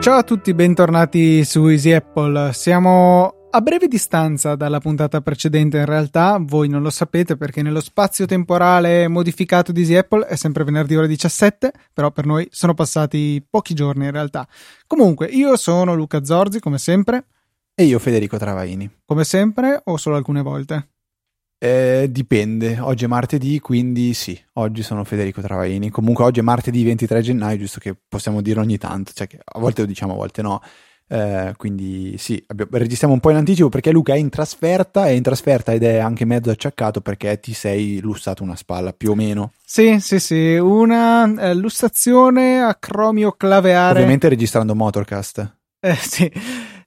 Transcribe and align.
Ciao 0.00 0.16
a 0.16 0.22
tutti, 0.22 0.54
bentornati 0.54 1.44
su 1.44 1.66
Easy 1.68 1.92
Apple. 1.92 2.54
Siamo 2.54 3.48
a 3.50 3.60
breve 3.60 3.88
distanza 3.88 4.56
dalla 4.56 4.78
puntata 4.80 5.20
precedente 5.20 5.76
in 5.78 5.84
realtà, 5.84 6.38
voi 6.40 6.68
non 6.68 6.80
lo 6.80 6.90
sapete 6.90 7.36
perché 7.36 7.60
nello 7.60 7.80
spazio 7.80 8.24
temporale 8.24 9.06
modificato 9.06 9.70
di 9.70 9.80
Easy 9.80 9.96
Apple 9.96 10.26
è 10.26 10.36
sempre 10.36 10.64
venerdì 10.64 10.96
ore 10.96 11.08
17, 11.08 11.72
però 11.92 12.10
per 12.10 12.24
noi 12.24 12.48
sono 12.50 12.72
passati 12.72 13.44
pochi 13.48 13.74
giorni 13.74 14.06
in 14.06 14.10
realtà. 14.10 14.48
Comunque, 14.86 15.26
io 15.26 15.56
sono 15.56 15.94
Luca 15.94 16.24
Zorzi 16.24 16.58
come 16.58 16.78
sempre. 16.78 17.24
E 17.80 17.84
io 17.84 18.00
Federico 18.00 18.38
Travaini. 18.38 18.90
Come 19.04 19.22
sempre 19.22 19.80
o 19.84 19.96
solo 19.98 20.16
alcune 20.16 20.42
volte? 20.42 20.88
Eh, 21.60 22.08
dipende, 22.10 22.80
oggi 22.80 23.04
è 23.04 23.06
martedì, 23.06 23.60
quindi 23.60 24.14
sì, 24.14 24.36
oggi 24.54 24.82
sono 24.82 25.04
Federico 25.04 25.40
Travaini. 25.40 25.88
Comunque 25.88 26.24
oggi 26.24 26.40
è 26.40 26.42
martedì 26.42 26.82
23 26.82 27.20
gennaio, 27.20 27.56
giusto 27.56 27.78
che 27.78 27.94
possiamo 28.08 28.40
dirlo 28.40 28.62
ogni 28.62 28.78
tanto, 28.78 29.12
cioè 29.14 29.28
che 29.28 29.38
a 29.44 29.60
volte 29.60 29.82
lo 29.82 29.86
diciamo, 29.86 30.14
a 30.14 30.16
volte 30.16 30.42
no. 30.42 30.60
Eh, 31.06 31.54
quindi 31.56 32.16
sì, 32.18 32.42
abbiamo, 32.48 32.72
registriamo 32.72 33.14
un 33.14 33.20
po' 33.20 33.30
in 33.30 33.36
anticipo 33.36 33.68
perché 33.68 33.92
Luca 33.92 34.12
è 34.12 34.16
in 34.16 34.28
trasferta, 34.28 35.06
è 35.06 35.10
in 35.10 35.22
trasferta 35.22 35.72
ed 35.72 35.84
è 35.84 35.98
anche 35.98 36.24
mezzo 36.24 36.50
acciaccato 36.50 37.00
perché 37.00 37.38
ti 37.38 37.52
sei 37.52 38.00
lussato 38.00 38.42
una 38.42 38.56
spalla, 38.56 38.92
più 38.92 39.12
o 39.12 39.14
meno. 39.14 39.52
Sì, 39.64 40.00
sì, 40.00 40.18
sì, 40.18 40.56
una 40.56 41.32
eh, 41.32 41.54
lussazione 41.54 42.60
a 42.60 42.74
cromio 42.74 43.30
claveare. 43.36 44.00
Ovviamente 44.00 44.28
registrando 44.28 44.74
Motorcast. 44.74 45.58
Eh 45.78 45.94
sì 45.94 46.28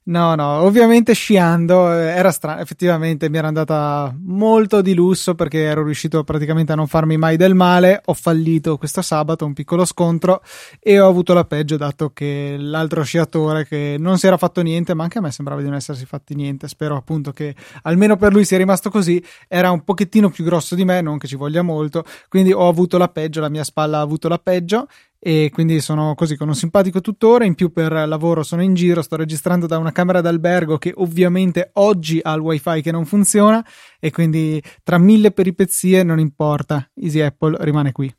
No, 0.04 0.34
no, 0.34 0.62
ovviamente 0.62 1.12
sciando 1.12 1.92
eh, 1.92 2.06
era 2.06 2.32
strano, 2.32 2.60
effettivamente 2.60 3.30
mi 3.30 3.36
era 3.36 3.46
andata 3.46 4.12
molto 4.18 4.82
di 4.82 4.94
lusso 4.94 5.36
perché 5.36 5.60
ero 5.60 5.84
riuscito 5.84 6.24
praticamente 6.24 6.72
a 6.72 6.74
non 6.74 6.88
farmi 6.88 7.16
mai 7.16 7.36
del 7.36 7.54
male, 7.54 8.00
ho 8.06 8.12
fallito 8.12 8.78
questo 8.78 9.00
sabato, 9.00 9.44
un 9.46 9.52
piccolo 9.52 9.84
scontro 9.84 10.42
e 10.80 10.98
ho 10.98 11.06
avuto 11.06 11.34
la 11.34 11.44
peggio 11.44 11.76
dato 11.76 12.10
che 12.10 12.56
l'altro 12.58 13.04
sciatore 13.04 13.64
che 13.64 13.94
non 13.96 14.18
si 14.18 14.26
era 14.26 14.36
fatto 14.36 14.60
niente, 14.60 14.92
ma 14.92 15.04
anche 15.04 15.18
a 15.18 15.20
me 15.20 15.30
sembrava 15.30 15.60
di 15.60 15.68
non 15.68 15.76
essersi 15.76 16.04
fatti 16.04 16.34
niente, 16.34 16.66
spero 16.66 16.96
appunto 16.96 17.30
che 17.30 17.54
almeno 17.82 18.16
per 18.16 18.32
lui 18.32 18.44
sia 18.44 18.58
rimasto 18.58 18.90
così, 18.90 19.22
era 19.46 19.70
un 19.70 19.84
pochettino 19.84 20.30
più 20.30 20.42
grosso 20.42 20.74
di 20.74 20.84
me, 20.84 21.00
non 21.00 21.16
che 21.16 21.28
ci 21.28 21.36
voglia 21.36 21.62
molto, 21.62 22.02
quindi 22.28 22.52
ho 22.52 22.66
avuto 22.66 22.98
la 22.98 23.06
peggio, 23.06 23.40
la 23.40 23.48
mia 23.48 23.62
spalla 23.62 23.98
ha 23.98 24.00
avuto 24.00 24.26
la 24.26 24.38
peggio 24.38 24.88
e 25.24 25.50
quindi 25.52 25.80
sono 25.80 26.16
così 26.16 26.36
con 26.36 26.48
un 26.48 26.56
simpatico 26.56 27.00
tutore. 27.00 27.46
In 27.46 27.54
più, 27.54 27.70
per 27.70 27.92
lavoro 27.92 28.42
sono 28.42 28.60
in 28.60 28.74
giro, 28.74 29.02
sto 29.02 29.14
registrando 29.14 29.68
da 29.68 29.78
una 29.78 29.92
camera 29.92 30.20
d'albergo 30.20 30.78
che 30.78 30.92
ovviamente 30.96 31.70
oggi 31.74 32.18
ha 32.20 32.32
il 32.32 32.40
wifi 32.40 32.82
che 32.82 32.90
non 32.90 33.04
funziona. 33.04 33.64
E 34.00 34.10
quindi, 34.10 34.60
tra 34.82 34.98
mille 34.98 35.30
peripezie, 35.30 36.02
non 36.02 36.18
importa, 36.18 36.90
Easy 36.94 37.20
Apple 37.20 37.56
rimane 37.60 37.92
qui. 37.92 38.12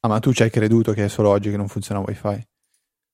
Ah, 0.00 0.08
ma 0.08 0.18
tu 0.18 0.32
ci 0.32 0.42
hai 0.42 0.48
creduto 0.48 0.94
che 0.94 1.04
è 1.04 1.08
solo 1.08 1.28
oggi 1.28 1.50
che 1.50 1.58
non 1.58 1.68
funziona 1.68 2.00
wifi? 2.00 2.48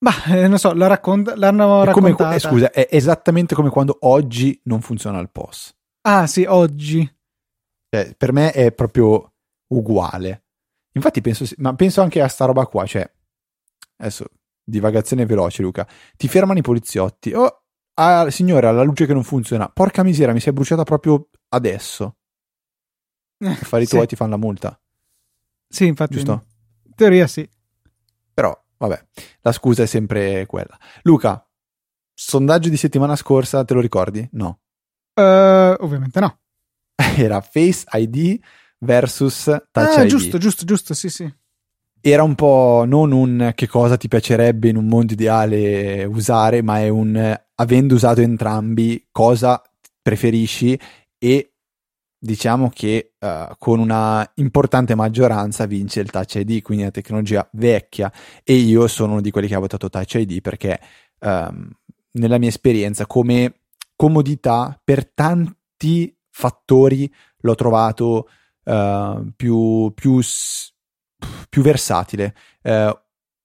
Ma 0.04 0.24
eh, 0.26 0.46
non 0.46 0.58
so, 0.58 0.72
la 0.72 0.86
raccont- 0.86 1.34
l'hanno 1.34 1.82
raccontata. 1.82 2.24
Come, 2.24 2.36
eh, 2.36 2.38
scusa, 2.38 2.70
è 2.70 2.86
esattamente 2.88 3.56
come 3.56 3.70
quando 3.70 3.96
oggi 4.02 4.56
non 4.66 4.80
funziona 4.82 5.18
il 5.18 5.30
POS. 5.30 5.74
Ah, 6.02 6.28
sì, 6.28 6.44
oggi. 6.44 7.12
Cioè, 7.90 8.14
per 8.16 8.32
me 8.32 8.52
è 8.52 8.70
proprio 8.70 9.32
uguale. 9.66 10.44
Infatti 10.92 11.20
penso, 11.20 11.44
ma 11.56 11.74
penso 11.74 12.02
anche 12.02 12.22
a 12.22 12.28
sta 12.28 12.44
roba 12.44 12.66
qua, 12.66 12.86
cioè 12.86 13.10
adesso 13.96 14.26
divagazione 14.66 15.24
veloce 15.26 15.62
Luca, 15.62 15.86
ti 16.16 16.26
fermano 16.28 16.58
i 16.58 16.62
poliziotti, 16.62 17.32
oh, 17.32 17.62
ah, 17.94 18.28
signore, 18.30 18.66
ha 18.66 18.72
la 18.72 18.82
luce 18.82 19.06
che 19.06 19.12
non 19.12 19.22
funziona, 19.22 19.68
porca 19.68 20.02
misera, 20.02 20.32
mi 20.32 20.40
si 20.40 20.48
è 20.48 20.52
bruciata 20.52 20.82
proprio 20.82 21.28
adesso. 21.50 22.16
Eh, 23.38 23.48
Affari 23.48 23.84
sì. 23.84 23.94
tuoi 23.94 24.06
ti 24.06 24.16
fanno 24.16 24.32
la 24.32 24.36
multa. 24.38 24.80
Sì, 25.68 25.86
infatti. 25.86 26.14
Giusto? 26.14 26.46
In 26.84 26.94
teoria 26.94 27.26
sì. 27.26 27.48
Però, 28.34 28.58
vabbè, 28.78 29.06
la 29.40 29.52
scusa 29.52 29.84
è 29.84 29.86
sempre 29.86 30.46
quella. 30.46 30.76
Luca, 31.02 31.48
sondaggio 32.12 32.68
di 32.68 32.76
settimana 32.76 33.14
scorsa, 33.14 33.64
te 33.64 33.74
lo 33.74 33.80
ricordi? 33.80 34.26
No. 34.32 34.60
Uh, 35.14 35.74
ovviamente 35.78 36.18
no. 36.18 36.40
Era 37.16 37.40
Face 37.40 37.84
ID 37.92 38.40
versus 38.80 39.44
Touch 39.44 39.96
ah, 39.96 40.02
ID. 40.02 40.08
giusto, 40.08 40.38
giusto, 40.38 40.64
giusto, 40.64 40.92
sì, 40.92 41.08
sì 41.08 41.32
era 42.10 42.22
un 42.22 42.36
po' 42.36 42.84
non 42.86 43.10
un 43.10 43.50
che 43.56 43.66
cosa 43.66 43.96
ti 43.96 44.06
piacerebbe 44.06 44.68
in 44.68 44.76
un 44.76 44.86
mondo 44.86 45.12
ideale 45.12 46.04
usare, 46.04 46.62
ma 46.62 46.78
è 46.78 46.88
un 46.88 47.36
avendo 47.56 47.94
usato 47.94 48.20
entrambi 48.20 49.08
cosa 49.10 49.60
preferisci? 50.00 50.78
E 51.18 51.50
diciamo 52.16 52.70
che 52.72 53.14
uh, 53.18 53.54
con 53.58 53.80
una 53.80 54.28
importante 54.36 54.94
maggioranza 54.94 55.66
vince 55.66 55.98
il 55.98 56.10
Touch 56.12 56.36
ID, 56.36 56.62
quindi 56.62 56.84
la 56.84 56.92
tecnologia 56.92 57.48
vecchia. 57.54 58.12
E 58.44 58.54
io 58.54 58.86
sono 58.86 59.12
uno 59.14 59.20
di 59.20 59.32
quelli 59.32 59.48
che 59.48 59.56
ha 59.56 59.58
votato 59.58 59.88
Touch 59.88 60.14
ID 60.14 60.40
perché 60.40 60.78
um, 61.18 61.68
nella 62.12 62.38
mia 62.38 62.50
esperienza 62.50 63.06
come 63.06 63.62
comodità 63.96 64.80
per 64.82 65.10
tanti 65.12 66.16
fattori 66.30 67.12
l'ho 67.38 67.54
trovato 67.56 68.28
uh, 68.62 69.28
più, 69.34 69.90
più 69.92 70.20
più 71.48 71.62
versatile. 71.62 72.34
Eh, 72.62 73.00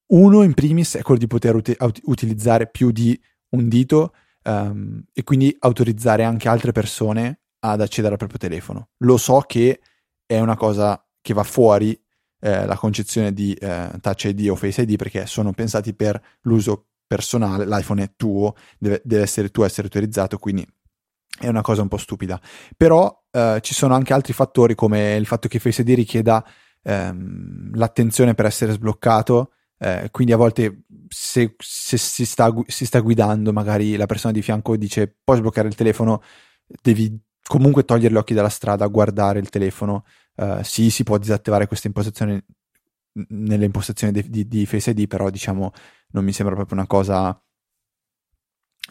uno 0.07 0.43
in 0.43 0.53
primis 0.53 0.95
è 0.97 1.01
quello 1.01 1.19
di 1.19 1.27
poter 1.27 1.55
ut- 1.55 2.01
utilizzare 2.03 2.67
più 2.67 2.91
di 2.91 3.19
un 3.49 3.67
dito 3.69 4.13
um, 4.43 5.01
e 5.13 5.23
quindi 5.23 5.55
autorizzare 5.59 6.23
anche 6.23 6.49
altre 6.49 6.71
persone 6.71 7.41
ad 7.59 7.81
accedere 7.81 8.13
al 8.13 8.19
proprio 8.19 8.39
telefono. 8.39 8.89
Lo 8.99 9.17
so 9.17 9.41
che 9.41 9.79
è 10.25 10.39
una 10.39 10.57
cosa 10.57 11.03
che 11.21 11.33
va 11.33 11.43
fuori 11.43 11.97
eh, 12.41 12.65
la 12.65 12.75
concezione 12.75 13.33
di 13.33 13.53
eh, 13.53 13.91
Touch 14.01 14.23
ID 14.25 14.49
o 14.49 14.55
Face 14.55 14.81
ID 14.81 14.95
perché 14.95 15.25
sono 15.27 15.53
pensati 15.53 15.93
per 15.93 16.19
l'uso 16.41 16.87
personale, 17.05 17.65
l'iPhone 17.65 18.03
è 18.03 18.11
tuo, 18.15 18.55
deve, 18.79 19.01
deve 19.03 19.21
essere 19.21 19.49
tu 19.49 19.61
a 19.61 19.65
essere 19.65 19.83
autorizzato, 19.83 20.37
quindi 20.39 20.67
è 21.37 21.47
una 21.47 21.61
cosa 21.61 21.81
un 21.81 21.87
po' 21.87 21.97
stupida. 21.97 22.39
Però 22.75 23.25
eh, 23.29 23.59
ci 23.61 23.73
sono 23.73 23.93
anche 23.93 24.13
altri 24.13 24.33
fattori 24.33 24.75
come 24.75 25.15
il 25.15 25.25
fatto 25.25 25.47
che 25.47 25.59
Face 25.59 25.81
ID 25.81 25.89
richieda 25.89 26.43
ehm, 26.83 27.75
l'attenzione 27.75 28.33
per 28.33 28.45
essere 28.45 28.73
sbloccato. 28.73 29.53
Eh, 29.77 30.09
quindi 30.11 30.33
a 30.33 30.37
volte 30.37 30.83
se, 31.07 31.55
se 31.57 31.97
si, 31.97 32.25
sta, 32.25 32.53
si, 32.67 32.85
sta, 32.85 32.99
guidando, 32.99 33.51
magari 33.51 33.95
la 33.95 34.05
persona 34.05 34.31
di 34.31 34.41
fianco 34.41 34.77
dice 34.77 35.15
puoi 35.23 35.37
sbloccare 35.37 35.67
il 35.67 35.75
telefono, 35.75 36.21
devi 36.81 37.19
comunque 37.43 37.83
togliere 37.83 38.13
gli 38.13 38.17
occhi 38.17 38.33
dalla 38.33 38.49
strada, 38.49 38.85
guardare 38.87 39.39
il 39.39 39.49
telefono. 39.49 40.05
Eh, 40.35 40.59
sì, 40.63 40.89
si 40.89 41.03
può 41.03 41.17
disattivare 41.17 41.67
questa 41.67 41.87
impostazione 41.87 42.45
nelle 43.29 43.65
impostazioni 43.65 44.13
di, 44.13 44.29
di, 44.29 44.47
di 44.47 44.65
Face 44.65 44.91
ID, 44.91 45.07
però 45.07 45.29
diciamo 45.29 45.71
non 46.11 46.23
mi 46.23 46.31
sembra 46.33 46.55
proprio 46.55 46.77
una 46.77 46.87
cosa 46.87 47.39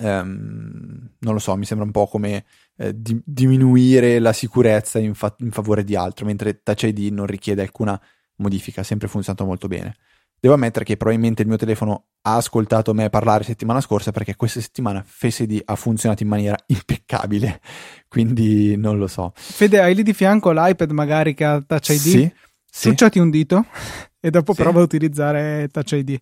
ehm, 0.00 1.11
non 1.19 1.33
lo 1.33 1.38
so, 1.38 1.56
mi 1.56 1.65
sembra 1.65 1.87
un 1.87 1.93
po' 1.93 2.06
come 2.06 2.44
eh, 2.77 2.93
di- 2.99 3.21
diminuire 3.25 4.19
la 4.19 4.33
sicurezza 4.33 4.99
in, 4.99 5.15
fa- 5.15 5.34
in, 5.38 5.50
favore 5.50 5.84
di 5.84 5.94
altro, 5.94 6.25
mentre 6.27 6.62
Touch 6.62 6.83
ID 6.83 7.12
non 7.12 7.27
richiede 7.27 7.62
alcuna 7.62 8.00
modifica, 8.37 8.81
ha 8.81 8.84
sempre 8.84 9.09
funzionato 9.09 9.44
molto 9.44 9.69
bene. 9.69 9.97
Devo 10.41 10.55
ammettere 10.55 10.87
che 10.87 10.97
probabilmente 10.97 11.43
il 11.43 11.49
mio 11.49 11.59
telefono 11.59 12.06
ha 12.22 12.37
ascoltato 12.37 12.94
me 12.94 13.10
parlare 13.10 13.44
settimana 13.44 13.83
scorsa 13.83 14.10
perché 14.10 14.37
questa 14.37 14.60
settimana 14.60 15.03
Face 15.06 15.43
ID 15.43 15.60
ha 15.66 15.77
funzionato 15.77 16.22
in 16.22 16.31
maniera 16.31 16.56
impeccabile, 16.66 17.60
quindi 18.09 18.75
non 18.77 18.99
lo 18.99 19.06
so. 19.06 19.33
Fede, 19.34 19.81
hai 19.81 19.94
lì 19.94 20.03
di 20.03 20.15
fianco 20.15 20.50
l'iPad 20.50 20.91
magari 20.93 21.34
che 21.34 21.44
ha 21.44 21.60
Touch 21.60 21.91
ID? 21.91 21.99
Sì. 21.99 22.33
Succiati 22.72 23.19
sì. 23.19 23.25
un 23.25 23.31
dito 23.31 23.66
e 24.19 24.31
dopo 24.31 24.55
sì. 24.55 24.62
prova 24.62 24.81
a 24.81 24.84
utilizzare 24.84 25.69
Touch 25.71 25.93
ID. 25.93 26.19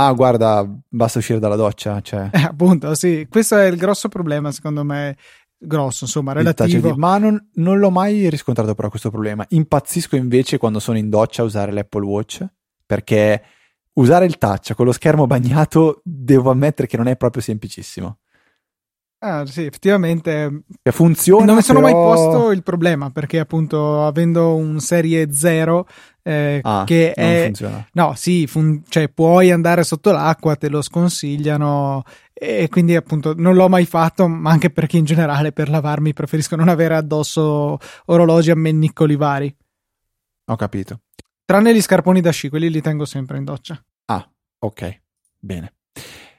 Ah, 0.00 0.12
guarda, 0.12 0.68
basta 0.88 1.18
uscire 1.18 1.38
dalla 1.38 1.56
doccia. 1.56 2.00
Cioè. 2.00 2.30
Eh, 2.32 2.42
appunto, 2.42 2.94
sì, 2.94 3.26
questo 3.28 3.56
è 3.56 3.66
il 3.66 3.76
grosso 3.76 4.08
problema, 4.08 4.52
secondo 4.52 4.84
me. 4.84 5.16
Grosso, 5.60 6.04
insomma, 6.04 6.32
relativo. 6.32 6.92
Di... 6.92 6.98
Ma 6.98 7.18
non, 7.18 7.48
non, 7.54 7.78
l'ho 7.78 7.90
mai 7.90 8.30
riscontrato 8.30 8.74
però 8.74 8.88
questo 8.90 9.10
problema. 9.10 9.44
Impazzisco 9.48 10.14
invece 10.14 10.56
quando 10.56 10.78
sono 10.78 10.98
in 10.98 11.08
doccia 11.08 11.42
a 11.42 11.44
usare 11.44 11.72
l'Apple 11.72 12.04
Watch, 12.04 12.46
perché 12.86 13.42
usare 13.94 14.24
il 14.24 14.38
touch 14.38 14.74
con 14.74 14.86
lo 14.86 14.92
schermo 14.92 15.26
bagnato 15.26 16.00
devo 16.04 16.52
ammettere 16.52 16.86
che 16.86 16.96
non 16.96 17.08
è 17.08 17.16
proprio 17.16 17.42
semplicissimo. 17.42 18.18
Ah, 19.20 19.44
sì, 19.46 19.64
effettivamente 19.64 20.62
che 20.80 20.92
funziona. 20.92 21.44
Non 21.44 21.56
mi 21.56 21.62
sono 21.62 21.80
però... 21.80 21.92
mai 21.92 22.16
posto 22.16 22.52
il 22.52 22.62
problema 22.62 23.10
perché, 23.10 23.40
appunto, 23.40 24.04
avendo 24.04 24.54
un 24.54 24.78
serie 24.78 25.32
0 25.32 25.88
eh, 26.22 26.60
ah, 26.62 26.84
che 26.86 27.12
è. 27.12 27.44
Funziona. 27.46 27.84
No, 27.94 28.14
sì, 28.14 28.46
fun... 28.46 28.82
cioè 28.88 29.08
puoi 29.08 29.50
andare 29.50 29.82
sotto 29.82 30.12
l'acqua, 30.12 30.54
te 30.54 30.68
lo 30.68 30.82
sconsigliano. 30.82 32.04
E 32.32 32.68
quindi, 32.68 32.94
appunto, 32.94 33.34
non 33.36 33.54
l'ho 33.54 33.68
mai 33.68 33.86
fatto, 33.86 34.28
ma 34.28 34.50
anche 34.50 34.70
perché 34.70 34.98
in 34.98 35.04
generale 35.04 35.50
per 35.50 35.68
lavarmi 35.68 36.12
preferisco 36.12 36.54
non 36.54 36.68
avere 36.68 36.94
addosso 36.94 37.78
orologi 38.04 38.52
a 38.52 38.56
mennicoli 38.56 39.16
vari. 39.16 39.52
Ho 40.44 40.54
capito. 40.54 41.00
Tranne 41.44 41.74
gli 41.74 41.80
scarponi 41.80 42.20
da 42.20 42.30
sci, 42.30 42.48
quelli 42.48 42.70
li 42.70 42.80
tengo 42.80 43.04
sempre 43.04 43.38
in 43.38 43.44
doccia. 43.44 43.82
Ah, 44.04 44.30
ok, 44.60 45.00
bene. 45.40 45.72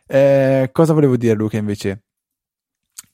Eh, 0.08 0.70
cosa 0.72 0.94
volevo 0.94 1.18
dire, 1.18 1.34
Luca, 1.34 1.58
invece? 1.58 2.04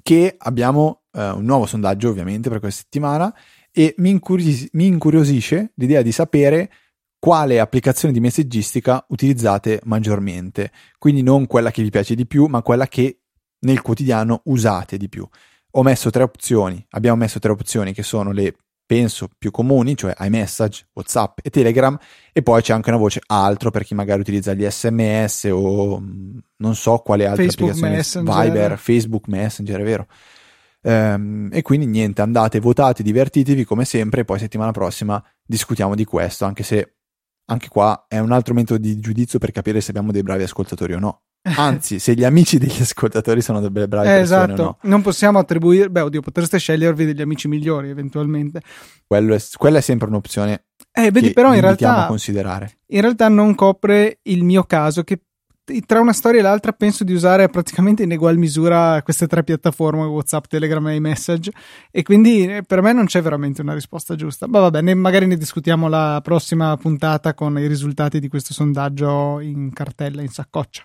Che 0.06 0.36
abbiamo 0.38 1.06
eh, 1.14 1.32
un 1.32 1.46
nuovo 1.46 1.66
sondaggio 1.66 2.10
ovviamente 2.10 2.48
per 2.48 2.60
questa 2.60 2.84
settimana 2.84 3.36
e 3.72 3.96
mi, 3.98 4.12
incurios- 4.12 4.68
mi 4.74 4.86
incuriosisce 4.86 5.72
l'idea 5.78 6.04
di 6.04 6.12
sapere 6.12 6.72
quale 7.18 7.60
applicazione 7.60 8.14
di 8.14 8.20
messaggistica 8.20 9.04
utilizzate 9.10 9.82
maggiormente. 9.86 10.72
Quindi 11.00 11.24
non 11.24 11.48
quella 11.48 11.72
che 11.72 11.82
vi 11.82 11.90
piace 11.90 12.14
di 12.14 12.28
più, 12.28 12.46
ma 12.46 12.62
quella 12.62 12.86
che 12.86 13.22
nel 13.62 13.82
quotidiano 13.82 14.42
usate 14.44 14.98
di 14.98 15.10
più. 15.10 15.28
Ho 15.72 15.82
messo 15.82 16.12
tre 16.12 16.22
opzioni, 16.22 16.86
abbiamo 16.92 17.18
messo 17.18 17.40
tre 17.40 17.52
opzioni 17.52 17.92
che 17.92 18.04
sono 18.04 18.32
le 18.32 18.54
penso 18.86 19.30
più 19.38 19.52
comuni, 19.52 19.98
cioè 19.98 20.14
iMessage, 20.20 20.88
WhatsApp 20.94 21.40
e 21.42 21.50
Telegram, 21.50 21.98
e 22.32 22.44
poi 22.44 22.62
c'è 22.62 22.74
anche 22.74 22.90
una 22.90 23.00
voce 23.00 23.22
altro 23.26 23.72
per 23.72 23.84
chi 23.84 23.96
magari 23.96 24.22
utilizza 24.22 24.54
gli 24.54 24.66
SMS 24.70 25.48
o 25.52 26.00
mm, 26.00 26.38
non 26.58 26.76
so 26.76 26.98
quale 27.00 27.26
altra 27.26 27.44
Facebook 27.44 27.70
applicazione, 27.72 27.96
Messenger. 27.96 28.44
Viber, 28.44 28.78
Facebook 28.78 29.28
Messenger, 29.28 29.80
è 29.80 29.84
vero. 29.84 30.08
Ehm, 30.84 31.50
e 31.52 31.62
quindi 31.64 31.88
niente, 31.88 32.22
andate, 32.22 32.60
votate, 32.60 33.02
divertitevi 33.02 33.64
come 33.64 33.86
sempre, 33.86 34.22
e 34.22 34.26
poi 34.26 34.40
settimana 34.40 34.72
prossima 34.72 35.24
discutiamo 35.44 35.96
di 35.96 36.06
questo, 36.06 36.46
anche 36.46 36.64
se 36.64 36.96
anche 37.48 37.68
qua 37.68 38.06
è 38.08 38.20
un 38.20 38.32
altro 38.32 38.54
metodo 38.54 38.80
di 38.80 39.00
giudizio 39.00 39.40
per 39.40 39.52
capire 39.52 39.82
se 39.82 39.92
abbiamo 39.92 40.12
dei 40.12 40.24
bravi 40.24 40.44
ascoltatori 40.44 40.94
o 40.94 41.00
no. 41.00 41.22
Anzi, 41.58 42.00
se 42.00 42.14
gli 42.16 42.24
amici 42.24 42.58
degli 42.58 42.82
ascoltatori 42.82 43.42
sono 43.42 43.60
delle 43.60 43.88
brave 43.88 44.08
Eh, 44.08 44.18
persone 44.20 44.44
esatto, 44.44 44.64
no. 44.64 44.78
non 44.82 45.02
possiamo 45.02 45.38
attribuire, 45.40 45.90
beh, 45.90 46.02
oddio, 46.02 46.22
potreste 46.22 46.58
scegliervi 46.58 47.06
degli 47.06 47.22
amici 47.22 47.48
migliori 47.48 47.90
eventualmente. 47.90 48.62
Quello 49.06 49.36
è- 49.36 49.42
quella 49.58 49.78
è 49.78 49.82
sempre 49.82 50.08
un'opzione 50.08 50.64
Eh, 50.92 51.12
vedi, 51.12 51.28
che 51.28 51.34
però 51.34 51.54
in 51.54 51.62
realtà, 51.62 52.06
considerare. 52.08 52.78
in 52.88 53.02
realtà 53.02 53.28
non 53.30 53.54
copre 53.54 54.20
il 54.24 54.44
mio 54.44 54.64
caso, 54.64 55.04
che 55.04 55.22
tra 55.88 56.00
una 56.00 56.14
storia 56.14 56.40
e 56.42 56.44
l'altra 56.44 56.74
penso 56.74 57.04
di 57.04 57.12
usare 57.12 57.50
praticamente 57.50 58.04
in 58.04 58.12
egual 58.12 58.38
misura 58.38 59.02
queste 59.04 59.26
tre 59.28 59.44
piattaforme, 59.44 60.04
WhatsApp, 60.06 60.46
Telegram 60.46 60.88
e 60.88 60.96
iMessage, 60.96 61.52
e 61.92 62.04
quindi 62.04 62.46
eh, 62.46 62.62
per 62.62 62.82
me 62.84 62.94
non 62.94 63.06
c'è 63.06 63.22
veramente 63.22 63.62
una 63.62 63.74
risposta 63.74 64.16
giusta. 64.16 64.48
Ma 64.48 64.60
vabbè, 64.60 64.82
ne- 64.82 64.94
magari 64.94 65.26
ne 65.26 65.38
discutiamo 65.38 65.88
la 65.90 66.20
prossima 66.24 66.76
puntata 66.78 67.34
con 67.34 67.58
i 67.60 67.66
risultati 67.68 68.20
di 68.20 68.28
questo 68.28 68.54
sondaggio 68.54 69.40
in 69.40 69.72
cartella, 69.74 70.22
in 70.22 70.28
saccoccia. 70.30 70.84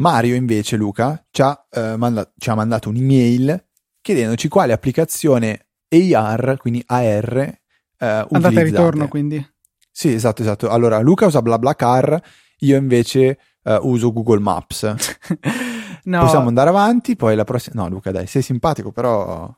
Mario 0.00 0.34
invece, 0.34 0.76
Luca, 0.76 1.24
ci 1.30 1.42
ha, 1.42 1.66
eh, 1.70 1.96
manda- 1.96 2.30
ci 2.36 2.50
ha 2.50 2.54
mandato 2.54 2.88
un'email 2.88 3.66
chiedendoci 4.00 4.48
quale 4.48 4.72
applicazione 4.72 5.66
AR, 5.88 6.56
quindi 6.58 6.82
AR, 6.86 7.36
eh, 7.36 8.26
Andata 8.30 8.60
e 8.60 8.62
ritorno, 8.62 9.08
quindi. 9.08 9.44
Sì, 9.90 10.12
esatto, 10.12 10.42
esatto. 10.42 10.68
Allora, 10.70 11.00
Luca 11.00 11.26
usa 11.26 11.42
BlaBlaCar, 11.42 12.22
io 12.58 12.76
invece 12.76 13.38
eh, 13.64 13.78
uso 13.82 14.12
Google 14.12 14.38
Maps. 14.38 14.82
no, 16.04 16.20
Possiamo 16.20 16.48
andare 16.48 16.68
avanti, 16.68 17.16
poi 17.16 17.34
la 17.34 17.44
prossima... 17.44 17.82
No, 17.82 17.88
Luca, 17.88 18.12
dai, 18.12 18.26
sei 18.26 18.42
simpatico, 18.42 18.92
però... 18.92 19.52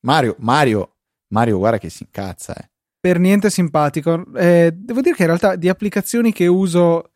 Mario, 0.00 0.36
Mario, 0.38 0.96
Mario, 1.28 1.58
guarda 1.58 1.78
che 1.78 1.90
si 1.90 2.04
incazza, 2.04 2.54
eh. 2.54 2.70
per 2.98 3.18
niente 3.18 3.50
simpatico. 3.50 4.24
Eh, 4.34 4.72
devo 4.74 5.00
dire 5.00 5.14
che 5.14 5.22
in 5.22 5.28
realtà 5.28 5.56
di 5.56 5.68
applicazioni 5.68 6.32
che 6.32 6.46
uso 6.46 7.10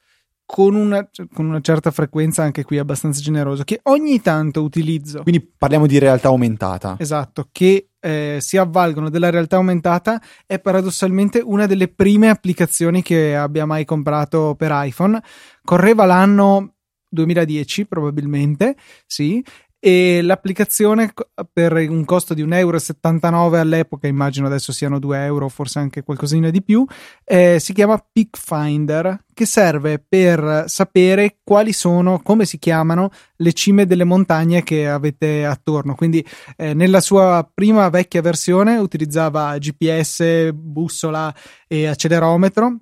con 0.53 0.75
una, 0.75 1.09
con 1.33 1.47
una 1.47 1.61
certa 1.61 1.93
frequenza, 1.93 2.43
anche 2.43 2.65
qui 2.65 2.77
abbastanza 2.79 3.21
generoso, 3.21 3.63
che 3.63 3.79
ogni 3.85 4.21
tanto 4.21 4.63
utilizzo. 4.63 5.23
Quindi 5.23 5.41
parliamo 5.41 5.87
di 5.87 5.97
realtà 6.01 6.27
aumentata. 6.27 6.97
Esatto, 6.99 7.51
che 7.53 7.91
eh, 8.01 8.39
si 8.41 8.57
avvalgono 8.57 9.11
della 9.11 9.31
realtà 9.31 9.57
aumentata 9.57 10.21
è 10.45 10.59
paradossalmente 10.59 11.39
una 11.39 11.67
delle 11.67 11.87
prime 11.87 12.31
applicazioni 12.31 13.01
che 13.01 13.37
abbia 13.37 13.65
mai 13.65 13.85
comprato 13.85 14.57
per 14.59 14.73
iPhone. 14.75 15.23
Correva 15.63 16.05
l'anno 16.05 16.75
2010 17.09 17.87
probabilmente, 17.87 18.75
sì, 19.07 19.45
e 19.81 20.21
l'applicazione 20.23 21.13
per 21.51 21.73
un 21.73 22.05
costo 22.05 22.35
di 22.35 22.45
1,79 22.45 23.25
euro 23.25 23.59
all'epoca, 23.59 24.07
immagino 24.07 24.47
adesso 24.47 24.73
siano 24.73 24.99
2 24.99 25.25
euro, 25.25 25.49
forse 25.49 25.79
anche 25.79 26.03
qualcosina 26.03 26.51
di 26.51 26.63
più, 26.63 26.85
eh, 27.25 27.59
si 27.59 27.73
chiama 27.73 27.99
Peak 28.13 28.37
Finder, 28.39 29.25
che 29.33 29.47
serve 29.47 30.05
per 30.07 30.65
sapere 30.67 31.39
quali 31.43 31.73
sono, 31.73 32.21
come 32.23 32.45
si 32.45 32.59
chiamano 32.59 33.09
le 33.37 33.53
cime 33.55 33.87
delle 33.87 34.05
montagne 34.05 34.63
che 34.63 34.87
avete 34.87 35.47
attorno. 35.47 35.95
Quindi 35.95 36.25
eh, 36.57 36.75
nella 36.75 37.01
sua 37.01 37.51
prima 37.53 37.89
vecchia 37.89 38.21
versione 38.21 38.77
utilizzava 38.77 39.57
GPS, 39.57 40.53
bussola 40.53 41.35
e 41.67 41.87
accelerometro 41.87 42.81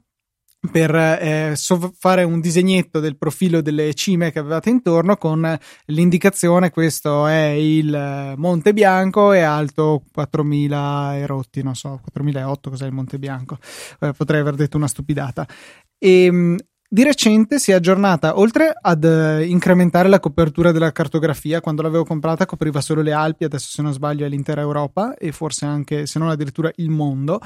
per 0.70 0.94
eh, 0.94 1.52
sov- 1.54 1.92
fare 1.98 2.22
un 2.22 2.40
disegnetto 2.40 3.00
del 3.00 3.16
profilo 3.16 3.60
delle 3.60 3.94
cime 3.94 4.30
che 4.30 4.38
avevate 4.38 4.70
intorno 4.70 5.16
con 5.16 5.58
l'indicazione 5.86 6.70
questo 6.70 7.26
è 7.26 7.46
il 7.46 7.94
eh, 7.94 8.34
Monte 8.36 8.72
Bianco 8.72 9.32
è 9.32 9.40
alto 9.40 10.02
4000 10.12 11.16
e 11.16 11.26
rotti 11.26 11.62
non 11.62 11.74
so 11.74 12.00
4008 12.02 12.70
cos'è 12.70 12.86
il 12.86 12.92
Monte 12.92 13.18
Bianco? 13.18 13.58
Eh, 14.00 14.12
potrei 14.12 14.40
aver 14.40 14.54
detto 14.54 14.76
una 14.76 14.88
stupidata. 14.88 15.46
E 15.98 16.30
mh, 16.30 16.56
di 16.90 17.04
recente 17.04 17.58
si 17.58 17.70
è 17.70 17.74
aggiornata, 17.74 18.38
oltre 18.38 18.72
ad 18.80 19.04
eh, 19.04 19.44
incrementare 19.44 20.08
la 20.08 20.20
copertura 20.20 20.72
della 20.72 20.90
cartografia, 20.90 21.60
quando 21.60 21.82
l'avevo 21.82 22.04
comprata 22.04 22.46
copriva 22.46 22.80
solo 22.80 23.02
le 23.02 23.12
Alpi, 23.12 23.44
adesso 23.44 23.68
se 23.68 23.82
non 23.82 23.92
sbaglio 23.92 24.24
è 24.24 24.28
l'intera 24.28 24.62
Europa 24.62 25.14
e 25.14 25.30
forse 25.30 25.66
anche, 25.66 26.06
se 26.06 26.18
non 26.18 26.30
addirittura 26.30 26.72
il 26.76 26.88
mondo, 26.88 27.40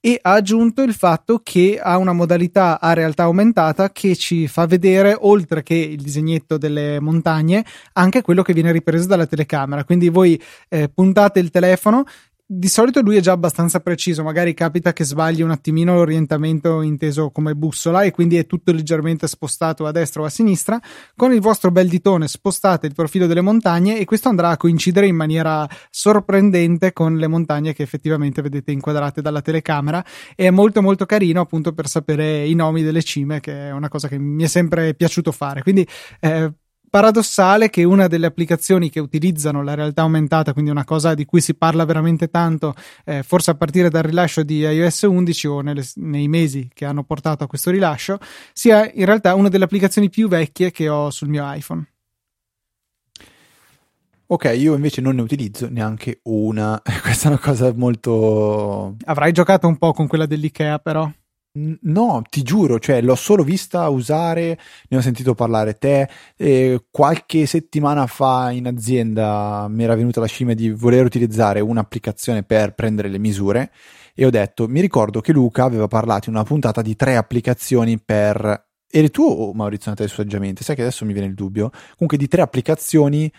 e 0.00 0.18
ha 0.20 0.32
aggiunto 0.32 0.82
il 0.82 0.94
fatto 0.94 1.40
che 1.42 1.78
ha 1.80 1.98
una 1.98 2.12
modalità 2.12 2.80
a 2.80 2.92
realtà 2.92 3.24
aumentata 3.24 3.92
che 3.92 4.16
ci 4.16 4.48
fa 4.48 4.66
vedere, 4.66 5.16
oltre 5.16 5.62
che 5.62 5.74
il 5.74 6.00
disegnetto 6.00 6.58
delle 6.58 6.98
montagne, 6.98 7.64
anche 7.92 8.22
quello 8.22 8.42
che 8.42 8.54
viene 8.54 8.72
ripreso 8.72 9.06
dalla 9.06 9.26
telecamera. 9.26 9.84
Quindi 9.84 10.08
voi 10.08 10.40
eh, 10.68 10.88
puntate 10.88 11.38
il 11.38 11.50
telefono, 11.50 12.04
di 12.52 12.66
solito 12.66 13.00
lui 13.00 13.14
è 13.14 13.20
già 13.20 13.30
abbastanza 13.30 13.78
preciso, 13.78 14.24
magari 14.24 14.54
capita 14.54 14.92
che 14.92 15.04
sbagli 15.04 15.40
un 15.40 15.52
attimino 15.52 15.94
l'orientamento 15.94 16.82
inteso 16.82 17.30
come 17.30 17.54
bussola 17.54 18.02
e 18.02 18.10
quindi 18.10 18.38
è 18.38 18.46
tutto 18.46 18.72
leggermente 18.72 19.28
spostato 19.28 19.86
a 19.86 19.92
destra 19.92 20.22
o 20.22 20.24
a 20.24 20.30
sinistra. 20.30 20.80
Con 21.14 21.32
il 21.32 21.40
vostro 21.40 21.70
bel 21.70 21.86
ditone 21.86 22.26
spostate 22.26 22.88
il 22.88 22.94
profilo 22.94 23.28
delle 23.28 23.40
montagne 23.40 24.00
e 24.00 24.04
questo 24.04 24.30
andrà 24.30 24.48
a 24.48 24.56
coincidere 24.56 25.06
in 25.06 25.14
maniera 25.14 25.64
sorprendente 25.90 26.92
con 26.92 27.18
le 27.18 27.28
montagne 27.28 27.72
che 27.72 27.84
effettivamente 27.84 28.42
vedete 28.42 28.72
inquadrate 28.72 29.22
dalla 29.22 29.42
telecamera 29.42 30.04
e 30.34 30.48
è 30.48 30.50
molto 30.50 30.82
molto 30.82 31.06
carino 31.06 31.42
appunto 31.42 31.72
per 31.72 31.86
sapere 31.86 32.44
i 32.44 32.54
nomi 32.54 32.82
delle 32.82 33.04
cime 33.04 33.38
che 33.38 33.68
è 33.68 33.70
una 33.70 33.88
cosa 33.88 34.08
che 34.08 34.18
mi 34.18 34.42
è 34.42 34.48
sempre 34.48 34.94
piaciuto 34.94 35.30
fare. 35.30 35.62
Quindi 35.62 35.86
eh, 36.18 36.52
paradossale 36.90 37.70
che 37.70 37.84
una 37.84 38.08
delle 38.08 38.26
applicazioni 38.26 38.90
che 38.90 39.00
utilizzano 39.00 39.62
la 39.62 39.74
realtà 39.74 40.02
aumentata, 40.02 40.52
quindi 40.52 40.70
una 40.70 40.84
cosa 40.84 41.14
di 41.14 41.24
cui 41.24 41.40
si 41.40 41.54
parla 41.54 41.84
veramente 41.84 42.28
tanto, 42.28 42.74
eh, 43.04 43.22
forse 43.22 43.52
a 43.52 43.54
partire 43.54 43.88
dal 43.88 44.02
rilascio 44.02 44.42
di 44.42 44.58
iOS 44.58 45.02
11 45.02 45.46
o 45.46 45.60
nelle, 45.60 45.84
nei 45.94 46.28
mesi 46.28 46.68
che 46.74 46.84
hanno 46.84 47.04
portato 47.04 47.44
a 47.44 47.46
questo 47.46 47.70
rilascio, 47.70 48.18
sia 48.52 48.90
in 48.92 49.04
realtà 49.04 49.34
una 49.34 49.48
delle 49.48 49.64
applicazioni 49.64 50.10
più 50.10 50.28
vecchie 50.28 50.72
che 50.72 50.88
ho 50.88 51.10
sul 51.10 51.28
mio 51.28 51.44
iPhone. 51.52 51.86
Ok, 54.32 54.52
io 54.56 54.74
invece 54.74 55.00
non 55.00 55.16
ne 55.16 55.22
utilizzo 55.22 55.68
neanche 55.68 56.20
una. 56.24 56.80
Questa 57.02 57.28
è 57.28 57.32
una 57.32 57.40
cosa 57.40 57.72
molto... 57.74 58.96
Avrai 59.06 59.32
giocato 59.32 59.66
un 59.66 59.76
po' 59.76 59.92
con 59.92 60.06
quella 60.06 60.26
dell'IKEA 60.26 60.78
però. 60.78 61.10
No, 61.82 62.22
ti 62.28 62.42
giuro, 62.42 62.78
cioè 62.78 63.00
l'ho 63.02 63.14
solo 63.14 63.42
vista 63.42 63.88
usare, 63.88 64.58
ne 64.88 64.96
ho 64.96 65.00
sentito 65.00 65.34
parlare 65.34 65.74
te. 65.74 66.08
e 66.36 66.84
qualche 66.90 67.46
settimana 67.46 68.06
fa 68.06 68.50
in 68.50 68.66
azienda 68.66 69.66
mi 69.68 69.84
era 69.84 69.94
venuta 69.94 70.20
la 70.20 70.26
scimmia 70.26 70.54
di 70.54 70.70
voler 70.70 71.04
utilizzare 71.04 71.60
un'applicazione 71.60 72.42
per 72.42 72.74
prendere 72.74 73.08
le 73.08 73.18
misure 73.18 73.70
e 74.14 74.26
ho 74.26 74.30
detto, 74.30 74.68
mi 74.68 74.80
ricordo 74.80 75.20
che 75.20 75.32
Luca 75.32 75.64
aveva 75.64 75.86
parlato 75.86 76.28
in 76.28 76.34
una 76.34 76.44
puntata 76.44 76.82
di 76.82 76.94
tre 76.94 77.16
applicazioni 77.16 77.98
per... 77.98 78.68
Eri 78.92 79.10
tu 79.10 79.22
o 79.22 79.54
Maurizio 79.54 79.90
Natale 79.90 80.10
saggiamente? 80.10 80.64
Sai 80.64 80.74
che 80.74 80.82
adesso 80.82 81.04
mi 81.04 81.12
viene 81.12 81.28
il 81.28 81.34
dubbio. 81.34 81.70
Comunque 81.92 82.18
di 82.18 82.26
tre 82.26 82.42
applicazioni 82.42 83.32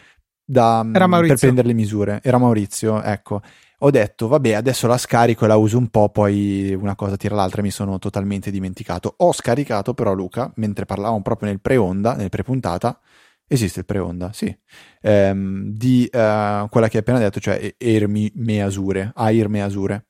da, 0.44 0.84
per 0.90 1.36
prendere 1.36 1.68
le 1.68 1.74
misure. 1.74 2.20
Era 2.24 2.38
Maurizio, 2.38 3.02
ecco 3.04 3.42
ho 3.84 3.90
detto 3.90 4.28
vabbè 4.28 4.54
adesso 4.54 4.88
la 4.88 4.98
scarico 4.98 5.46
e 5.46 5.48
la 5.48 5.56
uso 5.56 5.78
un 5.78 5.90
po' 5.90 6.10
poi 6.10 6.74
una 6.74 6.96
cosa 6.96 7.18
tira 7.18 7.36
l'altra 7.36 7.62
e 7.62 7.64
mi 7.64 7.72
sono 7.72 7.98
totalmente 8.00 8.52
dimenticato. 8.52 9.14
Ho 9.18 9.34
scaricato 9.34 9.94
però 9.94 10.14
Luca 10.14 10.52
mentre 10.56 10.86
parlavamo 10.86 11.22
proprio 11.22 11.50
nel 11.50 11.62
pre-onda 11.62 12.16
nel 12.16 12.30
pre-puntata 12.30 13.00
esiste 13.48 13.80
il 13.80 13.86
pre-onda 13.86 14.32
sì 14.34 14.56
ehm, 15.02 15.72
di 15.72 16.06
eh, 16.06 16.68
quella 16.70 16.88
che 16.88 16.98
hai 16.98 17.02
appena 17.02 17.20
detto 17.20 17.40
cioè 17.40 17.76
Air 17.78 18.08
Mi- 18.08 18.32
Measure 18.36 19.12
Air 19.16 19.50
Measure 19.50 20.06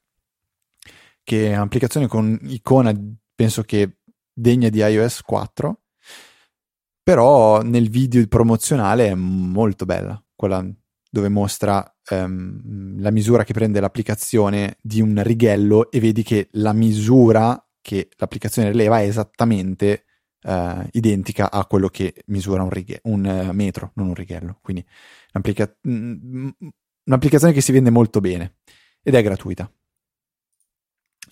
che 1.24 1.52
è 1.52 1.56
un'applicazione 1.56 2.08
con 2.08 2.38
icona 2.44 2.94
penso 3.34 3.64
che 3.64 3.98
degna 4.34 4.70
di 4.70 4.80
iOS 4.80 5.22
4 5.22 5.82
però 7.02 7.62
nel 7.64 7.90
video 7.90 8.26
promozionale 8.28 9.08
è 9.08 9.16
molto 9.16 9.86
bella 9.86 10.22
quella 10.36 10.64
dove 11.14 11.28
mostra 11.28 11.94
ehm, 12.10 13.02
la 13.02 13.12
misura 13.12 13.44
che 13.44 13.52
prende 13.52 13.82
l'applicazione 13.82 14.78
di 14.82 15.02
un 15.02 15.22
righello 15.22 15.92
e 15.92 16.00
vedi 16.00 16.24
che 16.24 16.48
la 16.54 16.72
misura 16.72 17.62
che 17.82 18.10
l'applicazione 18.16 18.72
rileva 18.72 19.02
è 19.02 19.08
esattamente 19.08 20.06
eh, 20.42 20.88
identica 20.94 21.52
a 21.52 21.66
quello 21.66 21.90
che 21.90 22.24
misura 22.28 22.64
un, 22.64 22.70
righe- 22.70 23.02
un 23.04 23.26
eh, 23.26 23.52
metro, 23.52 23.92
non 23.96 24.08
un 24.08 24.14
righello. 24.14 24.60
Quindi 24.62 24.86
un'applica- 25.34 25.78
un'applicazione 25.84 27.54
che 27.54 27.62
si 27.62 27.74
vende 27.74 27.90
molto 27.90 28.22
bene 28.22 28.60
ed 29.04 29.14
è 29.14 29.22
gratuita. 29.22 29.70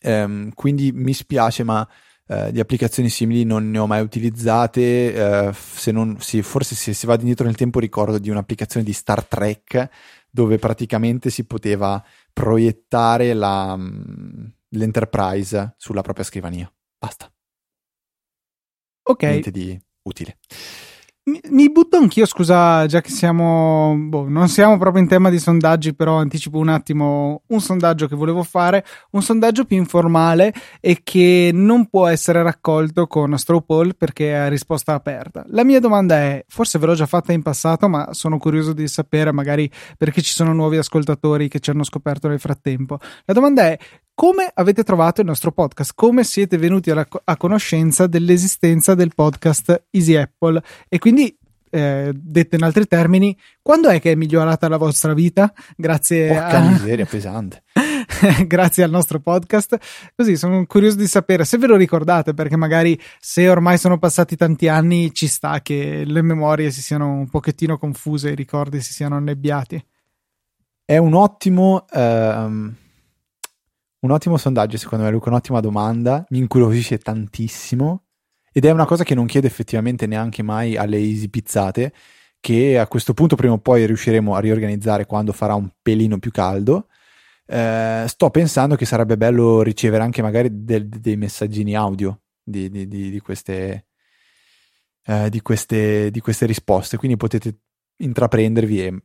Um, 0.01 0.53
quindi 0.53 0.91
mi 0.91 1.13
spiace, 1.13 1.63
ma 1.63 1.87
uh, 2.29 2.51
di 2.51 2.59
applicazioni 2.59 3.09
simili 3.09 3.43
non 3.43 3.69
ne 3.69 3.77
ho 3.77 3.85
mai 3.85 4.01
utilizzate. 4.01 5.49
Uh, 5.49 5.53
se 5.53 5.91
non, 5.91 6.17
sì, 6.19 6.41
forse 6.41 6.75
se 6.75 6.93
si 6.93 7.05
va 7.05 7.15
indietro 7.19 7.45
nel 7.45 7.55
tempo 7.55 7.79
ricordo 7.79 8.17
di 8.17 8.29
un'applicazione 8.29 8.85
di 8.85 8.93
Star 8.93 9.25
Trek 9.25 9.89
dove 10.31 10.57
praticamente 10.57 11.29
si 11.29 11.45
poteva 11.45 12.03
proiettare 12.31 13.33
la, 13.33 13.73
um, 13.75 14.51
l'Enterprise 14.69 15.73
sulla 15.77 16.01
propria 16.01 16.25
scrivania. 16.25 16.71
Basta. 16.97 17.31
Ok. 19.03 19.23
Niente 19.23 19.51
di 19.51 19.79
utile. 20.03 20.37
Mi, 21.23 21.71
butto 21.71 21.97
anch'io, 21.97 22.25
scusa, 22.25 22.87
già 22.87 23.01
che 23.01 23.11
siamo, 23.11 23.95
boh, 23.95 24.27
non 24.27 24.47
siamo 24.47 24.77
proprio 24.79 25.03
in 25.03 25.07
tema 25.07 25.29
di 25.29 25.37
sondaggi, 25.37 25.93
però 25.93 26.17
anticipo 26.17 26.57
un 26.57 26.69
attimo 26.69 27.43
un 27.47 27.61
sondaggio 27.61 28.07
che 28.07 28.15
volevo 28.15 28.41
fare, 28.41 28.83
un 29.11 29.21
sondaggio 29.21 29.65
più 29.65 29.77
informale 29.77 30.51
e 30.79 31.01
che 31.03 31.51
non 31.53 31.87
può 31.87 32.07
essere 32.07 32.41
raccolto 32.41 33.05
con 33.05 33.37
straw 33.37 33.63
poll 33.63 33.95
perché 33.95 34.33
è 34.33 34.49
risposta 34.49 34.93
aperta. 34.93 35.43
La 35.49 35.63
mia 35.63 35.79
domanda 35.79 36.15
è, 36.15 36.43
forse 36.47 36.79
ve 36.79 36.87
l'ho 36.87 36.95
già 36.95 37.05
fatta 37.05 37.31
in 37.31 37.43
passato, 37.43 37.87
ma 37.87 38.11
sono 38.13 38.39
curioso 38.39 38.73
di 38.73 38.87
sapere 38.87 39.31
magari 39.31 39.69
perché 39.97 40.23
ci 40.23 40.33
sono 40.33 40.53
nuovi 40.53 40.77
ascoltatori 40.77 41.47
che 41.47 41.59
ci 41.59 41.69
hanno 41.69 41.83
scoperto 41.83 42.27
nel 42.27 42.39
frattempo. 42.39 42.97
La 43.25 43.33
domanda 43.33 43.67
è, 43.67 43.77
come 44.19 44.51
avete 44.53 44.83
trovato 44.83 45.21
il 45.21 45.27
nostro 45.27 45.53
podcast? 45.53 45.93
Come 45.95 46.25
siete 46.25 46.57
venuti 46.57 46.91
alla, 46.91 47.07
a 47.23 47.37
conoscenza 47.37 48.05
dell'esistenza 48.05 48.93
del 48.93 49.13
podcast 49.15 49.85
Easy 49.91 50.13
Apple? 50.15 50.61
E 50.89 50.99
quindi, 50.99 51.33
eh, 51.69 52.11
detto 52.13 52.55
in 52.57 52.63
altri 52.63 52.85
termini, 52.85 53.33
quando 53.61 53.87
è 53.87 54.01
che 54.01 54.11
è 54.11 54.15
migliorata 54.15 54.67
la 54.67 54.75
vostra 54.75 55.13
vita? 55.13 55.53
Grazie 55.77 56.33
Porca 56.33 56.57
a... 56.57 56.67
miseria 56.69 57.05
pesante. 57.05 57.63
grazie 58.45 58.83
al 58.83 58.89
nostro 58.89 59.21
podcast. 59.21 59.77
Così 60.13 60.35
sono 60.35 60.65
curioso 60.65 60.97
di 60.97 61.07
sapere 61.07 61.45
se 61.45 61.57
ve 61.57 61.67
lo 61.67 61.77
ricordate, 61.77 62.33
perché 62.33 62.57
magari 62.57 62.99
se 63.21 63.47
ormai 63.47 63.77
sono 63.77 63.99
passati 63.99 64.35
tanti 64.35 64.67
anni 64.67 65.13
ci 65.13 65.27
sta 65.27 65.61
che 65.61 66.03
le 66.05 66.21
memorie 66.21 66.71
si 66.71 66.81
siano 66.81 67.09
un 67.09 67.29
pochettino 67.29 67.77
confuse, 67.77 68.31
i 68.31 68.35
ricordi 68.35 68.81
si 68.81 68.91
siano 68.91 69.15
annebbiati. 69.15 69.81
È 70.83 70.97
un 70.97 71.13
ottimo. 71.13 71.85
Um 71.93 72.75
un 74.01 74.11
ottimo 74.11 74.37
sondaggio, 74.37 74.77
secondo 74.77 75.03
me, 75.03 75.11
Luca, 75.11 75.29
un'ottima 75.29 75.59
domanda. 75.59 76.25
Mi 76.29 76.39
incuriosisce 76.39 76.97
tantissimo. 76.99 78.05
Ed 78.51 78.65
è 78.65 78.71
una 78.71 78.85
cosa 78.85 79.03
che 79.03 79.15
non 79.15 79.27
chiedo 79.27 79.47
effettivamente 79.47 80.07
neanche 80.07 80.41
mai 80.41 80.75
alle 80.75 80.97
easy 80.97 81.29
pizzate, 81.29 81.93
che 82.39 82.79
a 82.79 82.87
questo 82.87 83.13
punto 83.13 83.35
prima 83.35 83.53
o 83.53 83.59
poi 83.59 83.85
riusciremo 83.85 84.35
a 84.35 84.39
riorganizzare 84.39 85.05
quando 85.05 85.33
farà 85.33 85.53
un 85.55 85.69
pelino 85.81 86.17
più 86.17 86.31
caldo. 86.31 86.87
Eh, 87.45 88.05
sto 88.07 88.29
pensando 88.29 88.75
che 88.75 88.85
sarebbe 88.85 89.17
bello 89.17 89.61
ricevere 89.61 90.03
anche 90.03 90.21
magari 90.21 90.63
del, 90.63 90.87
dei 90.87 91.17
messaggini 91.17 91.75
audio 91.75 92.21
di, 92.43 92.69
di, 92.69 92.87
di, 92.87 93.09
di 93.09 93.19
queste, 93.19 93.87
eh, 95.05 95.41
queste, 95.41 96.11
queste 96.21 96.45
risposte. 96.45 96.97
Quindi 96.97 97.17
potete 97.17 97.59
intraprendervi 97.97 98.85
e 98.85 99.01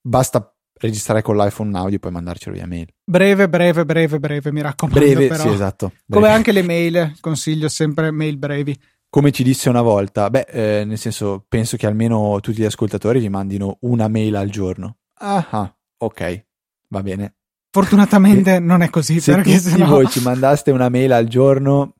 basta 0.00 0.53
registrare 0.76 1.22
con 1.22 1.36
l'iPhone 1.36 1.70
un 1.70 1.76
audio 1.76 1.96
e 1.96 1.98
poi 1.98 2.10
mandarcelo 2.10 2.54
via 2.54 2.66
mail. 2.66 2.88
Breve, 3.04 3.48
breve, 3.48 3.84
breve, 3.84 4.18
breve, 4.18 4.52
mi 4.52 4.60
raccomando. 4.60 5.00
Breve, 5.00 5.28
però. 5.28 5.42
sì, 5.42 5.48
esatto. 5.48 5.92
Breve. 6.04 6.22
Come 6.22 6.28
anche 6.28 6.52
le 6.52 6.62
mail, 6.62 7.14
consiglio 7.20 7.68
sempre 7.68 8.10
mail 8.10 8.36
brevi. 8.36 8.78
Come 9.08 9.30
ci 9.30 9.44
disse 9.44 9.68
una 9.68 9.82
volta, 9.82 10.28
beh, 10.28 10.46
eh, 10.48 10.84
nel 10.84 10.98
senso, 10.98 11.44
penso 11.48 11.76
che 11.76 11.86
almeno 11.86 12.40
tutti 12.40 12.60
gli 12.60 12.64
ascoltatori 12.64 13.20
vi 13.20 13.28
mandino 13.28 13.78
una 13.82 14.08
mail 14.08 14.34
al 14.34 14.50
giorno. 14.50 14.96
Ah, 15.18 15.46
ah 15.50 15.74
ok, 15.98 16.44
va 16.88 17.02
bene. 17.02 17.34
Fortunatamente 17.70 18.58
non 18.58 18.82
è 18.82 18.90
così, 18.90 19.20
se 19.20 19.32
perché 19.34 19.56
tutti 19.56 19.70
sennò... 19.70 19.86
voi 19.86 20.08
ci 20.08 20.20
mandaste 20.20 20.72
una 20.72 20.88
mail 20.88 21.12
al 21.12 21.28
giorno, 21.28 21.94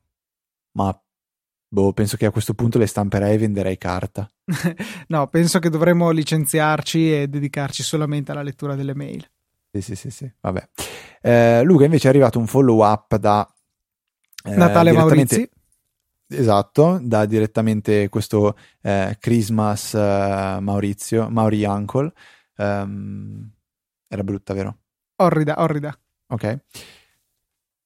ma 0.73 0.97
boh, 1.75 1.91
penso 1.91 2.15
che 2.15 2.25
a 2.25 2.31
questo 2.31 2.53
punto 2.53 2.77
le 2.77 2.87
stamperei 2.87 3.33
e 3.33 3.37
venderei 3.37 3.77
carta. 3.77 4.29
no, 5.09 5.27
penso 5.27 5.59
che 5.59 5.69
dovremmo 5.69 6.09
licenziarci 6.09 7.13
e 7.13 7.27
dedicarci 7.27 7.83
solamente 7.83 8.31
alla 8.31 8.43
lettura 8.43 8.75
delle 8.75 8.95
mail. 8.95 9.29
Sì, 9.71 9.81
sì, 9.81 9.95
sì, 9.95 10.09
sì. 10.09 10.31
vabbè. 10.39 10.69
Eh, 11.21 11.63
Luca 11.63 11.83
invece 11.83 12.07
è 12.07 12.11
arrivato 12.11 12.39
un 12.39 12.47
follow 12.47 12.81
up 12.81 13.17
da 13.17 13.45
eh, 14.45 14.55
Natale 14.55 14.93
Maurizi. 14.93 15.49
Esatto, 16.27 16.97
da 17.01 17.25
direttamente 17.25 18.07
questo 18.09 18.57
eh, 18.81 19.17
Christmas 19.19 19.91
uh, 19.93 20.59
Maurizio, 20.59 21.29
Mauri 21.29 21.65
Uncle. 21.65 22.11
Um, 22.55 23.51
era 24.07 24.23
brutta, 24.23 24.53
vero? 24.53 24.77
Orrida, 25.17 25.61
orrida. 25.61 25.95
Ok. 26.27 26.59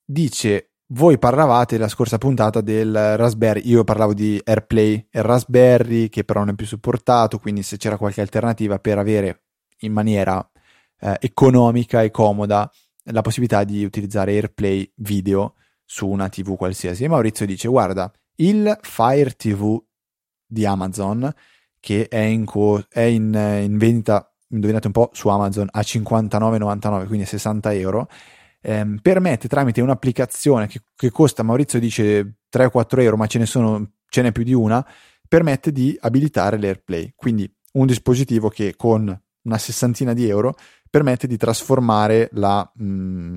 Dice 0.06 0.69
voi 0.92 1.20
parlavate 1.20 1.78
la 1.78 1.88
scorsa 1.88 2.18
puntata 2.18 2.62
del 2.62 3.18
Raspberry, 3.18 3.62
io 3.66 3.84
parlavo 3.84 4.14
di 4.14 4.42
AirPlay 4.44 5.08
e 5.12 5.22
Raspberry 5.22 6.10
che 6.10 6.24
però 6.24 6.40
non 6.40 6.50
è 6.50 6.56
più 6.56 6.66
supportato, 6.66 7.38
quindi 7.38 7.62
se 7.62 7.78
c'era 7.78 7.98
qualche 7.98 8.22
alternativa 8.22 8.80
per 8.80 8.98
avere 8.98 9.44
in 9.82 9.94
maniera 9.94 10.48
eh, 11.00 11.18
economica 11.20 12.02
e 12.02 12.10
comoda 12.10 12.70
la 13.12 13.22
possibilità 13.22 13.64
di 13.64 13.84
utilizzare 13.84 14.32
AirPlay 14.32 14.92
video 14.98 15.56
su 15.86 16.08
una 16.08 16.28
TV 16.30 16.56
qualsiasi. 16.56 17.04
E 17.04 17.08
Maurizio 17.08 17.46
dice 17.46 17.68
guarda, 17.68 18.12
il 18.38 18.78
Fire 18.82 19.32
TV 19.32 19.82
di 20.46 20.66
Amazon 20.66 21.32
che 21.80 22.08
è 22.08 22.20
in, 22.20 22.46
co- 22.46 22.84
è 22.90 23.02
in, 23.02 23.34
in 23.34 23.78
vendita, 23.78 24.34
indovinate 24.50 24.88
un 24.88 24.94
po', 24.94 25.10
su 25.14 25.30
Amazon 25.30 25.68
a 25.72 25.80
59,99, 25.80 27.06
quindi 27.06 27.24
a 27.24 27.28
60 27.28 27.74
euro 27.74 28.10
ehm, 28.62 29.00
permette 29.02 29.48
tramite 29.48 29.82
un'applicazione 29.82 30.68
che, 30.68 30.82
che, 30.96 31.12
costa, 31.12 31.44
Maurizio 31.44 31.80
dice 31.80 32.40
3-4 32.52 33.02
euro, 33.02 33.18
ma 33.18 33.28
ce 33.28 33.40
ne 33.40 33.46
sono, 33.46 33.92
ce 34.08 34.22
n'è 34.22 34.32
più 34.32 34.44
di 34.44 34.54
una, 34.54 34.86
permette 35.28 35.72
di 35.72 35.98
abilitare 36.00 36.58
l'AirPlay. 36.58 37.14
Quindi 37.16 37.52
un 37.74 37.86
dispositivo 37.86 38.50
che 38.50 38.76
con 38.76 39.22
una 39.42 39.58
sessantina 39.58 40.14
di 40.14 40.28
euro 40.28 40.56
permette 40.90 41.28
di 41.28 41.38
trasformare 41.38 42.30
la, 42.34 42.70
mh, 42.76 42.84
mm, 42.84 43.36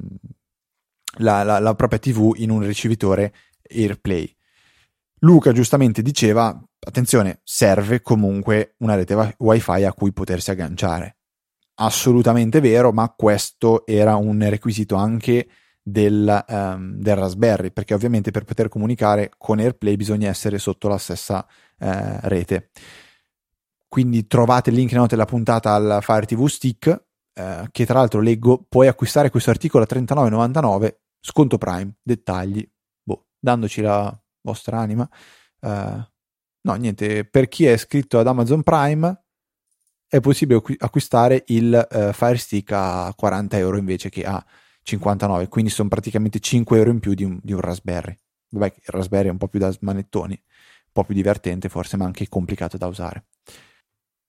la, 1.19 1.43
la, 1.43 1.59
la 1.59 1.75
propria 1.75 1.99
TV 1.99 2.35
in 2.37 2.51
un 2.51 2.61
ricevitore 2.63 3.35
AirPlay. 3.69 4.35
Luca 5.21 5.53
giustamente 5.53 6.03
diceva, 6.03 6.61
attenzione, 6.81 7.41
serve 7.45 8.03
comunque 8.03 8.75
una 8.79 8.97
rete 8.97 9.37
wifi 9.39 9.85
a 9.85 9.93
cui 9.93 10.13
potersi 10.13 10.51
agganciare 10.51 11.19
assolutamente 11.85 12.61
vero, 12.61 12.93
ma 12.93 13.13
questo 13.17 13.85
era 13.87 14.17
un 14.17 14.49
requisito 14.49 14.95
anche 14.97 15.49
del, 15.83 16.45
um, 16.49 16.95
del, 17.01 17.17
Raspberry, 17.17 17.73
perché 17.73 17.95
ovviamente 17.95 18.31
per 18.31 18.45
poter 18.45 18.69
comunicare 18.69 19.33
con 19.37 19.59
AirPlay 19.59 19.97
bisogna 19.97 20.29
essere 20.29 20.59
sotto 20.59 20.89
la 20.89 20.99
stessa 20.99 21.45
uh, 21.79 21.87
rete. 22.23 22.71
Quindi 23.89 24.27
trovate 24.27 24.71
il 24.71 24.77
link 24.77 24.93
in 24.93 24.99
note 24.99 25.17
della 25.17 25.27
puntata 25.27 25.75
al 25.75 25.99
Fire 26.03 26.25
TV 26.25 26.47
Stick, 26.47 27.05
uh, 27.35 27.67
che 27.71 27.85
tra 27.85 27.99
l'altro 27.99 28.21
leggo, 28.21 28.65
puoi 28.69 28.87
acquistare 28.87 29.31
questo 29.31 29.51
articolo 29.51 29.85
a 29.85 29.89
39,99, 29.91 30.97
sconto 31.21 31.59
Prime, 31.59 31.95
dettagli, 32.01 32.67
boh, 33.03 33.27
dandoci 33.39 33.81
la 33.81 34.17
vostra 34.43 34.79
anima. 34.79 35.09
Uh, 35.59 36.01
no, 36.61 36.75
niente, 36.75 37.25
per 37.25 37.49
chi 37.49 37.67
è 37.67 37.73
iscritto 37.73 38.21
ad 38.21 38.29
Amazon 38.29 38.63
Prime 38.63 39.22
è 40.13 40.21
possibile 40.21 40.61
acquistare 40.77 41.43
il 41.47 41.89
uh, 41.91 42.13
Fire 42.13 42.37
Stick 42.37 42.71
a 42.73 43.11
40 43.17 43.57
euro 43.57 43.79
invece 43.79 44.11
che 44.11 44.25
a 44.25 44.45
59, 44.83 45.49
quindi 45.49 45.71
sono 45.71 45.89
praticamente 45.89 46.39
5 46.39 46.77
euro 46.77 46.91
in 46.91 47.01
più 47.01 47.15
di 47.15 47.25
un, 47.25 47.39
di 47.43 47.55
un 47.55 47.61
Raspberry. 47.61 48.15
Vabbè, 48.51 48.75
il 48.77 48.83
Raspberry 48.89 49.29
è 49.29 49.31
un 49.31 49.39
po' 49.39 49.49
più 49.49 49.59
da 49.59 49.71
smanettoni, 49.71 50.35
un 50.35 50.93
po' 50.93 51.05
più 51.05 51.15
divertente 51.15 51.71
forse, 51.71 51.97
ma 51.97 52.05
anche 52.05 52.29
complicato 52.29 52.77
da 52.77 52.89
usare. 52.89 53.25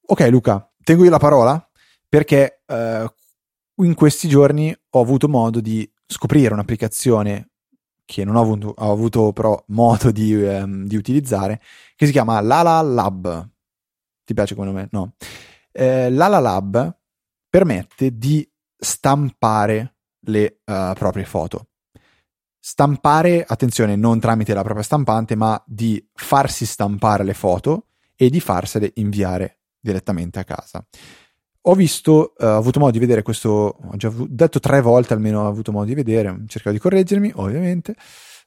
Ok 0.06 0.22
Luca, 0.30 0.72
tengo 0.82 1.04
io 1.04 1.10
la 1.10 1.20
parola 1.20 1.70
perché 2.08 2.62
uh, 2.66 3.84
in 3.84 3.94
questi 3.94 4.30
giorni 4.30 4.74
ho 4.92 5.02
avuto 5.02 5.28
modo 5.28 5.60
di 5.60 5.92
scoprire 6.06 6.54
un'applicazione 6.54 7.50
che 8.06 8.24
non 8.24 8.38
ho 8.38 8.42
avuto, 8.42 8.74
ho 8.78 8.92
avuto 8.94 9.34
però 9.34 9.62
modo 9.68 10.12
di, 10.12 10.34
um, 10.34 10.88
di 10.88 10.96
utilizzare, 10.96 11.60
che 11.98 12.06
si 12.06 12.14
chiama 12.14 12.40
Lala 12.40 12.82
Lab. 12.82 13.50
Ti 14.24 14.34
piace 14.34 14.56
come 14.56 14.68
nome? 14.68 14.88
No 14.92 15.16
eh, 15.74 16.10
l'Ala 16.10 16.40
Lab 16.40 16.98
permette 17.50 18.18
di 18.18 18.50
stampare 18.78 19.96
le 20.26 20.62
uh, 20.66 20.94
proprie 20.94 21.26
foto. 21.26 21.68
Stampare, 22.60 23.44
attenzione, 23.46 23.96
non 23.96 24.20
tramite 24.20 24.54
la 24.54 24.64
propria 24.64 24.84
stampante, 24.84 25.36
ma 25.36 25.62
di 25.66 26.04
farsi 26.14 26.66
stampare 26.66 27.24
le 27.24 27.34
foto 27.34 27.88
e 28.16 28.30
di 28.30 28.40
farsele 28.40 28.92
inviare 28.96 29.60
direttamente 29.80 30.40
a 30.40 30.44
casa. 30.44 30.86
Ho 31.66 31.76
visto, 31.76 32.34
uh, 32.38 32.46
ho 32.46 32.58
avuto 32.58 32.80
modo 32.80 32.92
di 32.92 33.00
vedere 33.00 33.22
questo, 33.22 33.50
ho 33.50 33.96
già 33.96 34.12
detto 34.28 34.60
tre 34.60 34.82
volte 34.82 35.14
almeno 35.14 35.42
ho 35.42 35.48
avuto 35.48 35.72
modo 35.72 35.86
di 35.86 35.96
vedere, 35.96 36.44
cercherò 36.48 36.72
di 36.72 36.80
correggermi 36.80 37.32
ovviamente. 37.36 37.96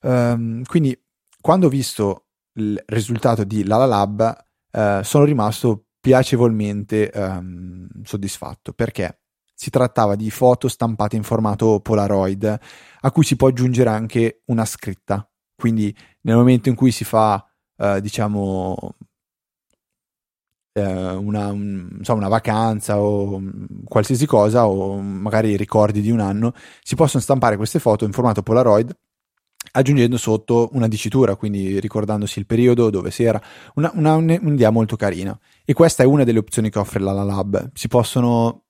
Um, 0.03 0.63
quindi 0.65 0.99
quando 1.41 1.67
ho 1.67 1.71
visto 1.71 2.27
il 2.55 2.83
risultato 2.87 3.45
di 3.45 3.65
Lala 3.65 3.87
Lab 3.87 4.47
uh, 4.73 5.03
sono 5.03 5.25
rimasto 5.25 5.86
piacevolmente 6.07 7.11
um, 7.13 7.89
soddisfatto 8.05 8.73
perché 8.73 9.23
si 9.53 9.71
trattava 9.71 10.15
di 10.15 10.31
foto 10.31 10.69
stampate 10.69 11.17
in 11.17 11.25
formato 11.25 11.81
Polaroid 11.81 12.59
a 13.01 13.11
cui 13.11 13.25
si 13.25 13.35
può 13.35 13.49
aggiungere 13.49 13.91
anche 13.91 14.43
una 14.45 14.65
scritta. 14.65 15.29
Quindi 15.57 15.93
nel 16.21 16.37
momento 16.37 16.69
in 16.69 16.77
cui 16.77 16.93
si 16.93 17.03
fa, 17.03 17.45
uh, 17.79 17.99
diciamo, 17.99 18.95
uh, 20.75 20.81
una, 20.81 21.51
un, 21.51 21.89
insomma, 21.99 22.19
una 22.19 22.29
vacanza 22.29 23.01
o 23.01 23.43
qualsiasi 23.85 24.27
cosa 24.27 24.69
o 24.69 25.01
magari 25.01 25.57
ricordi 25.57 26.01
di 26.03 26.13
un 26.13 26.21
anno, 26.21 26.53
si 26.85 26.95
possono 26.95 27.21
stampare 27.21 27.57
queste 27.57 27.81
foto 27.81 28.05
in 28.05 28.13
formato 28.13 28.45
Polaroid 28.45 28.97
aggiungendo 29.77 30.17
sotto 30.17 30.71
una 30.73 30.89
dicitura, 30.89 31.37
quindi 31.37 31.79
ricordandosi 31.79 32.39
il 32.39 32.47
periodo 32.47 32.89
dove 32.89 33.11
si 33.11 33.25
era, 33.25 33.41
una, 33.75 33.91
una, 33.95 34.15
un'idea 34.15 34.71
molto 34.71 34.97
carina. 34.97 35.39
E 35.65 35.75
questa 35.75 36.03
è 36.03 36.07
una 36.07 36.25
delle 36.25 36.39
opzioni 36.39 36.71
che 36.71 36.79
offre 36.79 37.01
la 37.01 37.13
Lab. 37.13 37.71
Si 37.75 37.87
possono, 37.87 38.65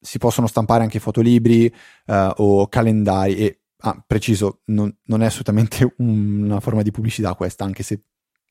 si 0.00 0.18
possono 0.18 0.48
stampare 0.48 0.82
anche 0.82 0.98
fotolibri 0.98 1.72
uh, 2.06 2.30
o 2.36 2.68
calendari 2.68 3.36
e, 3.36 3.60
ah, 3.78 4.02
preciso, 4.04 4.62
non, 4.66 4.94
non, 5.04 5.22
è 5.22 5.26
assolutamente 5.26 5.94
una 5.98 6.58
forma 6.58 6.82
di 6.82 6.90
pubblicità 6.90 7.34
questa, 7.34 7.64
anche 7.64 7.84
se 7.84 8.02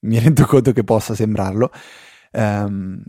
mi 0.02 0.18
rendo 0.18 0.46
conto 0.46 0.72
che 0.72 0.84
possa 0.86 1.14
sembrarlo. 1.14 1.72
Um, 2.32 3.04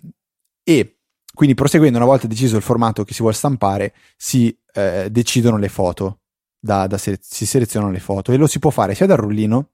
e 0.64 0.99
quindi 1.33 1.55
proseguendo, 1.55 1.99
una 1.99 2.07
volta 2.07 2.26
deciso 2.26 2.57
il 2.57 2.62
formato 2.62 3.05
che 3.05 3.14
si 3.14 3.21
vuole 3.21 3.37
stampare, 3.37 3.95
si 4.17 4.57
eh, 4.73 5.09
decidono 5.09 5.57
le 5.57 5.69
foto 5.69 6.21
da, 6.59 6.87
da 6.87 6.99
sele- 6.99 7.19
si 7.21 7.47
selezionano 7.47 7.93
le 7.93 8.00
foto 8.00 8.33
e 8.33 8.37
lo 8.37 8.47
si 8.47 8.59
può 8.59 8.71
fare 8.71 8.95
sia 8.95 9.07
dal 9.07 9.19
rullino 9.19 9.71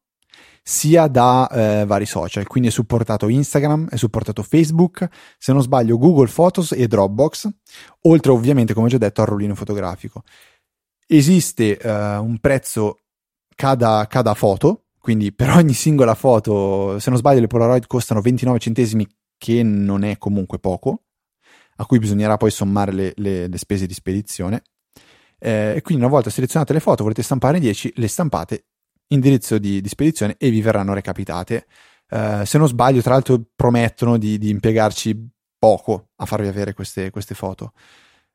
sia 0.67 1.09
da 1.09 1.47
eh, 1.51 1.85
vari 1.85 2.07
social, 2.07 2.47
quindi 2.47 2.71
è 2.71 2.73
supportato 2.73 3.29
Instagram, 3.29 3.89
è 3.91 3.97
supportato 3.97 4.43
Facebook, 4.43 5.07
se 5.37 5.53
non 5.53 5.61
sbaglio 5.61 5.99
Google 5.99 6.31
Photos 6.33 6.73
e 6.73 6.87
Dropbox, 6.87 7.49
oltre 8.03 8.33
ovviamente 8.33 8.73
come 8.73 8.87
ho 8.87 8.89
già 8.89 8.97
detto 8.97 9.21
al 9.21 9.27
rullino 9.27 9.55
fotografico. 9.55 10.23
Esiste 11.07 11.77
eh, 11.77 12.17
un 12.17 12.39
prezzo 12.39 13.01
cada, 13.55 14.07
cada 14.09 14.33
foto, 14.33 14.87
quindi 14.99 15.33
per 15.35 15.51
ogni 15.51 15.75
singola 15.75 16.15
foto, 16.15 16.99
se 16.99 17.11
non 17.11 17.19
sbaglio 17.19 17.41
le 17.41 17.47
Polaroid 17.47 17.87
costano 17.87 18.23
29 18.23 18.59
centesimi, 18.59 19.07
che 19.37 19.63
non 19.63 20.03
è 20.03 20.17
comunque 20.17 20.59
poco, 20.59 21.03
a 21.77 21.85
cui 21.85 21.99
bisognerà 21.99 22.39
poi 22.39 22.51
sommare 22.51 22.93
le, 22.93 23.13
le, 23.17 23.49
le 23.49 23.59
spese 23.59 23.87
di 23.87 23.93
spedizione. 23.93 24.63
Eh, 25.45 25.81
quindi 25.83 26.03
una 26.03 26.11
volta 26.11 26.31
selezionate 26.31 26.73
le 26.73 26.81
foto, 26.81 27.03
volete 27.03 27.23
stampare 27.23 27.59
10, 27.59 27.93
le 27.97 28.09
stampate, 28.09 28.65
indirizzo 29.09 29.59
di, 29.59 29.83
di 29.83 29.89
spedizione 29.91 30.37
e 30.39 30.49
vi 30.49 30.63
verranno 30.63 30.95
recapitate. 30.95 31.67
Eh, 32.09 32.45
se 32.47 32.57
non 32.57 32.67
sbaglio, 32.67 33.03
tra 33.03 33.13
l'altro, 33.13 33.43
promettono 33.55 34.17
di, 34.17 34.39
di 34.39 34.49
impiegarci 34.49 35.29
poco 35.59 36.13
a 36.17 36.25
farvi 36.25 36.47
avere 36.47 36.73
queste, 36.73 37.11
queste 37.11 37.35
foto. 37.35 37.73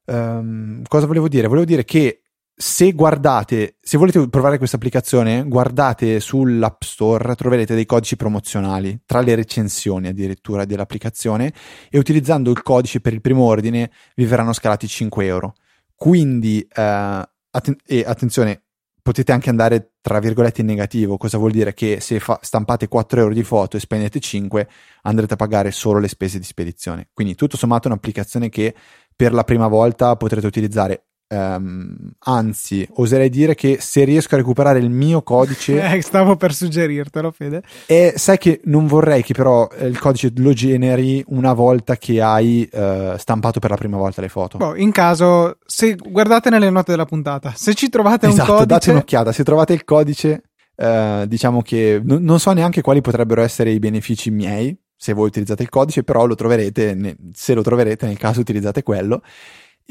Um, 0.05 0.83
cosa 0.87 1.07
volevo 1.07 1.27
dire? 1.27 1.47
Volevo 1.47 1.65
dire 1.65 1.83
che 1.83 2.21
se 2.53 2.91
guardate, 2.91 3.77
se 3.81 3.97
volete 3.97 4.27
provare 4.29 4.59
questa 4.59 4.75
applicazione, 4.75 5.47
guardate 5.47 6.19
sull'App 6.19 6.83
Store, 6.83 7.35
troverete 7.35 7.73
dei 7.73 7.87
codici 7.87 8.17
promozionali 8.17 8.99
tra 9.07 9.21
le 9.21 9.33
recensioni 9.33 10.09
addirittura 10.09 10.65
dell'applicazione 10.65 11.51
e 11.89 11.97
utilizzando 11.97 12.51
il 12.51 12.61
codice 12.61 13.01
per 13.01 13.13
il 13.13 13.21
primo 13.21 13.45
ordine 13.45 13.89
vi 14.15 14.25
verranno 14.25 14.53
scalati 14.53 14.87
5 14.87 15.25
euro. 15.25 15.55
Quindi, 15.99 16.61
eh, 16.61 17.29
atten- 17.51 17.75
e 17.85 18.03
attenzione, 18.07 18.63
potete 19.01 19.33
anche 19.33 19.49
andare 19.49 19.95
tra 19.99 20.19
virgolette 20.19 20.61
in 20.61 20.67
negativo, 20.67 21.17
cosa 21.17 21.37
vuol 21.37 21.51
dire 21.51 21.73
che 21.73 21.99
se 21.99 22.21
fa- 22.21 22.39
stampate 22.41 22.87
4 22.87 23.19
euro 23.19 23.33
di 23.33 23.43
foto 23.43 23.75
e 23.75 23.81
spendete 23.81 24.21
5 24.21 24.69
andrete 25.01 25.33
a 25.33 25.35
pagare 25.35 25.71
solo 25.71 25.99
le 25.99 26.07
spese 26.07 26.37
di 26.39 26.45
spedizione. 26.45 27.09
Quindi 27.11 27.35
tutto 27.35 27.57
sommato 27.57 27.89
è 27.89 27.91
un'applicazione 27.91 28.47
che 28.47 28.73
per 29.13 29.33
la 29.33 29.43
prima 29.43 29.67
volta 29.67 30.15
potrete 30.15 30.47
utilizzare 30.47 31.08
Um, 31.31 31.95
anzi, 32.21 32.87
oserei 32.93 33.29
dire 33.29 33.53
che 33.53 33.77
se 33.79 34.03
riesco 34.03 34.33
a 34.33 34.37
recuperare 34.39 34.79
il 34.79 34.89
mio 34.89 35.21
codice. 35.21 35.77
Eh, 35.89 36.01
stavo 36.01 36.35
per 36.35 36.53
suggerirtelo, 36.53 37.31
Fede. 37.31 37.61
E 37.85 38.13
sai 38.15 38.37
che 38.37 38.61
non 38.65 38.87
vorrei 38.87 39.21
che 39.23 39.33
però 39.33 39.67
eh, 39.67 39.85
il 39.87 39.99
codice 39.99 40.31
lo 40.37 40.53
generi 40.53 41.23
una 41.27 41.53
volta 41.53 41.97
che 41.97 42.21
hai 42.21 42.67
uh, 42.71 43.17
stampato 43.17 43.59
per 43.59 43.69
la 43.69 43.75
prima 43.75 43.97
volta 43.97 44.21
le 44.21 44.29
foto. 44.29 44.57
Boh, 44.57 44.75
in 44.75 44.91
caso, 44.91 45.57
se 45.65 45.95
guardate 45.95 46.49
nelle 46.49 46.69
note 46.69 46.91
della 46.91 47.05
puntata, 47.05 47.53
se 47.55 47.73
ci 47.75 47.89
trovate 47.89 48.27
esatto, 48.27 48.41
un 48.41 48.57
codice. 48.57 48.65
date 48.65 48.91
un'occhiata. 48.91 49.31
Se 49.31 49.43
trovate 49.43 49.73
il 49.73 49.83
codice, 49.83 50.43
uh, 50.75 51.25
diciamo 51.25 51.61
che 51.61 52.01
n- 52.03 52.23
non 52.23 52.39
so 52.39 52.51
neanche 52.53 52.81
quali 52.81 53.01
potrebbero 53.01 53.41
essere 53.41 53.71
i 53.71 53.79
benefici 53.79 54.31
miei. 54.31 54.75
Se 54.95 55.13
voi 55.13 55.27
utilizzate 55.27 55.63
il 55.63 55.69
codice, 55.69 56.03
però 56.03 56.25
lo 56.25 56.35
troverete, 56.35 56.93
ne- 56.93 57.15
se 57.33 57.53
lo 57.53 57.61
troverete, 57.61 58.05
nel 58.05 58.17
caso 58.17 58.39
utilizzate 58.39 58.83
quello 58.83 59.21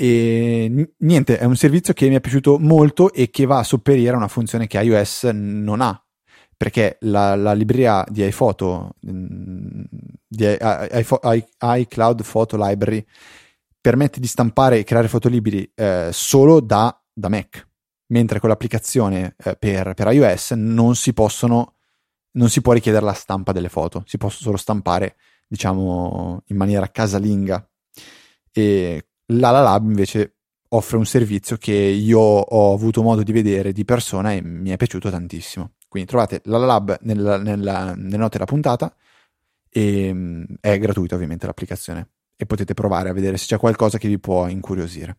e 0.00 0.94
niente, 0.98 1.38
è 1.38 1.44
un 1.44 1.56
servizio 1.56 1.92
che 1.92 2.08
mi 2.08 2.14
è 2.14 2.20
piaciuto 2.20 2.56
molto 2.61 3.12
e 3.12 3.30
che 3.30 3.46
va 3.46 3.58
a 3.58 3.64
sopperire 3.64 4.12
a 4.12 4.16
una 4.16 4.28
funzione 4.28 4.68
che 4.68 4.80
iOS 4.80 5.24
non 5.32 5.80
ha. 5.80 6.00
Perché 6.56 6.98
la, 7.00 7.34
la 7.34 7.52
libreria 7.52 8.04
di 8.08 8.24
iPhoto, 8.24 8.94
di 9.00 10.56
iCloud 11.61 12.22
Photo 12.24 12.56
Library, 12.56 13.04
permette 13.80 14.20
di 14.20 14.28
stampare 14.28 14.78
e 14.78 14.84
creare 14.84 15.08
fotolibri 15.08 15.68
eh, 15.74 16.11
solo 16.12 16.61
da, 16.61 16.96
da, 17.12 17.28
Mac, 17.28 17.68
mentre 18.12 18.38
con 18.38 18.50
l'applicazione 18.50 19.34
eh, 19.37 19.56
per, 19.56 19.94
per, 19.94 20.12
iOS 20.12 20.52
non 20.52 20.94
si 20.94 21.12
possono, 21.12 21.74
non 22.32 22.48
si 22.50 22.61
può 22.61 22.72
richiedere 22.72 23.04
la 23.04 23.14
stampa 23.14 23.50
delle 23.50 23.68
foto, 23.68 24.04
si 24.06 24.16
possono 24.16 24.42
solo 24.42 24.58
stampare, 24.58 25.16
diciamo, 25.48 26.44
in 26.46 26.56
maniera 26.56 26.88
casalinga. 26.88 27.68
E 28.52 29.08
L'Ala 29.33 29.61
Lab 29.61 29.87
invece 29.87 30.35
offre 30.71 30.97
un 30.97 31.07
servizio 31.07 31.57
che 31.57 31.73
io 31.73 32.21
ho 32.21 32.75
avuto 32.75 33.03
modo 33.03 33.23
di 33.23 33.33
vedere 33.33 33.73
di 33.73 33.85
persona 33.85 34.33
e 34.33 34.43
mi 34.43 34.71
è 34.71 34.77
piaciuto 34.77 35.11
tantissimo. 35.11 35.73
Quindi 35.88 36.09
trovate 36.09 36.41
l'Ala 36.45 36.67
Lab 36.67 36.99
nella, 37.03 37.38
nella, 37.38 37.95
nelle 37.95 38.17
note 38.17 38.33
della 38.33 38.45
puntata 38.45 38.95
e 39.71 40.12
mm, 40.12 40.45
è 40.61 40.79
gratuita 40.79 41.14
ovviamente 41.14 41.47
l'applicazione 41.47 42.09
e 42.37 42.47
potete 42.47 42.75
provare 42.75 43.09
a 43.09 43.12
vedere 43.12 43.37
se 43.37 43.47
c'è 43.47 43.59
qualcosa 43.59 43.99
che 43.99 44.09
vi 44.09 44.19
può 44.19 44.47
incuriosire. 44.47 45.19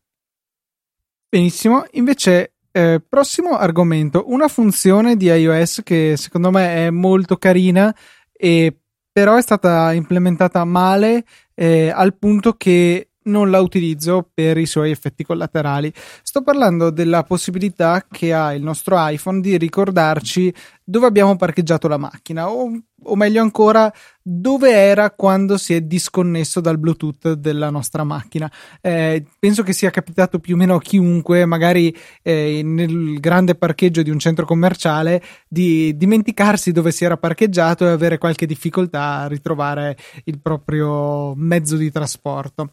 Benissimo, 1.28 1.86
invece 1.92 2.54
eh, 2.72 3.04
prossimo 3.08 3.58
argomento, 3.58 4.26
una 4.28 4.48
funzione 4.48 5.16
di 5.16 5.26
iOS 5.26 5.82
che 5.84 6.16
secondo 6.18 6.50
me 6.50 6.88
è 6.88 6.90
molto 6.90 7.38
carina 7.38 7.96
e 8.32 8.76
però 9.12 9.36
è 9.36 9.42
stata 9.42 9.92
implementata 9.92 10.64
male 10.64 11.26
eh, 11.56 11.90
al 11.90 12.16
punto 12.16 12.54
che 12.54 13.09
non 13.30 13.50
la 13.50 13.62
utilizzo 13.62 14.30
per 14.34 14.58
i 14.58 14.66
suoi 14.66 14.92
effetti 14.92 15.24
collaterali. 15.24 15.92
Sto 16.22 16.42
parlando 16.42 16.90
della 16.90 17.24
possibilità 17.24 18.06
che 18.10 18.34
ha 18.34 18.54
il 18.54 18.64
nostro 18.64 18.96
iPhone 18.98 19.40
di 19.40 19.58
ricordarci 19.58 20.54
dove 20.90 21.06
abbiamo 21.06 21.36
parcheggiato 21.36 21.88
la 21.88 21.98
macchina 21.98 22.50
o, 22.50 22.68
o, 23.04 23.16
meglio 23.16 23.44
ancora 23.44 23.94
dove 24.24 24.72
era 24.72 25.12
quando 25.12 25.56
si 25.58 25.76
è 25.76 25.82
disconnesso 25.82 26.62
dal 26.62 26.80
Bluetooth 26.80 27.34
della 27.34 27.70
nostra 27.70 28.04
macchina. 28.04 28.52
Eh, 28.82 29.24
penso 29.38 29.62
che 29.62 29.72
sia 29.72 29.92
capitato 29.92 30.40
più 30.40 30.56
o 30.56 30.58
meno 30.58 30.76
a 30.76 30.82
chiunque, 30.82 31.46
magari 31.46 31.96
eh, 32.24 32.62
nel 32.64 33.20
grande 33.20 33.54
parcheggio 33.54 34.02
di 34.02 34.10
un 34.10 34.18
centro 34.18 34.46
commerciale, 34.46 35.22
di 35.48 35.96
dimenticarsi 35.96 36.72
dove 36.72 36.92
si 36.92 37.06
era 37.06 37.18
parcheggiato 37.18 37.86
e 37.86 37.90
avere 37.90 38.18
qualche 38.18 38.48
difficoltà 38.48 39.20
a 39.20 39.28
ritrovare 39.28 39.96
il 40.24 40.40
proprio 40.40 41.36
mezzo 41.36 41.76
di 41.78 41.92
trasporto. 41.92 42.72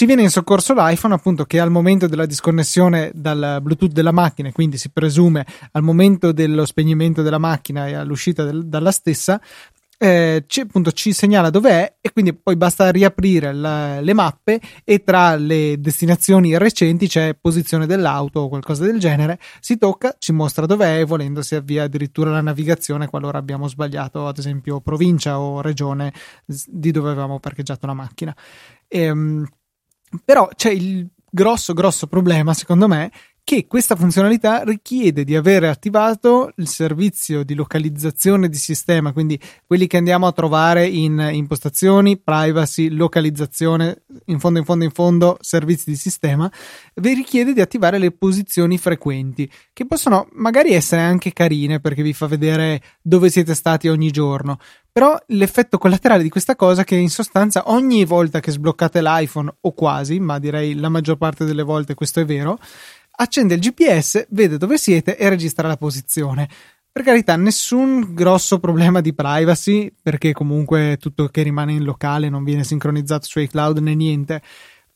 Ci 0.00 0.06
viene 0.06 0.22
in 0.22 0.30
soccorso 0.30 0.72
l'iPhone, 0.72 1.12
appunto, 1.12 1.44
che 1.44 1.60
al 1.60 1.70
momento 1.70 2.06
della 2.06 2.24
disconnessione 2.24 3.10
dal 3.14 3.58
Bluetooth 3.60 3.92
della 3.92 4.12
macchina, 4.12 4.50
quindi 4.50 4.78
si 4.78 4.88
presume 4.88 5.44
al 5.72 5.82
momento 5.82 6.32
dello 6.32 6.64
spegnimento 6.64 7.20
della 7.20 7.36
macchina 7.36 7.86
e 7.86 7.92
all'uscita 7.92 8.42
del, 8.42 8.66
dalla 8.66 8.92
stessa, 8.92 9.38
eh, 9.98 10.44
ci, 10.46 10.60
appunto, 10.60 10.90
ci 10.92 11.12
segnala 11.12 11.50
dove 11.50 11.70
è 11.70 11.96
e 12.00 12.12
quindi 12.12 12.32
poi 12.32 12.56
basta 12.56 12.90
riaprire 12.90 13.52
la, 13.52 14.00
le 14.00 14.14
mappe 14.14 14.58
e 14.84 15.04
tra 15.04 15.36
le 15.36 15.78
destinazioni 15.78 16.56
recenti 16.56 17.06
c'è 17.06 17.36
posizione 17.38 17.84
dell'auto 17.84 18.40
o 18.40 18.48
qualcosa 18.48 18.86
del 18.86 18.98
genere, 18.98 19.38
si 19.60 19.76
tocca, 19.76 20.16
ci 20.18 20.32
mostra 20.32 20.64
dove 20.64 20.86
è 20.86 21.00
e 21.00 21.04
volendo 21.04 21.42
si 21.42 21.56
avvia 21.56 21.82
addirittura 21.82 22.30
la 22.30 22.40
navigazione 22.40 23.06
qualora 23.06 23.36
abbiamo 23.36 23.68
sbagliato 23.68 24.26
ad 24.26 24.38
esempio 24.38 24.80
provincia 24.80 25.38
o 25.38 25.60
regione 25.60 26.10
di 26.46 26.90
dove 26.90 27.10
avevamo 27.10 27.38
parcheggiato 27.38 27.86
la 27.86 27.92
macchina. 27.92 28.34
E, 28.88 29.02
ehm, 29.02 29.46
però 30.24 30.48
c'è 30.54 30.70
il 30.70 31.08
grosso, 31.30 31.72
grosso 31.72 32.06
problema, 32.06 32.54
secondo 32.54 32.88
me, 32.88 33.10
che 33.44 33.66
questa 33.66 33.96
funzionalità 33.96 34.62
richiede 34.62 35.24
di 35.24 35.34
avere 35.34 35.68
attivato 35.68 36.52
il 36.56 36.68
servizio 36.68 37.42
di 37.42 37.54
localizzazione 37.54 38.48
di 38.48 38.56
sistema, 38.56 39.12
quindi 39.12 39.40
quelli 39.66 39.86
che 39.86 39.96
andiamo 39.96 40.26
a 40.26 40.32
trovare 40.32 40.86
in 40.86 41.28
impostazioni, 41.32 42.18
privacy, 42.18 42.88
localizzazione, 42.88 44.02
in 44.26 44.38
fondo 44.38 44.58
in 44.58 44.64
fondo 44.64 44.84
in 44.84 44.90
fondo 44.90 45.36
servizi 45.40 45.90
di 45.90 45.96
sistema, 45.96 46.50
vi 46.96 47.14
richiede 47.14 47.52
di 47.52 47.60
attivare 47.60 47.98
le 47.98 48.12
posizioni 48.12 48.78
frequenti, 48.78 49.50
che 49.72 49.86
possono 49.86 50.28
magari 50.32 50.72
essere 50.72 51.02
anche 51.02 51.32
carine 51.32 51.80
perché 51.80 52.02
vi 52.02 52.12
fa 52.12 52.26
vedere 52.26 52.80
dove 53.02 53.30
siete 53.30 53.54
stati 53.54 53.88
ogni 53.88 54.10
giorno, 54.10 54.58
però 54.92 55.16
l'effetto 55.28 55.78
collaterale 55.78 56.22
di 56.22 56.28
questa 56.28 56.56
cosa 56.56 56.82
è 56.82 56.84
che 56.84 56.96
in 56.96 57.10
sostanza 57.10 57.62
ogni 57.66 58.04
volta 58.04 58.40
che 58.40 58.50
sbloccate 58.50 59.00
l'iPhone 59.00 59.54
o 59.60 59.72
quasi, 59.72 60.18
ma 60.18 60.38
direi 60.40 60.74
la 60.74 60.88
maggior 60.88 61.16
parte 61.16 61.44
delle 61.44 61.62
volte 61.62 61.94
questo 61.94 62.20
è 62.20 62.24
vero, 62.24 62.58
accende 63.20 63.54
il 63.54 63.60
GPS, 63.60 64.26
vede 64.30 64.56
dove 64.56 64.78
siete 64.78 65.16
e 65.16 65.28
registra 65.28 65.68
la 65.68 65.76
posizione. 65.76 66.48
Per 66.90 67.02
carità, 67.02 67.36
nessun 67.36 68.14
grosso 68.14 68.58
problema 68.58 69.00
di 69.00 69.14
privacy, 69.14 69.94
perché 70.02 70.32
comunque 70.32 70.96
tutto 70.98 71.28
che 71.28 71.42
rimane 71.42 71.72
in 71.72 71.84
locale 71.84 72.28
non 72.28 72.42
viene 72.42 72.64
sincronizzato 72.64 73.26
su 73.26 73.38
iCloud 73.38 73.78
né 73.78 73.94
niente 73.94 74.42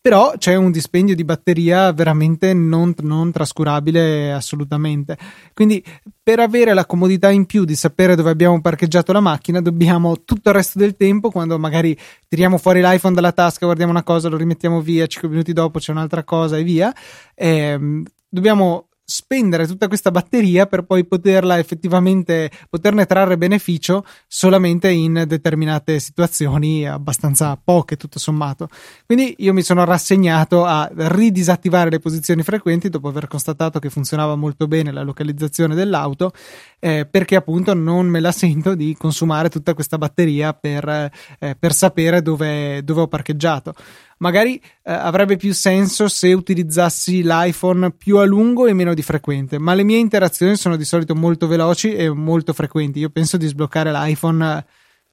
però 0.04 0.34
c'è 0.36 0.54
un 0.54 0.70
dispendio 0.70 1.14
di 1.14 1.24
batteria 1.24 1.90
veramente 1.90 2.52
non, 2.52 2.92
non, 3.00 3.32
trascurabile 3.32 4.34
assolutamente. 4.34 5.16
Quindi 5.54 5.82
per 6.22 6.40
avere 6.40 6.74
la 6.74 6.84
comodità 6.84 7.30
in 7.30 7.46
più 7.46 7.64
di 7.64 7.74
sapere 7.74 8.14
dove 8.14 8.28
abbiamo 8.28 8.60
parcheggiato 8.60 9.12
la 9.12 9.20
macchina, 9.20 9.62
dobbiamo 9.62 10.22
tutto 10.24 10.50
il 10.50 10.56
resto 10.56 10.78
del 10.78 10.94
tempo, 10.96 11.30
quando 11.30 11.58
magari 11.58 11.98
tiriamo 12.28 12.58
fuori 12.58 12.82
l'iPhone 12.82 13.14
dalla 13.14 13.32
tasca, 13.32 13.64
guardiamo 13.64 13.92
una 13.92 14.02
cosa, 14.02 14.28
lo 14.28 14.36
rimettiamo 14.36 14.82
via, 14.82 15.06
5 15.06 15.26
minuti 15.26 15.54
dopo 15.54 15.78
c'è 15.78 15.92
un'altra 15.92 16.22
cosa 16.22 16.58
e 16.58 16.64
via, 16.64 16.94
ehm, 17.34 18.04
dobbiamo 18.28 18.88
spendere 19.06 19.66
tutta 19.66 19.86
questa 19.86 20.10
batteria 20.10 20.66
per 20.66 20.82
poi 20.84 21.04
poterla 21.04 21.58
effettivamente 21.58 22.50
poterne 22.70 23.04
trarre 23.04 23.36
beneficio 23.36 24.04
solamente 24.26 24.90
in 24.90 25.24
determinate 25.26 25.98
situazioni 26.00 26.88
abbastanza 26.88 27.58
poche 27.62 27.96
tutto 27.96 28.18
sommato. 28.18 28.68
Quindi 29.04 29.34
io 29.38 29.52
mi 29.52 29.62
sono 29.62 29.84
rassegnato 29.84 30.64
a 30.64 30.90
ridisattivare 30.92 31.90
le 31.90 31.98
posizioni 31.98 32.42
frequenti 32.42 32.88
dopo 32.88 33.08
aver 33.08 33.28
constatato 33.28 33.78
che 33.78 33.90
funzionava 33.90 34.36
molto 34.36 34.66
bene 34.66 34.90
la 34.90 35.02
localizzazione 35.02 35.74
dell'auto 35.74 36.32
eh, 36.80 37.06
perché 37.10 37.36
appunto 37.36 37.74
non 37.74 38.06
me 38.06 38.20
la 38.20 38.32
sento 38.32 38.74
di 38.74 38.96
consumare 38.96 39.50
tutta 39.50 39.74
questa 39.74 39.98
batteria 39.98 40.54
per, 40.54 41.10
eh, 41.38 41.56
per 41.58 41.74
sapere 41.74 42.22
dove, 42.22 42.82
dove 42.82 43.02
ho 43.02 43.08
parcheggiato 43.08 43.74
magari 44.18 44.56
eh, 44.56 44.92
avrebbe 44.92 45.36
più 45.36 45.52
senso 45.52 46.08
se 46.08 46.32
utilizzassi 46.32 47.22
l'iPhone 47.22 47.92
più 47.92 48.18
a 48.18 48.24
lungo 48.24 48.66
e 48.66 48.72
meno 48.72 48.94
di 48.94 49.02
frequente, 49.02 49.58
ma 49.58 49.74
le 49.74 49.84
mie 49.84 49.98
interazioni 49.98 50.56
sono 50.56 50.76
di 50.76 50.84
solito 50.84 51.14
molto 51.14 51.46
veloci 51.46 51.94
e 51.94 52.10
molto 52.10 52.52
frequenti. 52.52 52.98
Io 53.00 53.10
penso 53.10 53.36
di 53.36 53.46
sbloccare 53.46 53.90
l'iPhone 53.90 54.64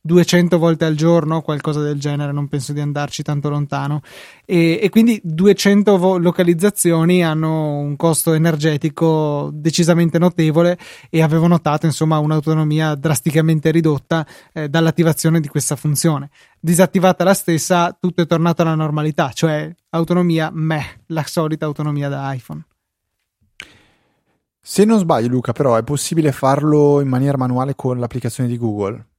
200 0.02 0.58
volte 0.58 0.86
al 0.86 0.96
giorno, 0.96 1.42
qualcosa 1.42 1.82
del 1.82 2.00
genere, 2.00 2.32
non 2.32 2.48
penso 2.48 2.74
di 2.74 2.80
andarci 2.80 3.22
tanto 3.22 3.50
lontano. 3.50 4.02
E, 4.46 4.80
e 4.82 4.90
quindi 4.90 5.20
200 5.24 5.98
vo- 5.98 6.18
localizzazioni 6.18 7.24
hanno 7.24 7.78
un 7.78 7.96
costo 7.96 8.34
energetico 8.34 9.50
decisamente 9.54 10.18
notevole 10.18 10.78
e 11.10 11.22
avevo 11.22 11.48
notato 11.48 11.86
insomma 11.86 12.18
un'autonomia 12.18 12.96
drasticamente 12.96 13.70
ridotta 13.70 14.26
eh, 14.54 14.68
dall'attivazione 14.70 15.40
di 15.40 15.48
questa 15.48 15.76
funzione. 15.76 16.30
Disattivata 16.60 17.24
la 17.24 17.34
stessa, 17.34 17.96
tutto 18.00 18.22
è 18.24 18.26
tornato 18.26 18.64
alla 18.64 18.76
normalità, 18.76 19.32
cioè 19.34 19.72
autonomia 19.90 20.50
meh, 20.52 21.02
la 21.08 21.24
solita 21.26 21.66
autonomia 21.66 22.10
da 22.10 22.34
iPhone. 22.34 22.66
Se 24.64 24.86
non 24.86 25.00
sbaglio, 25.00 25.28
Luca, 25.28 25.54
però 25.54 25.76
è 25.76 25.84
possibile 25.84 26.32
farlo 26.32 27.02
in 27.02 27.08
maniera 27.08 27.36
manuale 27.36 27.74
con 27.76 27.98
l'applicazione 27.98 28.48
di 28.48 28.58
Google. 28.58 29.11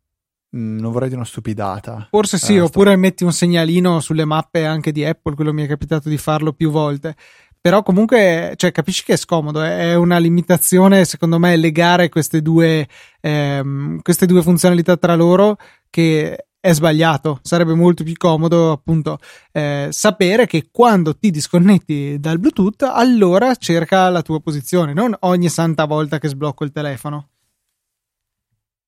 Mm, 0.56 0.78
non 0.78 0.92
vorrei 0.92 1.08
dire 1.08 1.20
una 1.20 1.28
stupidata. 1.28 2.08
Forse 2.10 2.38
sì, 2.38 2.56
eh, 2.56 2.60
oppure 2.60 2.90
sto... 2.90 2.98
metti 3.00 3.24
un 3.24 3.32
segnalino 3.32 4.00
sulle 4.00 4.24
mappe 4.24 4.66
anche 4.66 4.92
di 4.92 5.04
Apple, 5.04 5.34
quello 5.34 5.52
mi 5.52 5.64
è 5.64 5.66
capitato 5.66 6.08
di 6.08 6.18
farlo 6.18 6.52
più 6.52 6.70
volte. 6.70 7.16
Però 7.62 7.82
comunque, 7.84 8.54
cioè, 8.56 8.72
capisci 8.72 9.04
che 9.04 9.12
è 9.12 9.16
scomodo, 9.16 9.62
eh? 9.62 9.92
è 9.92 9.94
una 9.94 10.18
limitazione, 10.18 11.04
secondo 11.04 11.38
me, 11.38 11.56
legare 11.56 12.08
queste 12.08 12.42
due, 12.42 12.88
ehm, 13.20 14.02
queste 14.02 14.26
due 14.26 14.42
funzionalità 14.42 14.96
tra 14.96 15.14
loro 15.14 15.56
che 15.88 16.46
è 16.58 16.72
sbagliato. 16.72 17.38
Sarebbe 17.42 17.74
molto 17.74 18.02
più 18.02 18.14
comodo, 18.16 18.72
appunto, 18.72 19.18
eh, 19.52 19.88
sapere 19.90 20.46
che 20.46 20.70
quando 20.72 21.16
ti 21.16 21.30
disconnetti 21.30 22.18
dal 22.18 22.40
Bluetooth, 22.40 22.82
allora 22.82 23.54
cerca 23.54 24.08
la 24.08 24.22
tua 24.22 24.40
posizione, 24.40 24.92
non 24.92 25.14
ogni 25.20 25.48
santa 25.48 25.84
volta 25.84 26.18
che 26.18 26.28
sblocco 26.28 26.64
il 26.64 26.72
telefono. 26.72 27.31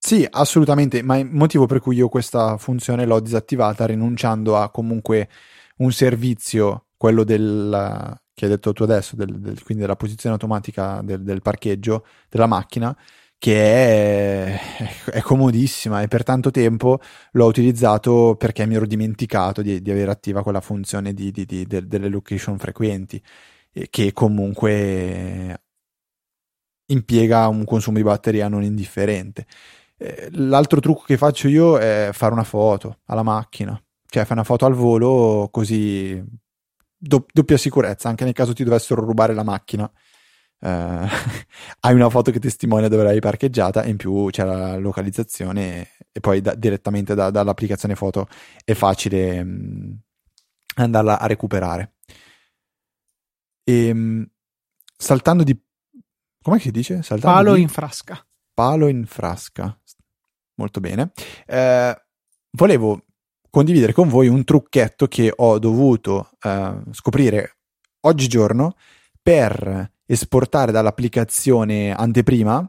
Sì, 0.07 0.27
assolutamente, 0.31 1.03
ma 1.03 1.17
il 1.17 1.25
motivo 1.31 1.65
per 1.65 1.81
cui 1.81 1.97
io 1.97 2.11
questa 2.11 2.59
funzione 2.59 3.07
l'ho 3.07 3.21
disattivata 3.21 3.87
rinunciando 3.87 4.59
a 4.59 4.69
comunque 4.69 5.31
un 5.79 5.93
servizio, 5.93 6.89
quello 6.99 7.25
del, 7.25 8.15
che 8.35 8.45
hai 8.45 8.51
detto 8.51 8.75
tu 8.75 8.83
adesso, 8.83 9.17
del, 9.17 9.41
del, 9.41 9.63
quindi 9.63 9.83
della 9.83 9.97
posizione 9.97 10.35
automatica 10.35 11.01
del, 11.03 11.23
del, 11.23 11.41
parcheggio 11.41 12.05
della 12.29 12.47
macchina, 12.47 12.95
che 13.39 14.59
è, 14.59 14.61
è, 15.11 15.21
comodissima 15.23 16.03
e 16.03 16.09
per 16.09 16.23
tanto 16.23 16.51
tempo 16.51 17.01
l'ho 17.33 17.47
utilizzato 17.47 18.37
perché 18.37 18.67
mi 18.67 18.75
ero 18.75 18.85
dimenticato 18.87 19.63
di, 19.63 19.81
di 19.81 19.91
avere 19.91 20.11
attiva 20.11 20.43
quella 20.43 20.61
funzione 20.61 21.15
di, 21.15 21.31
di, 21.31 21.67
delle 21.67 22.09
location 22.11 22.59
frequenti, 22.59 23.23
che 23.89 24.13
comunque 24.13 25.61
impiega 26.87 27.49
un 27.49 27.65
consumo 27.65 27.97
di 27.97 28.03
batteria 28.03 28.49
non 28.49 28.63
indifferente. 28.63 29.47
Eh, 29.97 30.29
l'altro 30.33 30.81
trucco 30.81 31.05
che 31.07 31.17
faccio 31.17 31.49
io 31.49 31.79
è 31.79 32.11
fare 32.13 32.33
una 32.33 32.45
foto 32.45 33.01
alla 33.07 33.23
macchina, 33.23 33.81
cioè 34.09 34.25
fai 34.25 34.37
una 34.37 34.45
foto 34.45 34.67
al 34.67 34.75
volo 34.75 35.49
così 35.51 36.23
do- 36.97 37.27
doppia 37.33 37.57
sicurezza, 37.57 38.09
anche 38.09 38.25
nel 38.25 38.33
caso 38.33 38.53
ti 38.53 38.65
dovessero 38.65 39.05
rubare 39.05 39.35
la 39.35 39.43
macchina. 39.45 39.91
Eh, 40.61 40.69
hai 41.81 41.95
una 41.95 42.11
foto 42.11 42.31
che 42.31 42.41
testimonia 42.41 42.89
dove 42.89 43.03
l'hai 43.03 43.21
parcheggiata 43.21 43.83
e 43.83 43.91
in 43.91 43.97
più 43.97 44.29
c'è 44.31 44.45
la 44.45 44.77
localizzazione 44.77 45.89
e 46.11 46.21
poi 46.21 46.41
da- 46.41 46.55
direttamente 46.55 47.15
da- 47.15 47.31
dall'applicazione 47.31 47.95
foto 47.95 48.29
è 48.65 48.75
facile 48.75 49.43
mh, 49.45 49.49
mm, 49.49 49.93
andarla 50.77 51.21
a 51.21 51.27
recuperare. 51.27 51.95
E, 53.65 53.87
ehm, 53.89 53.99
mh, 53.99 54.31
saltando 54.97 55.43
di... 55.43 55.59
Come 56.43 56.59
si 56.59 56.71
dice? 56.71 57.03
Saltando 57.03 57.37
Palo 57.37 57.55
di... 57.55 57.63
in 57.63 57.69
frasca. 57.69 58.25
Palo 58.55 58.87
in 58.87 59.05
frasca 59.05 59.77
molto 60.57 60.81
bene. 60.81 61.13
Eh, 61.47 62.03
volevo 62.53 63.03
condividere 63.51 63.93
con 63.93 64.09
voi 64.09 64.29
un 64.29 64.45
trucchetto 64.45 65.07
che 65.07 65.33
ho 65.35 65.59
dovuto 65.59 66.31
eh, 66.43 66.75
scoprire 66.93 67.57
oggigiorno 68.01 68.77
per 69.23 69.93
esportare 70.07 70.73
dall'applicazione 70.73 71.95
anteprima, 71.95 72.69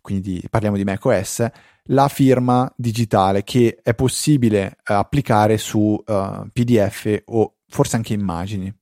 quindi 0.00 0.42
parliamo 0.48 0.76
di 0.76 0.84
macOS, 0.84 1.46
la 1.90 2.08
firma 2.08 2.72
digitale 2.76 3.44
che 3.44 3.78
è 3.82 3.94
possibile 3.94 4.78
eh, 4.84 4.94
applicare 4.94 5.58
su 5.58 6.00
eh, 6.04 6.48
PDF 6.52 7.22
o 7.26 7.56
forse 7.68 7.96
anche 7.96 8.12
immagini. 8.12 8.72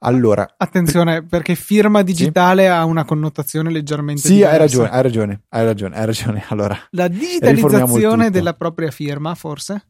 Allora, 0.00 0.54
attenzione 0.56 1.24
perché 1.24 1.54
firma 1.54 2.02
digitale 2.02 2.64
sì? 2.64 2.68
ha 2.68 2.84
una 2.84 3.04
connotazione 3.04 3.70
leggermente 3.70 4.20
sì, 4.20 4.34
diversa. 4.34 4.52
hai 4.52 4.58
ragione, 4.58 4.88
hai 4.90 5.02
ragione, 5.02 5.42
hai 5.48 5.64
ragione, 5.64 5.96
hai 5.96 6.06
ragione. 6.06 6.44
Allora, 6.48 6.78
la 6.90 7.08
digitalizzazione 7.08 8.30
della 8.30 8.54
propria 8.54 8.90
firma, 8.90 9.34
forse? 9.34 9.86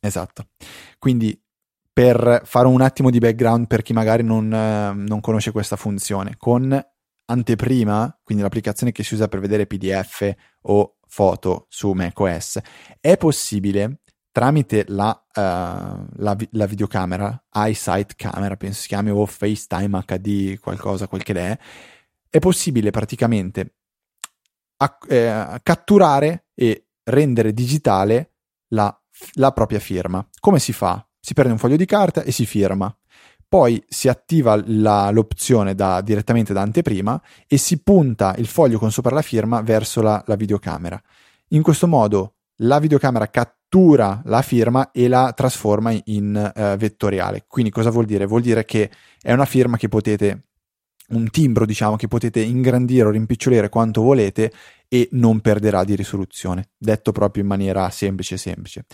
Esatto. 0.00 0.48
Quindi 0.98 1.38
per 1.92 2.42
fare 2.44 2.66
un 2.68 2.80
attimo 2.80 3.10
di 3.10 3.18
background 3.18 3.66
per 3.66 3.82
chi 3.82 3.92
magari 3.92 4.22
non, 4.22 4.52
eh, 4.52 4.92
non 4.94 5.20
conosce 5.20 5.50
questa 5.50 5.76
funzione, 5.76 6.34
con 6.38 6.78
anteprima, 7.26 8.18
quindi 8.22 8.42
l'applicazione 8.42 8.92
che 8.92 9.02
si 9.02 9.14
usa 9.14 9.28
per 9.28 9.40
vedere 9.40 9.66
PDF 9.66 10.34
o 10.62 10.96
foto 11.06 11.66
su 11.68 11.90
macOS, 11.92 12.58
è 13.00 13.16
possibile 13.16 13.99
tramite 14.32 14.84
la, 14.88 15.10
uh, 15.10 16.06
la, 16.16 16.36
la, 16.50 16.66
videocamera, 16.66 17.44
iSight 17.52 18.14
camera, 18.16 18.56
penso 18.56 18.80
si 18.80 18.88
chiami, 18.88 19.10
o 19.10 19.26
FaceTime 19.26 20.04
HD, 20.06 20.58
qualcosa, 20.58 21.08
quel 21.08 21.22
che 21.22 21.32
è, 21.34 21.58
è 22.28 22.38
possibile 22.38 22.90
praticamente 22.90 23.74
a, 24.76 24.98
eh, 25.08 25.60
catturare 25.62 26.46
e 26.54 26.86
rendere 27.04 27.52
digitale 27.52 28.34
la, 28.68 28.96
la 29.34 29.52
propria 29.52 29.80
firma. 29.80 30.26
Come 30.38 30.58
si 30.58 30.72
fa? 30.72 31.04
Si 31.18 31.34
prende 31.34 31.52
un 31.52 31.58
foglio 31.58 31.76
di 31.76 31.86
carta 31.86 32.22
e 32.22 32.30
si 32.30 32.46
firma. 32.46 32.94
Poi 33.48 33.82
si 33.88 34.08
attiva 34.08 34.62
la, 34.64 35.10
l'opzione 35.10 35.74
da, 35.74 36.00
direttamente 36.02 36.52
da 36.52 36.62
anteprima 36.62 37.20
e 37.48 37.56
si 37.56 37.82
punta 37.82 38.36
il 38.38 38.46
foglio 38.46 38.78
con 38.78 38.92
sopra 38.92 39.12
la 39.12 39.22
firma 39.22 39.60
verso 39.60 40.00
la, 40.00 40.22
la 40.24 40.36
videocamera. 40.36 41.02
In 41.48 41.62
questo 41.62 41.88
modo 41.88 42.36
la 42.62 42.78
videocamera 42.78 43.28
cattura 43.28 43.58
cattura 43.70 44.20
la 44.24 44.42
firma 44.42 44.90
e 44.90 45.06
la 45.06 45.32
trasforma 45.32 45.96
in 46.06 46.52
uh, 46.54 46.76
vettoriale. 46.76 47.44
Quindi 47.46 47.70
cosa 47.70 47.90
vuol 47.90 48.04
dire? 48.04 48.26
Vuol 48.26 48.42
dire 48.42 48.64
che 48.64 48.90
è 49.22 49.32
una 49.32 49.44
firma 49.44 49.76
che 49.76 49.88
potete 49.88 50.42
un 51.10 51.30
timbro, 51.30 51.64
diciamo, 51.66 51.94
che 51.94 52.08
potete 52.08 52.40
ingrandire 52.40 53.06
o 53.06 53.10
rimpicciolire 53.10 53.68
quanto 53.68 54.02
volete 54.02 54.52
e 54.88 55.08
non 55.12 55.40
perderà 55.40 55.84
di 55.84 55.94
risoluzione, 55.94 56.70
detto 56.76 57.12
proprio 57.12 57.44
in 57.44 57.48
maniera 57.48 57.88
semplice 57.90 58.36
semplice. 58.36 58.86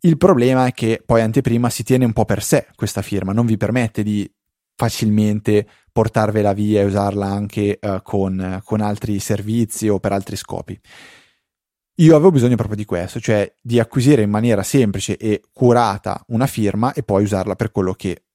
Il 0.00 0.16
problema 0.16 0.66
è 0.66 0.72
che 0.72 1.02
poi 1.04 1.20
anteprima 1.20 1.68
si 1.68 1.82
tiene 1.82 2.06
un 2.06 2.12
po' 2.14 2.24
per 2.24 2.42
sé 2.42 2.66
questa 2.76 3.02
firma, 3.02 3.32
non 3.32 3.44
vi 3.44 3.58
permette 3.58 4.02
di 4.02 4.30
facilmente 4.74 5.66
portarvela 5.92 6.54
via 6.54 6.80
e 6.80 6.84
usarla 6.84 7.26
anche 7.26 7.78
uh, 7.80 8.00
con, 8.02 8.62
con 8.64 8.80
altri 8.80 9.18
servizi 9.18 9.88
o 9.88 9.98
per 9.98 10.12
altri 10.12 10.36
scopi. 10.36 10.80
Io 12.00 12.14
avevo 12.14 12.30
bisogno 12.30 12.54
proprio 12.54 12.76
di 12.76 12.84
questo, 12.84 13.18
cioè 13.18 13.52
di 13.60 13.80
acquisire 13.80 14.22
in 14.22 14.30
maniera 14.30 14.62
semplice 14.62 15.16
e 15.16 15.42
curata 15.52 16.22
una 16.28 16.46
firma 16.46 16.92
e 16.92 17.02
poi 17.02 17.24
usarla 17.24 17.56
per 17.56 17.72
quello 17.72 17.92
che 17.92 18.26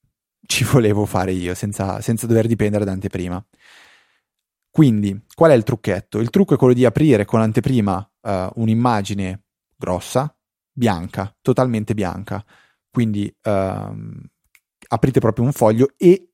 ci 0.46 0.66
volevo 0.66 1.06
fare 1.06 1.32
io, 1.32 1.56
senza, 1.56 2.02
senza 2.02 2.28
dover 2.28 2.46
dipendere 2.48 2.84
da 2.84 2.92
anteprima. 2.92 3.42
Quindi, 4.70 5.18
qual 5.34 5.52
è 5.52 5.54
il 5.54 5.64
trucchetto? 5.64 6.20
Il 6.20 6.30
trucco 6.30 6.56
è 6.56 6.58
quello 6.58 6.74
di 6.74 6.84
aprire 6.84 7.24
con 7.24 7.40
anteprima 7.40 8.12
uh, 8.22 8.50
un'immagine 8.56 9.44
grossa, 9.78 10.36
bianca, 10.70 11.34
totalmente 11.42 11.94
bianca. 11.94 12.44
Quindi 12.90 13.34
uh, 13.44 13.96
aprite 14.90 15.20
proprio 15.22 15.46
un 15.46 15.54
foglio 15.54 15.94
e 15.96 16.34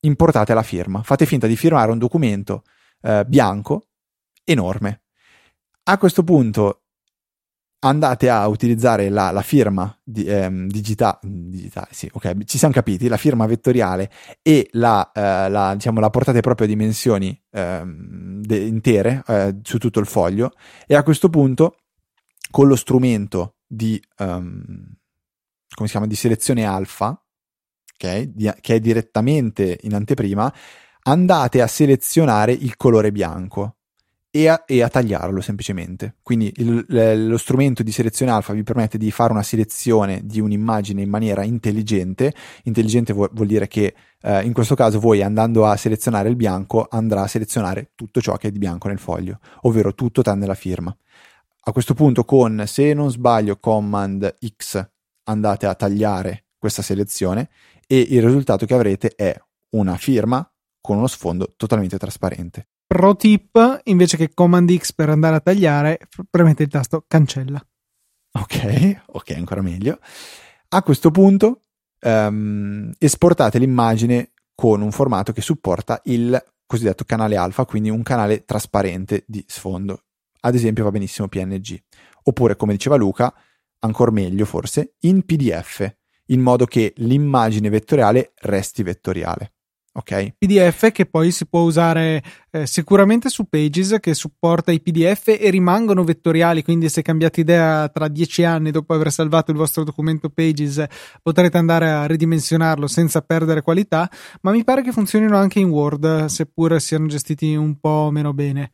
importate 0.00 0.54
la 0.54 0.62
firma. 0.62 1.02
Fate 1.02 1.26
finta 1.26 1.48
di 1.48 1.56
firmare 1.56 1.90
un 1.90 1.98
documento 1.98 2.62
eh, 3.00 3.24
bianco 3.26 3.88
enorme. 4.44 5.02
A 5.90 5.96
questo 5.96 6.22
punto 6.22 6.82
andate 7.78 8.28
a 8.28 8.46
utilizzare 8.46 9.08
la, 9.08 9.30
la 9.30 9.40
firma 9.40 9.98
di, 10.04 10.26
ehm, 10.26 10.66
digita- 10.66 11.18
digitale, 11.22 11.88
sì, 11.92 12.10
ok, 12.12 12.44
ci 12.44 12.58
siamo 12.58 12.74
capiti, 12.74 13.08
la 13.08 13.16
firma 13.16 13.46
vettoriale 13.46 14.10
e 14.42 14.68
la, 14.72 15.10
eh, 15.12 15.48
la, 15.48 15.72
diciamo, 15.74 15.98
la 15.98 16.10
portate 16.10 16.40
proprio 16.40 16.66
a 16.66 16.68
dimensioni 16.68 17.42
ehm, 17.52 18.42
de- 18.42 18.58
intere 18.58 19.22
eh, 19.26 19.56
su 19.62 19.78
tutto 19.78 19.98
il 19.98 20.06
foglio 20.06 20.50
e 20.86 20.94
a 20.94 21.02
questo 21.02 21.30
punto 21.30 21.76
con 22.50 22.68
lo 22.68 22.76
strumento 22.76 23.56
di, 23.66 23.98
um, 24.18 24.94
come 25.74 25.86
si 25.86 25.92
chiama, 25.92 26.06
di 26.06 26.16
selezione 26.16 26.64
alfa 26.64 27.18
okay, 27.94 28.30
di, 28.34 28.52
che 28.60 28.74
è 28.74 28.80
direttamente 28.80 29.78
in 29.84 29.94
anteprima, 29.94 30.52
andate 31.04 31.62
a 31.62 31.66
selezionare 31.66 32.52
il 32.52 32.76
colore 32.76 33.10
bianco 33.10 33.77
e 34.38 34.46
a, 34.46 34.62
e 34.66 34.82
a 34.82 34.88
tagliarlo 34.88 35.40
semplicemente. 35.40 36.14
Quindi 36.22 36.52
il, 36.58 37.26
lo 37.26 37.36
strumento 37.36 37.82
di 37.82 37.90
selezione 37.90 38.30
alfa 38.30 38.52
vi 38.52 38.62
permette 38.62 38.96
di 38.96 39.10
fare 39.10 39.32
una 39.32 39.42
selezione 39.42 40.20
di 40.24 40.38
un'immagine 40.38 41.02
in 41.02 41.08
maniera 41.08 41.42
intelligente. 41.42 42.32
Intelligente 42.62 43.12
vuol, 43.12 43.30
vuol 43.32 43.48
dire 43.48 43.66
che 43.66 43.94
eh, 44.22 44.44
in 44.44 44.52
questo 44.52 44.76
caso 44.76 45.00
voi 45.00 45.22
andando 45.22 45.66
a 45.66 45.76
selezionare 45.76 46.28
il 46.28 46.36
bianco 46.36 46.86
andrà 46.88 47.22
a 47.22 47.26
selezionare 47.26 47.90
tutto 47.96 48.20
ciò 48.20 48.36
che 48.36 48.48
è 48.48 48.50
di 48.52 48.58
bianco 48.58 48.86
nel 48.86 49.00
foglio, 49.00 49.40
ovvero 49.62 49.92
tutto 49.92 50.22
tranne 50.22 50.46
la 50.46 50.54
firma. 50.54 50.96
A 51.62 51.72
questo 51.72 51.94
punto 51.94 52.24
con, 52.24 52.62
se 52.64 52.94
non 52.94 53.10
sbaglio, 53.10 53.56
Command 53.58 54.36
X 54.56 54.88
andate 55.24 55.66
a 55.66 55.74
tagliare 55.74 56.44
questa 56.56 56.82
selezione 56.82 57.50
e 57.88 57.98
il 57.98 58.22
risultato 58.22 58.66
che 58.66 58.74
avrete 58.74 59.14
è 59.16 59.36
una 59.70 59.96
firma 59.96 60.48
con 60.80 60.96
uno 60.96 61.08
sfondo 61.08 61.54
totalmente 61.56 61.98
trasparente. 61.98 62.68
Pro 62.88 63.16
tip, 63.16 63.82
invece 63.84 64.16
che 64.16 64.32
Command 64.32 64.74
X 64.74 64.94
per 64.94 65.10
andare 65.10 65.36
a 65.36 65.40
tagliare, 65.40 65.98
premete 66.30 66.62
il 66.62 66.70
tasto 66.70 67.04
cancella. 67.06 67.62
Ok, 68.32 69.02
ok, 69.08 69.30
ancora 69.32 69.60
meglio. 69.60 69.98
A 70.70 70.82
questo 70.82 71.10
punto 71.10 71.60
um, 72.00 72.90
esportate 72.98 73.58
l'immagine 73.58 74.30
con 74.54 74.80
un 74.80 74.90
formato 74.90 75.32
che 75.32 75.42
supporta 75.42 76.00
il 76.04 76.42
cosiddetto 76.64 77.04
canale 77.04 77.36
alfa, 77.36 77.66
quindi 77.66 77.90
un 77.90 78.02
canale 78.02 78.46
trasparente 78.46 79.22
di 79.26 79.44
sfondo. 79.46 80.04
Ad 80.40 80.54
esempio 80.54 80.84
va 80.84 80.90
benissimo 80.90 81.28
PNG. 81.28 81.78
Oppure, 82.22 82.56
come 82.56 82.72
diceva 82.72 82.96
Luca, 82.96 83.34
ancora 83.80 84.10
meglio 84.12 84.46
forse, 84.46 84.94
in 85.00 85.26
PDF 85.26 85.94
in 86.30 86.40
modo 86.40 86.64
che 86.64 86.94
l'immagine 86.96 87.68
vettoriale 87.68 88.32
resti 88.36 88.82
vettoriale. 88.82 89.52
Ok? 89.98 90.34
PDF 90.38 90.92
che 90.92 91.06
poi 91.06 91.32
si 91.32 91.44
può 91.46 91.62
usare 91.62 92.22
eh, 92.52 92.66
sicuramente 92.66 93.28
su 93.28 93.48
Pages 93.48 93.96
che 93.98 94.14
supporta 94.14 94.70
i 94.70 94.80
PDF 94.80 95.36
e 95.40 95.50
rimangono 95.50 96.04
vettoriali, 96.04 96.62
quindi 96.62 96.88
se 96.88 97.02
cambiate 97.02 97.40
idea 97.40 97.88
tra 97.88 98.06
dieci 98.06 98.44
anni 98.44 98.70
dopo 98.70 98.94
aver 98.94 99.10
salvato 99.10 99.50
il 99.50 99.56
vostro 99.56 99.82
documento 99.82 100.30
Pages 100.30 100.84
potrete 101.20 101.58
andare 101.58 101.90
a 101.90 102.06
ridimensionarlo 102.06 102.86
senza 102.86 103.22
perdere 103.22 103.60
qualità, 103.60 104.08
ma 104.42 104.52
mi 104.52 104.62
pare 104.62 104.82
che 104.82 104.92
funzionino 104.92 105.36
anche 105.36 105.58
in 105.58 105.68
Word, 105.68 106.26
seppur 106.26 106.80
siano 106.80 107.08
gestiti 107.08 107.56
un 107.56 107.80
po' 107.80 108.10
meno 108.12 108.32
bene. 108.32 108.70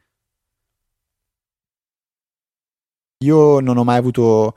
Io 3.25 3.61
non 3.61 3.79
ho 3.79 3.85
mai 3.85 3.97
avuto 3.97 4.57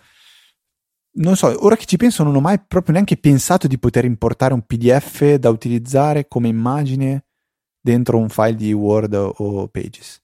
non 1.17 1.35
so, 1.35 1.65
ora 1.65 1.75
che 1.75 1.85
ci 1.85 1.97
penso 1.97 2.23
non 2.23 2.35
ho 2.35 2.41
mai 2.41 2.59
proprio 2.65 2.93
neanche 2.93 3.17
pensato 3.17 3.67
di 3.67 3.77
poter 3.77 4.05
importare 4.05 4.53
un 4.53 4.61
PDF 4.61 5.35
da 5.35 5.49
utilizzare 5.49 6.27
come 6.27 6.47
immagine 6.47 7.25
dentro 7.79 8.17
un 8.17 8.29
file 8.29 8.55
di 8.55 8.73
Word 8.73 9.13
o 9.13 9.67
Pages. 9.67 10.21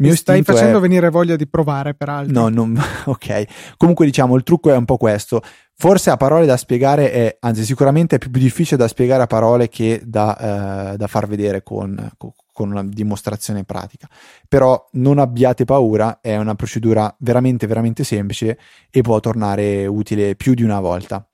Mi 0.00 0.14
stai 0.16 0.42
facendo 0.42 0.78
è... 0.78 0.80
venire 0.80 1.10
voglia 1.10 1.36
di 1.36 1.46
provare, 1.46 1.94
peraltro. 1.94 2.32
No, 2.32 2.48
non... 2.48 2.80
ok. 3.04 3.74
Comunque, 3.76 4.06
diciamo, 4.06 4.34
il 4.34 4.42
trucco 4.42 4.70
è 4.70 4.76
un 4.76 4.86
po' 4.86 4.96
questo. 4.96 5.42
Forse 5.74 6.10
a 6.10 6.16
parole 6.16 6.46
da 6.46 6.56
spiegare 6.56 7.12
è, 7.12 7.36
anzi, 7.40 7.64
sicuramente 7.64 8.16
è 8.16 8.18
più 8.18 8.30
difficile 8.30 8.78
da 8.78 8.88
spiegare 8.88 9.22
a 9.22 9.26
parole 9.26 9.68
che 9.68 10.02
da, 10.04 10.92
eh, 10.92 10.96
da 10.96 11.06
far 11.06 11.26
vedere 11.26 11.62
con, 11.62 12.10
con 12.16 12.32
una 12.68 12.84
dimostrazione 12.84 13.64
pratica. 13.64 14.08
Però 14.48 14.88
non 14.92 15.18
abbiate 15.18 15.64
paura, 15.64 16.20
è 16.20 16.36
una 16.36 16.54
procedura 16.54 17.14
veramente, 17.20 17.66
veramente 17.66 18.04
semplice 18.04 18.58
e 18.90 19.00
può 19.00 19.18
tornare 19.20 19.86
utile 19.86 20.34
più 20.36 20.54
di 20.54 20.62
una 20.62 20.80
volta. 20.80 21.26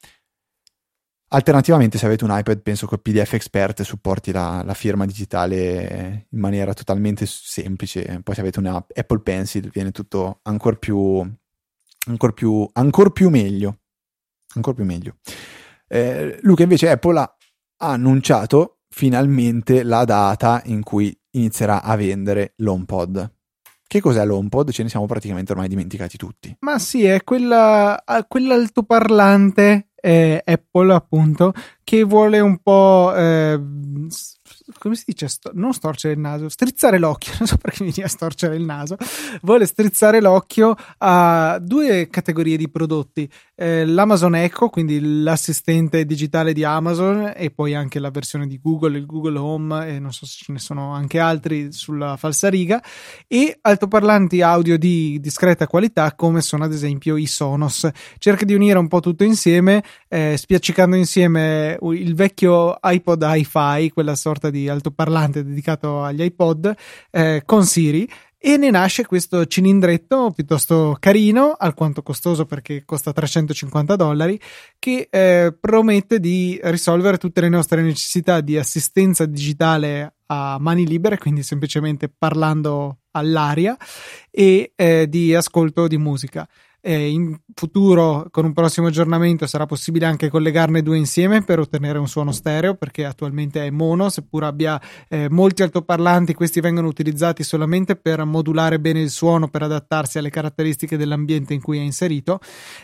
Alternativamente, 1.29 1.99
se 1.99 2.07
avete 2.07 2.25
un 2.25 2.31
iPad, 2.33 2.61
penso 2.62 2.87
che 2.87 2.99
PDF 2.99 3.33
Expert 3.33 3.83
supporti 3.83 4.31
la, 4.31 4.62
la, 4.65 4.75
firma 4.75 5.05
digitale 5.05 6.27
in 6.31 6.39
maniera 6.39 6.73
totalmente 6.73 7.27
semplice. 7.27 8.21
Poi, 8.23 8.35
se 8.35 8.41
avete 8.41 8.61
una 8.61 8.77
Apple 8.77 9.21
Pencil, 9.21 9.69
viene 9.71 9.91
tutto 9.91 10.39
ancora 10.43 10.77
più, 10.77 11.29
ancora 12.07 12.33
più, 12.33 12.69
ancora 12.75 13.11
più 13.11 13.29
meglio. 13.29 13.81
Ancora 14.55 14.77
più 14.77 14.85
meglio. 14.85 15.17
Eh, 15.89 16.39
Luca, 16.43 16.62
invece, 16.62 16.91
Apple 16.91 17.19
ha 17.19 17.37
annunciato 17.79 18.76
finalmente 18.97 19.83
la 19.83 20.07
data 20.07 20.63
in 20.65 20.83
cui 20.83 21.15
inizierà 21.33 21.83
a 21.83 21.97
vendere 21.97 22.55
l'HomePod. 22.57 23.31
Che 23.87 24.01
cos'è 24.01 24.25
l'HomePod? 24.25 24.71
Ce 24.71 24.83
ne 24.83 24.89
siamo 24.89 25.05
praticamente 25.05 25.53
ormai 25.53 25.69
dimenticati 25.69 26.17
tutti. 26.17 26.57
Ma 26.61 26.79
sì, 26.79 27.05
è 27.05 27.23
quella, 27.23 28.03
quell'altoparlante 28.27 29.91
eh, 29.95 30.43
Apple, 30.43 30.95
appunto, 30.95 31.53
che 31.85 32.05
vuole 32.05 32.41
un 32.41 32.57
po'. 32.63 33.15
Eh, 33.15 33.61
come 34.79 34.95
si 34.95 35.05
dice? 35.07 35.29
Sto- 35.29 35.51
non 35.55 35.73
storcere 35.73 36.15
il 36.15 36.21
naso, 36.21 36.49
strizzare 36.49 36.99
l'occhio. 36.99 37.33
Non 37.47 37.49
so 37.49 37.57
perché 37.59 37.85
mi 37.85 37.91
viene 37.91 38.09
a 38.09 38.13
storcere 38.13 38.57
il 38.57 38.65
naso. 38.65 38.97
Vuole 39.43 39.67
strizzare 39.67 40.21
l'occhio 40.21 40.75
a 40.99 41.59
due 41.61 42.09
categorie 42.09 42.57
di 42.57 42.69
prodotti: 42.69 43.31
eh, 43.55 43.85
l'Amazon 43.85 44.35
Echo, 44.35 44.69
quindi 44.69 45.23
l'assistente 45.23 46.05
digitale 46.05 46.53
di 46.53 46.65
Amazon, 46.65 47.33
e 47.37 47.51
poi 47.51 47.75
anche 47.75 47.99
la 47.99 48.11
versione 48.11 48.47
di 48.47 48.59
Google, 48.61 48.99
il 48.99 49.07
Google 49.07 49.39
Home, 49.39 49.89
e 49.89 49.99
non 49.99 50.13
so 50.13 50.27
se 50.27 50.45
ce 50.45 50.53
ne 50.53 50.59
sono 50.59 50.93
anche 50.93 51.19
altri 51.19 51.73
sulla 51.73 52.17
falsariga, 52.17 52.83
e 53.27 53.59
altoparlanti 53.61 54.43
audio 54.43 54.79
di 54.79 55.21
discreta 55.21 55.67
qualità, 55.67 56.15
come 56.15 56.41
sono 56.41 56.65
ad 56.65 56.73
esempio 56.73 57.17
i 57.17 57.27
Sonos. 57.27 57.89
Cerca 58.19 58.45
di 58.45 58.55
unire 58.55 58.79
un 58.79 58.89
po' 58.89 59.01
tutto 59.01 59.25
insieme, 59.25 59.83
eh, 60.09 60.37
spiaccicando 60.37 60.97
insieme 60.97 61.79
il 61.83 62.15
vecchio 62.15 62.77
iPod 62.83 63.25
hi-fi, 63.27 63.91
quella 63.93 64.15
sorta 64.15 64.36
di 64.51 64.68
altoparlante 64.68 65.44
dedicato 65.44 66.03
agli 66.03 66.22
iPod, 66.22 66.75
eh, 67.11 67.42
con 67.44 67.64
Siri 67.64 68.09
e 68.38 68.57
ne 68.59 68.70
nasce 68.70 69.07
questo 69.07 69.44
cilindretto 69.46 70.31
piuttosto 70.31 70.96
carino, 71.01 71.57
alquanto 71.59 72.03
costoso 72.03 72.44
perché 72.44 72.85
costa 72.85 73.12
350 73.12 73.96
dollari, 73.96 74.38
che 74.79 75.09
eh, 75.11 75.57
promette 75.59 76.20
di 76.20 76.57
risolvere 76.62 77.16
tutte 77.16 77.40
le 77.40 77.49
nostre 77.49 77.83
necessità 77.83 78.40
di 78.40 78.57
assistenza 78.57 79.27
digitale 79.27 80.14
a 80.27 80.59
mani 80.61 80.87
libere, 80.87 81.18
quindi 81.18 81.42
semplicemente 81.42 82.09
parlando 82.09 82.99
all'aria, 83.12 83.77
e 84.31 84.72
eh, 84.77 85.09
di 85.09 85.35
ascolto 85.35 85.88
di 85.88 85.99
musica. 85.99 86.46
Eh, 86.87 87.09
in 87.09 87.37
futuro 87.53 88.29
con 88.31 88.44
un 88.44 88.53
prossimo 88.53 88.87
aggiornamento 88.87 89.46
sarà 89.49 89.66
possibile 89.66 90.07
anche 90.07 90.29
collegarne 90.29 90.83
due 90.83 90.96
insieme 90.96 91.42
per 91.42 91.59
ottenere 91.59 91.99
un 91.99 92.07
suono 92.07 92.31
stereo 92.31 92.77
perché 92.77 93.05
attualmente 93.05 93.66
è 93.66 93.70
mono 93.70 94.09
seppur 94.09 94.44
abbia 94.44 94.81
eh, 95.09 95.29
molti 95.29 95.64
altoparlanti 95.64 96.33
questi 96.33 96.61
vengono 96.61 96.87
utilizzati 96.87 97.42
solamente 97.42 97.96
per 97.96 98.25
modulare 98.25 98.79
bene 98.79 99.01
il 99.01 99.11
suono 99.11 99.49
per 99.49 99.62
adattarsi 99.62 100.18
alle 100.18 100.31
caratteristiche 100.31 100.96
dell'ambiente 100.96 101.55
in 101.55 101.61
cui 101.61 101.79
è 101.79 101.81
inserito 101.81 102.38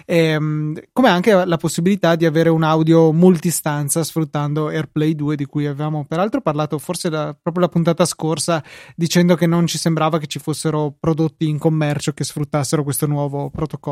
ehm, 0.05 0.75
come 0.93 1.09
anche 1.09 1.45
la 1.45 1.57
possibilità 1.57 2.17
di 2.17 2.27
avere 2.27 2.49
un 2.49 2.65
audio 2.65 3.13
multistanza 3.13 4.03
sfruttando 4.03 4.67
AirPlay 4.67 5.15
2 5.15 5.37
di 5.37 5.45
cui 5.45 5.67
avevamo 5.67 6.05
peraltro 6.09 6.41
parlato 6.41 6.79
forse 6.79 7.09
da, 7.09 7.37
proprio 7.41 7.65
la 7.65 7.71
puntata 7.71 8.05
scorsa 8.05 8.65
dicendo 8.97 9.37
che 9.37 9.47
non 9.47 9.69
ci 9.69 9.79
sembrava 9.79 10.19
che 10.19 10.27
ci 10.27 10.41
fossero 10.41 10.93
prodotti 10.99 11.47
in 11.47 11.59
commercio 11.59 12.13
che 12.13 12.25
sfruttassero 12.25 12.83
questo 12.83 13.07
nuovo 13.07 13.49
protocollo. 13.51 13.91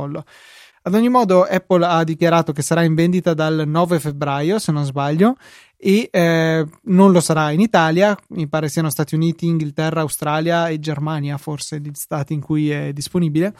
Ad 0.82 0.94
ogni 0.94 1.10
modo, 1.10 1.42
Apple 1.42 1.84
ha 1.84 2.02
dichiarato 2.04 2.52
che 2.52 2.62
sarà 2.62 2.82
in 2.82 2.94
vendita 2.94 3.34
dal 3.34 3.64
9 3.66 4.00
febbraio, 4.00 4.58
se 4.58 4.72
non 4.72 4.84
sbaglio, 4.84 5.36
e 5.76 6.08
eh, 6.10 6.66
non 6.84 7.12
lo 7.12 7.20
sarà 7.20 7.50
in 7.50 7.60
Italia. 7.60 8.16
Mi 8.28 8.48
pare 8.48 8.68
siano 8.68 8.88
Stati 8.88 9.14
Uniti, 9.14 9.46
Inghilterra, 9.46 10.00
Australia 10.00 10.68
e 10.68 10.80
Germania, 10.80 11.36
forse 11.36 11.80
gli 11.80 11.90
stati 11.92 12.32
in 12.32 12.40
cui 12.40 12.70
è 12.70 12.92
disponibile. 12.92 13.54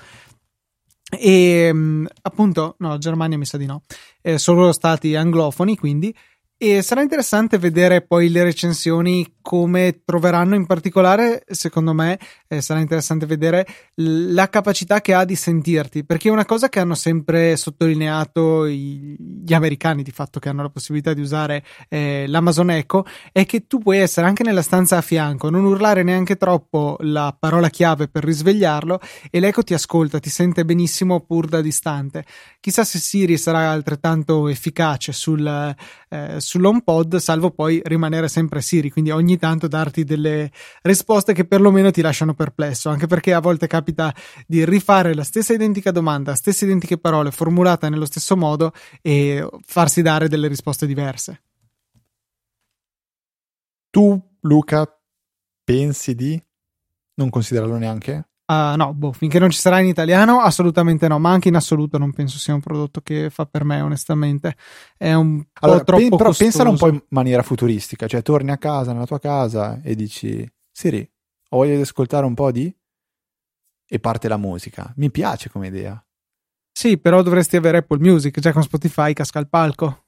E 1.11 1.70
mm, 1.72 2.07
appunto, 2.22 2.76
no, 2.79 2.96
Germania 2.96 3.37
mi 3.37 3.44
sa 3.44 3.59
di 3.59 3.66
no, 3.66 3.83
eh, 4.22 4.38
solo 4.38 4.72
stati 4.72 5.14
anglofoni, 5.14 5.76
quindi 5.76 6.14
e 6.62 6.83
sarà 6.83 7.00
interessante 7.00 7.57
vedere 7.57 8.03
poi 8.03 8.29
le 8.29 8.42
recensioni 8.42 9.37
come 9.42 10.03
troveranno 10.05 10.55
in 10.55 10.66
particolare, 10.66 11.44
secondo 11.48 11.92
me, 11.92 12.18
eh, 12.48 12.61
sarà 12.61 12.81
interessante 12.81 13.26
vedere 13.26 13.66
la 13.94 14.48
capacità 14.48 15.00
che 15.00 15.14
ha 15.14 15.24
di 15.24 15.35
sentirti, 15.35 16.05
perché 16.05 16.31
una 16.31 16.44
cosa 16.44 16.68
che 16.68 16.81
hanno 16.81 16.94
sempre 16.94 17.57
sottolineato 17.57 18.66
i, 18.66 19.16
gli 19.18 19.53
americani, 19.53 20.03
di 20.03 20.11
fatto 20.11 20.38
che 20.38 20.48
hanno 20.48 20.62
la 20.62 20.70
possibilità 20.70 21.12
di 21.12 21.20
usare 21.20 21.64
eh, 21.88 22.24
l'Amazon 22.29 22.70
Echo, 22.70 23.07
è 23.33 23.44
che 23.46 23.66
tu 23.66 23.79
puoi 23.79 23.98
essere 23.98 24.26
anche 24.26 24.42
nella 24.42 24.62
stanza 24.62 24.96
a 24.96 25.03
fianco, 25.03 25.50
non 25.50 25.64
urlare 25.64 26.03
neanche 26.03 26.37
troppo 26.37 26.96
la 27.00 27.35
parola 27.38 27.68
chiave 27.68 28.09
per 28.09 28.24
risvegliarlo 28.24 29.00
e 29.31 29.40
l'Echo 29.40 29.62
ti 29.62 29.74
ascolta, 29.74 30.18
ti 30.18 30.31
sente 30.31 30.64
benissimo 30.64 31.20
pur 31.20 31.46
da 31.46 31.61
distante. 31.61 32.24
Chissà 32.61 32.85
se 32.85 32.98
Siri 32.98 33.38
sarà 33.38 33.70
altrettanto 33.70 34.48
efficace 34.48 35.12
sul, 35.12 35.46
eh, 36.09 36.35
sull'HomePod, 36.38 37.16
salvo 37.16 37.50
poi 37.50 37.81
rimanere 37.85 38.29
sempre 38.29 38.61
Siri, 38.61 38.90
quindi 38.90 39.11
ogni 39.11 39.37
tanto 39.40 39.66
darti 39.66 40.05
delle 40.05 40.53
risposte 40.83 41.33
che 41.33 41.44
perlomeno 41.44 41.90
ti 41.90 42.00
lasciano 42.00 42.35
perplesso, 42.35 42.88
anche 42.88 43.09
perché 43.09 43.35
a 43.35 43.40
volte 43.40 43.66
capita 43.66 44.14
di 44.46 44.64
rifare 44.64 45.12
la 45.14 45.24
stessa 45.24 45.53
identica 45.53 45.90
domanda, 45.90 46.37
stesse 46.37 46.64
identiche 46.64 46.98
parole 46.98 47.33
formulate 47.33 47.88
nello 47.88 48.07
stesso 48.07 48.37
modo 48.37 48.72
e 49.03 49.44
farsi 49.66 50.03
dare 50.03 50.29
delle 50.29 50.46
risposte 50.46 50.87
diverse. 50.87 51.42
Tu, 53.90 54.20
Luca, 54.42 54.87
pensi 55.64 56.14
di 56.14 56.40
non 57.14 57.29
considerarlo 57.29 57.76
neanche? 57.76 58.29
Uh, 58.50 58.74
no, 58.74 58.92
boh, 58.94 59.12
finché 59.12 59.38
non 59.38 59.50
ci 59.50 59.60
sarà 59.60 59.78
in 59.78 59.86
italiano, 59.86 60.40
assolutamente 60.40 61.06
no, 61.06 61.20
ma 61.20 61.30
anche 61.30 61.46
in 61.46 61.54
assoluto 61.54 61.98
non 61.98 62.12
penso 62.12 62.36
sia 62.36 62.52
un 62.52 62.60
prodotto 62.60 63.00
che 63.00 63.30
fa 63.30 63.46
per 63.46 63.62
me, 63.62 63.80
onestamente. 63.80 64.56
È 64.96 65.12
un 65.12 65.40
allora, 65.60 65.78
po' 65.78 65.84
troppo 65.84 66.00
pen, 66.00 66.16
Però 66.16 66.28
costoso. 66.30 66.50
pensalo 66.50 66.70
un 66.70 66.76
po' 66.76 66.88
in 66.88 67.00
maniera 67.10 67.42
futuristica, 67.42 68.08
cioè 68.08 68.22
torni 68.22 68.50
a 68.50 68.58
casa, 68.58 68.92
nella 68.92 69.06
tua 69.06 69.20
casa 69.20 69.80
e 69.84 69.94
dici 69.94 70.44
Siri, 70.72 71.08
ho 71.50 71.56
voglia 71.58 71.76
di 71.76 71.82
ascoltare 71.82 72.26
un 72.26 72.34
po' 72.34 72.50
di... 72.50 72.74
e 73.86 74.00
parte 74.00 74.26
la 74.26 74.36
musica. 74.36 74.92
Mi 74.96 75.12
piace 75.12 75.48
come 75.48 75.68
idea. 75.68 76.04
Sì, 76.72 76.98
però 76.98 77.22
dovresti 77.22 77.54
avere 77.54 77.78
Apple 77.78 78.00
Music, 78.00 78.40
già 78.40 78.52
con 78.52 78.64
Spotify 78.64 79.12
casca 79.12 79.38
il 79.38 79.48
palco. 79.48 80.06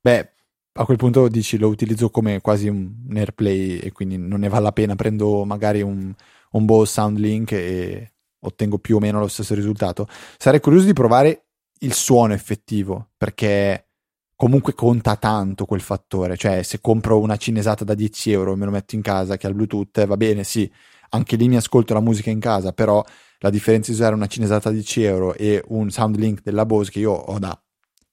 Beh, 0.00 0.32
a 0.72 0.84
quel 0.86 0.96
punto 0.96 1.28
dici 1.28 1.58
lo 1.58 1.68
utilizzo 1.68 2.08
come 2.08 2.40
quasi 2.40 2.68
un 2.68 2.94
AirPlay 3.12 3.76
e 3.76 3.92
quindi 3.92 4.16
non 4.16 4.40
ne 4.40 4.48
vale 4.48 4.62
la 4.62 4.72
pena, 4.72 4.94
prendo 4.94 5.44
magari 5.44 5.82
un 5.82 6.14
un 6.52 6.64
Bose 6.64 6.92
Soundlink 6.92 7.52
e 7.52 8.12
ottengo 8.40 8.78
più 8.78 8.96
o 8.96 9.00
meno 9.00 9.18
lo 9.18 9.28
stesso 9.28 9.54
risultato. 9.54 10.08
Sarei 10.38 10.60
curioso 10.60 10.86
di 10.86 10.92
provare 10.92 11.46
il 11.80 11.92
suono 11.92 12.32
effettivo, 12.32 13.10
perché 13.16 13.88
comunque 14.34 14.74
conta 14.74 15.16
tanto 15.16 15.66
quel 15.66 15.80
fattore. 15.80 16.36
Cioè, 16.36 16.62
se 16.62 16.80
compro 16.80 17.18
una 17.20 17.36
cinesata 17.36 17.84
da 17.84 17.94
10 17.94 18.32
euro 18.32 18.52
e 18.52 18.56
me 18.56 18.64
lo 18.64 18.70
metto 18.70 18.94
in 18.94 19.02
casa 19.02 19.36
che 19.36 19.46
ha 19.46 19.50
il 19.50 19.54
Bluetooth, 19.54 20.06
va 20.06 20.16
bene, 20.16 20.44
sì, 20.44 20.70
anche 21.10 21.36
lì 21.36 21.48
mi 21.48 21.56
ascolto 21.56 21.94
la 21.94 22.00
musica 22.00 22.30
in 22.30 22.40
casa, 22.40 22.72
però 22.72 23.04
la 23.38 23.50
differenza 23.50 23.90
di 23.90 23.96
usare 23.96 24.14
una 24.14 24.26
cinesata 24.26 24.68
da 24.68 24.74
10 24.74 25.02
euro 25.02 25.34
e 25.34 25.62
un 25.68 25.90
Soundlink 25.90 26.42
della 26.42 26.66
Bose 26.66 26.90
che 26.90 27.00
io 27.00 27.12
ho 27.12 27.38
da... 27.38 27.58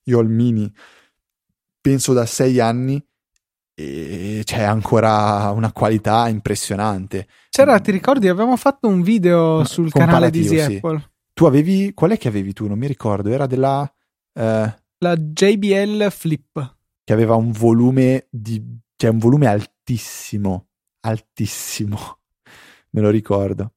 Io 0.04 0.20
ho 0.20 0.22
il 0.22 0.30
mini, 0.30 0.74
penso 1.82 2.14
da 2.14 2.26
6 2.26 2.60
anni, 2.62 3.06
c'è 3.80 4.64
ancora 4.64 5.52
una 5.52 5.72
qualità 5.72 6.28
impressionante. 6.30 7.28
C'era, 7.50 7.80
ti 7.80 7.92
ricordi, 7.92 8.28
avevamo 8.28 8.58
fatto 8.58 8.88
un 8.88 9.04
video 9.04 9.64
sul 9.66 9.92
canale 9.92 10.32
di 10.32 10.40
Easy 10.40 10.58
sì. 10.58 10.76
Apple. 10.78 11.12
Tu 11.34 11.46
avevi, 11.46 11.94
qual 11.94 12.12
è 12.12 12.18
che 12.18 12.28
avevi 12.28 12.54
tu? 12.54 12.66
Non 12.68 12.80
mi 12.80 12.88
ricordo, 12.88 13.30
era 13.30 13.46
della... 13.46 13.82
Uh, 14.34 14.74
la 15.00 15.16
JBL 15.16 16.10
Flip. 16.10 16.76
Che 17.04 17.14
aveva 17.14 17.36
un 17.36 17.52
volume 17.52 18.26
di... 18.32 18.80
cioè 18.96 19.12
un 19.12 19.20
volume 19.20 19.46
altissimo, 19.46 20.70
altissimo, 21.02 22.18
me 22.92 23.02
lo 23.02 23.12
ricordo. 23.12 23.74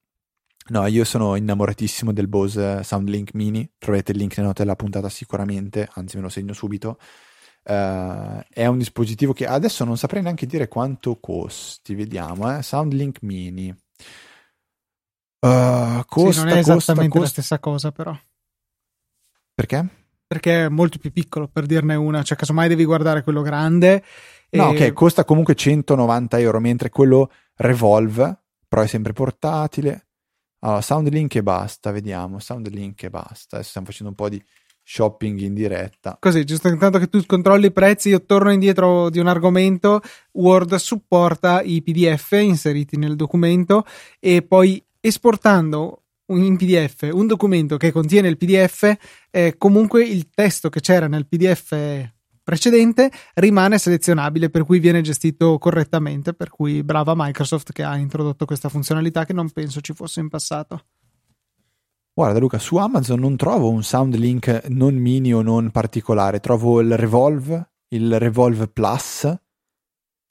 No, 0.69 0.87
io 0.87 1.05
sono 1.05 1.35
innamoratissimo 1.35 2.13
del 2.13 2.29
Bose 2.29 2.83
Soundlink 2.85 3.35
Mini, 3.35 3.71
troverete 3.77 4.13
il 4.13 4.19
link 4.19 4.37
nelle 4.37 4.49
note 4.49 4.63
della 4.63 4.77
puntata 4.77 5.11
sicuramente, 5.11 5.87
anzi 5.93 6.17
me 6.17 6.23
lo 6.23 6.29
segno 6.31 6.55
subito. 6.55 6.97
Uh, 7.63 8.41
è 8.49 8.67
un 8.67 8.79
dispositivo 8.79 9.33
che 9.33 9.47
adesso 9.47 9.85
non 9.85 9.99
saprei 9.99 10.23
neanche 10.23 10.47
dire 10.47 10.67
quanto 10.67 11.19
costi, 11.21 11.95
vediamo, 11.95 12.57
eh? 12.57 12.63
Soundlink 12.63 13.19
Mini. 13.23 13.69
Uh, 15.41 16.03
costa, 16.07 16.33
sì, 16.33 16.47
non 16.47 16.49
è 16.49 16.59
esattamente 16.59 17.09
costa, 17.09 17.21
la 17.21 17.27
stessa 17.27 17.59
cosa, 17.59 17.93
però. 17.93 18.17
Perché? 19.55 19.87
Perché 20.27 20.65
è 20.65 20.69
molto 20.69 20.99
più 20.99 21.13
piccolo, 21.13 21.49
per 21.49 21.67
dirne 21.67 21.95
una. 21.95 22.23
Cioè, 22.23 22.37
casomai 22.37 22.69
devi 22.69 22.85
guardare 22.85 23.23
quello 23.23 23.43
grande. 23.43 24.05
No, 24.51 24.73
e... 24.73 24.87
ok, 24.89 24.93
costa 24.93 25.25
comunque 25.25 25.55
190 25.55 26.39
euro, 26.39 26.61
mentre 26.61 26.89
quello 26.89 27.31
Revolve, 27.57 28.43
però 28.67 28.83
è 28.83 28.87
sempre 28.87 29.13
portatile. 29.13 30.07
Allora, 30.61 30.81
Soundlink 30.81 31.37
e 31.37 31.43
basta, 31.43 31.91
vediamo. 31.91 32.39
Soundlink 32.39 33.03
e 33.03 33.11
basta. 33.11 33.57
Adesso 33.57 33.71
stiamo 33.71 33.87
facendo 33.87 34.11
un 34.11 34.17
po' 34.17 34.29
di 34.29 34.43
shopping 34.91 35.39
in 35.39 35.55
diretta. 35.55 36.17
Così, 36.19 36.43
giusto 36.45 36.67
intanto 36.67 36.99
che 36.99 37.09
tu 37.09 37.25
controlli 37.25 37.67
i 37.67 37.73
prezzi, 37.73 38.09
io 38.09 38.25
torno 38.25 38.51
indietro 38.51 39.09
di 39.09 39.21
un 39.21 39.29
argomento. 39.29 40.01
Word 40.33 40.75
supporta 40.75 41.63
i 41.63 41.81
PDF 41.81 42.33
inseriti 42.33 42.97
nel 42.97 43.15
documento 43.15 43.85
e 44.19 44.43
poi 44.43 44.83
esportando 44.99 46.03
in 46.31 46.57
PDF 46.57 47.09
un 47.13 47.29
documento 47.29 47.77
che 47.77 47.93
contiene 47.93 48.27
il 48.27 48.37
PDF, 48.37 48.93
eh, 49.31 49.55
comunque 49.57 50.05
il 50.05 50.29
testo 50.35 50.69
che 50.69 50.81
c'era 50.81 51.07
nel 51.07 51.29
PDF 51.29 52.09
precedente 52.43 53.13
rimane 53.35 53.79
selezionabile, 53.79 54.51
per 54.51 54.65
cui 54.65 54.81
viene 54.81 55.03
gestito 55.03 55.57
correttamente. 55.59 56.35
Per 56.35 56.51
cui 56.51 56.83
brava 56.83 57.13
Microsoft 57.15 57.71
che 57.71 57.85
ha 57.85 57.97
introdotto 57.97 58.45
questa 58.45 58.69
funzionalità 58.69 59.25
che 59.25 59.33
non 59.33 59.51
penso 59.51 59.81
ci 59.81 59.93
fosse 59.93 60.19
in 60.19 60.29
passato. 60.29 60.83
Guarda 62.21 62.39
Luca, 62.39 62.59
su 62.59 62.77
Amazon 62.77 63.19
non 63.19 63.35
trovo 63.35 63.71
un 63.71 63.83
Soundlink 63.83 64.67
non 64.69 64.95
mini 64.95 65.33
o 65.33 65.41
non 65.41 65.71
particolare, 65.71 66.39
trovo 66.39 66.83
il 66.83 66.95
Revolve, 66.95 67.71
il 67.95 68.19
Revolve 68.19 68.69
Plus, 68.69 69.35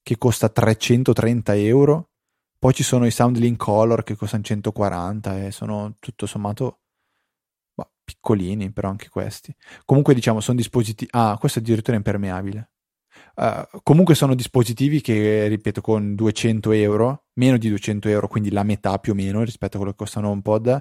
che 0.03 0.17
costa 0.19 0.49
330 0.49 1.55
euro, 1.55 2.11
poi 2.59 2.73
ci 2.73 2.83
sono 2.83 3.07
i 3.07 3.11
Soundlink 3.11 3.57
Color 3.57 4.03
che 4.03 4.15
costano 4.15 4.43
140 4.43 5.45
e 5.45 5.51
sono 5.51 5.95
tutto 5.97 6.27
sommato 6.27 6.81
bah, 7.73 7.89
piccolini, 8.03 8.71
però 8.71 8.89
anche 8.89 9.09
questi. 9.09 9.51
Comunque 9.83 10.13
diciamo 10.13 10.41
sono 10.41 10.57
dispositivi... 10.57 11.09
Ah, 11.13 11.37
questo 11.39 11.57
è 11.57 11.61
addirittura 11.63 11.97
impermeabile. 11.97 12.69
Uh, 13.33 13.79
comunque 13.81 14.13
sono 14.13 14.35
dispositivi 14.35 15.01
che, 15.01 15.47
ripeto, 15.47 15.81
con 15.81 16.13
200 16.13 16.71
euro, 16.71 17.29
meno 17.39 17.57
di 17.57 17.67
200 17.67 18.09
euro, 18.09 18.27
quindi 18.27 18.51
la 18.51 18.61
metà 18.61 18.99
più 18.99 19.13
o 19.13 19.15
meno 19.15 19.41
rispetto 19.41 19.77
a 19.77 19.79
quello 19.79 19.95
che 19.95 20.03
costano 20.03 20.29
un 20.29 20.43
pod, 20.43 20.79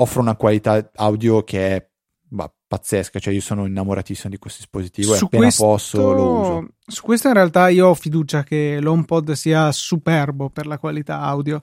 offre 0.00 0.20
una 0.20 0.36
qualità 0.36 0.90
audio 0.96 1.44
che 1.44 1.76
è 1.76 1.88
bah, 2.28 2.52
pazzesca, 2.66 3.18
cioè 3.18 3.34
io 3.34 3.40
sono 3.40 3.66
innamoratissimo 3.66 4.30
di 4.30 4.38
questo 4.38 4.60
dispositivo 4.60 5.14
su 5.14 5.24
e 5.24 5.26
appena 5.26 5.42
questo, 5.44 5.64
posso 5.64 6.12
lo 6.12 6.32
uso. 6.40 6.68
Su 6.86 7.02
questo 7.02 7.28
in 7.28 7.34
realtà 7.34 7.68
io 7.68 7.88
ho 7.88 7.94
fiducia 7.94 8.42
che 8.42 8.78
l'HomePod 8.80 9.32
sia 9.32 9.70
superbo 9.72 10.50
per 10.50 10.66
la 10.66 10.78
qualità 10.78 11.20
audio, 11.20 11.60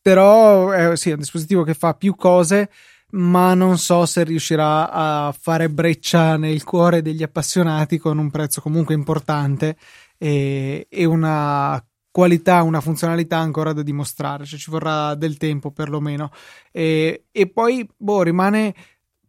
però 0.00 0.72
eh, 0.72 0.96
sì, 0.96 1.10
è 1.10 1.14
un 1.14 1.18
dispositivo 1.18 1.62
che 1.64 1.74
fa 1.74 1.94
più 1.94 2.14
cose, 2.14 2.70
ma 3.12 3.54
non 3.54 3.76
so 3.78 4.06
se 4.06 4.22
riuscirà 4.22 4.90
a 4.90 5.34
fare 5.38 5.68
breccia 5.68 6.36
nel 6.36 6.62
cuore 6.62 7.02
degli 7.02 7.24
appassionati 7.24 7.98
con 7.98 8.18
un 8.18 8.30
prezzo 8.30 8.60
comunque 8.60 8.94
importante 8.94 9.76
e, 10.16 10.86
e 10.88 11.04
una 11.06 11.82
qualità, 12.10 12.62
una 12.62 12.80
funzionalità 12.80 13.38
ancora 13.38 13.72
da 13.72 13.82
dimostrare, 13.82 14.44
cioè 14.44 14.58
ci 14.58 14.70
vorrà 14.70 15.14
del 15.14 15.36
tempo 15.36 15.70
perlomeno. 15.70 16.30
E, 16.72 17.26
e 17.30 17.48
poi, 17.48 17.88
boh, 17.96 18.22
rimane 18.22 18.74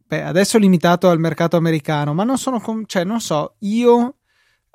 beh, 0.07 0.23
adesso 0.23 0.57
limitato 0.57 1.09
al 1.09 1.19
mercato 1.19 1.57
americano, 1.57 2.13
ma 2.13 2.23
non 2.23 2.37
sono, 2.37 2.59
com- 2.59 2.83
cioè, 2.85 3.03
non 3.03 3.21
so, 3.21 3.55
io 3.59 4.15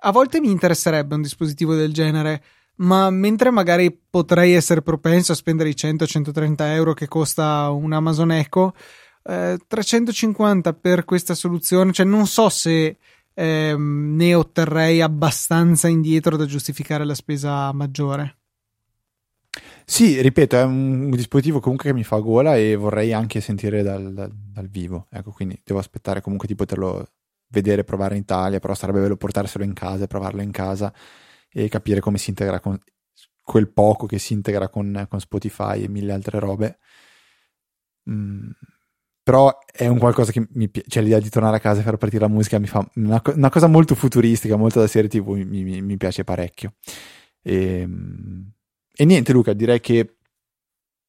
a 0.01 0.11
volte 0.11 0.41
mi 0.41 0.51
interesserebbe 0.51 1.15
un 1.15 1.23
dispositivo 1.23 1.75
del 1.75 1.93
genere, 1.93 2.43
ma 2.77 3.11
mentre 3.11 3.51
magari 3.51 3.99
potrei 4.09 4.53
essere 4.53 4.83
propenso 4.83 5.33
a 5.33 5.35
spendere 5.35 5.69
i 5.69 5.75
100-130 5.75 6.55
euro 6.73 6.95
che 6.95 7.09
costa 7.09 7.71
un 7.71 7.93
Amazon 7.93 8.31
Echo, 8.33 8.75
eh, 9.25 9.59
350 9.67 10.73
per 10.75 11.05
questa 11.05 11.35
soluzione, 11.35 11.93
cioè 11.93 12.07
non 12.07 12.27
so 12.27 12.49
se 12.49 12.97
eh, 13.39 13.77
ne 13.77 14.35
otterrei 14.35 15.03
abbastanza 15.03 15.89
indietro 15.89 16.39
da 16.39 16.47
giustificare 16.47 17.05
la 17.05 17.15
spesa 17.15 17.71
maggiore. 17.73 18.39
Sì, 19.85 20.21
ripeto, 20.21 20.57
è 20.57 20.65
un 20.65 21.11
dispositivo 21.11 21.61
comunque 21.61 21.91
che 21.91 21.95
mi 21.95 22.03
fa 22.03 22.17
gola 22.19 22.57
e 22.57 22.77
vorrei 22.77 23.13
anche 23.13 23.41
sentire 23.41 23.83
dal, 23.83 24.13
dal, 24.15 24.33
dal 24.33 24.69
vivo. 24.69 25.07
Ecco, 25.11 25.33
quindi 25.33 25.61
devo 25.63 25.79
aspettare 25.79 26.23
comunque 26.23 26.49
di 26.49 26.55
poterlo 26.55 27.07
vedere, 27.49 27.85
provare 27.85 28.17
in 28.17 28.23
Italia, 28.23 28.59
però 28.59 28.75
sarebbe 28.75 29.01
bello 29.01 29.17
portarselo 29.17 29.65
in 29.65 29.75
casa 29.75 30.05
e 30.05 30.09
provarlo 30.09 30.41
in 30.41 30.51
casa 30.51 30.93
e 31.49 31.69
capire 31.69 32.01
come 32.01 32.19
si 32.19 32.31
integra 32.31 32.59
con 32.59 32.79
quel 33.43 33.69
poco 33.69 34.07
che 34.07 34.19
si 34.19 34.33
integra 34.33 34.69
con, 34.69 35.07
con 35.09 35.21
Spotify 35.21 35.83
e 35.83 35.89
mille 35.89 36.13
altre 36.13 36.39
robe. 36.41 36.79
Mm, 38.11 38.51
però 39.27 39.59
è 39.73 39.89
un 39.89 39.99
qualcosa 39.99 40.31
che 40.31 40.47
mi 40.53 40.69
piace, 40.69 40.89
cioè 40.89 41.03
l'idea 41.03 41.19
di 41.19 41.29
tornare 41.31 41.57
a 41.57 41.59
casa 41.59 41.81
e 41.81 41.83
far 41.83 41.97
partire 41.97 42.23
la 42.23 42.29
musica 42.29 42.61
mi 42.61 42.69
fa 42.69 42.89
una, 42.95 43.21
una 43.35 43.51
cosa 43.51 43.67
molto 43.67 43.97
futuristica, 43.97 44.55
molto 44.55 44.79
da 44.79 44.87
serie 44.87 45.11
tv, 45.11 45.31
mi, 45.31 45.65
mi, 45.65 45.83
mi 45.83 45.97
piace 45.97 46.23
parecchio. 46.23 46.75
E, 47.43 47.81
ehm, 47.81 48.53
e 48.95 49.05
niente, 49.05 49.33
Luca, 49.33 49.53
direi 49.53 49.81
che 49.81 50.19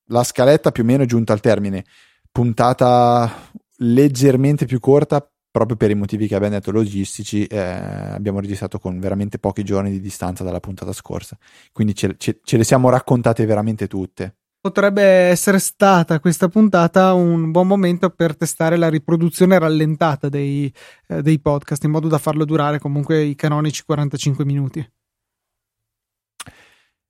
la 0.06 0.24
scaletta 0.24 0.72
più 0.72 0.82
o 0.82 0.86
meno 0.88 1.04
è 1.04 1.06
giunta 1.06 1.32
al 1.32 1.42
termine. 1.42 1.86
Puntata 2.32 3.52
leggermente 3.82 4.66
più 4.66 4.80
corta, 4.80 5.24
proprio 5.52 5.78
per 5.78 5.92
i 5.92 5.96
motivi 5.96 6.26
che 6.26 6.34
abbiamo 6.34 6.56
detto 6.56 6.72
logistici, 6.72 7.46
eh, 7.46 7.60
abbiamo 7.60 8.40
registrato 8.40 8.80
con 8.80 9.00
veramente 9.00 9.38
pochi 9.38 9.64
giorni 9.64 9.92
di 9.92 10.02
distanza 10.02 10.44
dalla 10.44 10.60
puntata 10.60 10.92
scorsa. 10.92 11.38
Quindi 11.72 11.94
ce, 11.94 12.16
ce, 12.18 12.40
ce 12.44 12.58
le 12.58 12.64
siamo 12.64 12.90
raccontate 12.90 13.46
veramente 13.46 13.86
tutte 13.86 14.37
potrebbe 14.60 15.04
essere 15.04 15.60
stata 15.60 16.20
questa 16.20 16.48
puntata 16.48 17.14
un 17.14 17.52
buon 17.52 17.68
momento 17.68 18.10
per 18.10 18.36
testare 18.36 18.78
la 18.78 18.90
riproduzione 18.90 19.58
rallentata 19.58 20.30
dei, 20.30 20.74
eh, 21.08 21.22
dei, 21.22 21.40
podcast 21.40 21.84
in 21.84 21.92
modo 21.92 22.08
da 22.08 22.18
farlo 22.18 22.46
durare 22.46 22.80
comunque 22.80 23.22
i 23.22 23.36
canonici 23.36 23.84
45 23.84 24.46
minuti. 24.46 24.92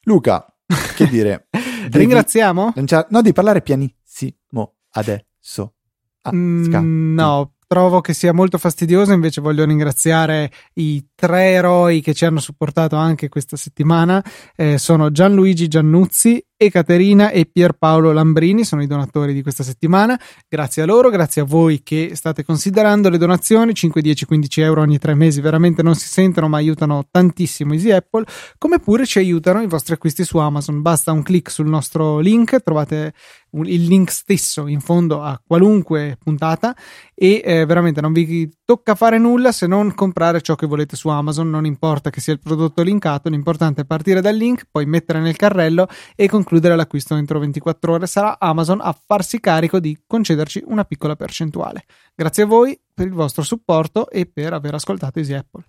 Luca, 0.02 0.46
che 0.96 1.08
dire? 1.08 1.48
Ringraziamo? 1.92 2.74
Lanciare... 2.76 3.08
No, 3.10 3.22
di 3.22 3.34
parlare 3.34 3.62
pianissimo 3.62 4.76
adesso. 4.92 5.74
Ah, 6.22 6.32
mm, 6.34 7.14
no, 7.14 7.57
trovo 7.68 8.02
che 8.02 8.14
sia 8.14 8.34
molto 8.34 8.58
fastidioso. 8.58 9.12
Invece 9.12 9.42
voglio 9.42 9.66
ringraziare 9.66 10.52
i 10.76 11.06
tre 11.14 11.52
eroi 11.52 12.02
che 12.02 12.14
ci 12.14 12.26
hanno 12.26 12.40
supportato 12.40 12.96
anche 12.96 13.30
questa 13.30 13.58
settimana. 13.58 14.24
Eh, 14.56 14.78
sono 14.78 15.12
Gianluigi 15.12 15.68
Giannuzzi, 15.68 16.44
Ekaterina 16.60 17.30
e 17.30 17.46
Pierpaolo 17.46 18.12
Lambrini 18.12 18.64
sono 18.64 18.82
i 18.82 18.88
donatori 18.88 19.32
di 19.32 19.44
questa 19.44 19.64
settimana. 19.64 20.20
Grazie 20.50 20.82
a 20.82 20.86
loro, 20.86 21.10
grazie 21.10 21.44
a 21.44 21.46
voi 21.46 21.84
che 21.84 22.14
state 22.16 22.44
considerando 22.44 23.10
le 23.10 23.20
donazioni, 23.20 23.76
5, 23.76 24.02
10, 24.02 24.26
15 24.26 24.62
euro 24.62 24.82
ogni 24.82 24.98
tre 24.98 25.14
mesi, 25.14 25.40
veramente 25.40 25.84
non 25.84 25.94
si 25.94 26.08
sentono 26.08 26.48
ma 26.48 26.58
aiutano 26.58 27.06
tantissimo 27.12 27.74
Easy 27.74 27.92
Apple, 27.92 28.26
come 28.58 28.80
pure 28.80 29.06
ci 29.06 29.20
aiutano 29.20 29.62
i 29.62 29.68
vostri 29.68 29.94
acquisti 29.94 30.24
su 30.24 30.40
Amazon. 30.40 30.82
Basta 30.82 31.12
un 31.12 31.22
clic 31.22 31.52
sul 31.52 31.68
nostro 31.68 32.18
link, 32.18 32.60
trovate 32.64 33.14
il 33.66 33.86
link 33.86 34.12
stesso 34.12 34.68
in 34.68 34.80
fondo 34.80 35.22
a 35.22 35.42
qualunque 35.46 36.18
puntata 36.22 36.76
e 37.14 37.42
eh, 37.44 37.66
veramente 37.66 38.02
non 38.02 38.14
vi 38.14 38.50
tocca 38.64 38.96
fare 38.96 39.18
nulla 39.18 39.52
se 39.52 39.66
non 39.68 39.94
comprare 39.96 40.42
ciò 40.42 40.56
che 40.56 40.68
volete 40.68 40.96
su 40.96 41.10
Amazon, 41.10 41.50
non 41.50 41.66
importa 41.66 42.10
che 42.10 42.22
sia 42.22 42.34
il 42.34 42.40
prodotto 42.40 42.84
linkato, 42.84 43.30
l'importante 43.30 43.82
è 43.82 43.86
partire 43.86 44.22
dal 44.22 44.36
link, 44.36 44.68
poi 44.70 44.86
mettere 44.86 45.20
nel 45.20 45.36
carrello 45.36 45.88
e 46.16 46.28
concludere 46.28 46.76
l'acquisto 46.76 47.16
entro 47.16 47.40
24 47.40 47.94
ore. 47.94 48.08
Sarà 48.08 48.40
Amazon 48.40 48.80
a 48.82 48.96
farsi 49.06 49.40
carico 49.40 49.80
di 49.80 49.98
concederci 50.06 50.64
una 50.66 50.84
piccola 50.84 51.16
percentuale. 51.16 51.86
Grazie 52.16 52.44
a 52.44 52.48
voi 52.48 52.80
per 52.94 53.08
il 53.08 53.14
vostro 53.14 53.44
supporto 53.44 54.10
e 54.10 54.26
per 54.26 54.54
aver 54.54 54.74
ascoltato 54.76 55.20
Easy 55.20 55.34
Apple. 55.34 55.64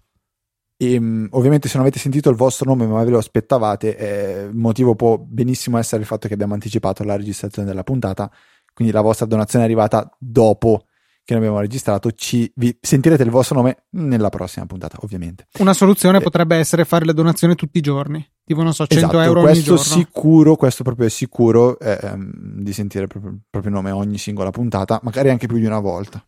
E, 0.81 0.95
ehm, 0.95 1.29
ovviamente 1.33 1.67
se 1.67 1.77
non 1.77 1.85
avete 1.85 2.01
sentito 2.01 2.31
il 2.31 2.37
vostro 2.37 2.67
nome 2.67 2.87
ma 2.87 3.03
ve 3.03 3.11
lo 3.11 3.19
aspettavate, 3.19 3.97
eh, 3.97 4.45
il 4.45 4.57
motivo 4.57 4.95
può 4.95 5.19
benissimo 5.19 5.77
essere 5.77 6.01
il 6.01 6.07
fatto 6.07 6.29
che 6.29 6.35
abbiamo 6.35 6.55
anticipato 6.55 7.03
la 7.03 7.17
registrazione 7.17 7.67
della 7.67 7.83
puntata, 7.83 8.31
quindi 8.73 8.95
la 8.95 9.01
vostra 9.01 9.27
donazione 9.27 9.65
è 9.65 9.67
arrivata 9.67 10.09
dopo 10.19 10.85
che 11.25 11.35
noi 11.35 11.43
abbiamo 11.43 11.61
registrato, 11.61 12.13
ci, 12.13 12.51
vi, 12.55 12.75
sentirete 12.81 13.23
il 13.23 13.29
vostro 13.29 13.57
nome 13.57 13.85
nella 13.91 14.31
prossima 14.31 14.65
puntata, 14.65 14.97
ovviamente. 15.03 15.49
Una 15.59 15.75
soluzione 15.75 16.19
eh, 16.19 16.21
potrebbe 16.23 16.57
essere 16.57 16.87
fare 16.87 17.05
le 17.05 17.13
donazioni 17.13 17.55
tutti 17.55 17.77
i 17.77 17.83
giorni, 17.83 18.27
tipo 18.45 18.63
non 18.63 18.73
so, 18.73 18.87
100 18.87 19.05
esatto, 19.05 19.21
euro 19.21 19.43
ogni 19.43 19.61
giorno. 19.61 19.83
sicuro, 19.83 20.57
questo 20.57 20.85
proprio 20.85 21.07
è 21.07 21.11
sicuro 21.11 21.79
eh, 21.81 22.17
di 22.17 22.73
sentire 22.73 23.05
il 23.05 23.11
proprio, 23.11 23.41
proprio 23.51 23.73
nome 23.73 23.91
ogni 23.91 24.17
singola 24.17 24.51
puntata, 24.51 25.01
magari 25.03 25.29
anche 25.29 25.47
più 25.47 25.59
di 25.59 25.67
una 25.67 25.81
volta. 25.81 26.25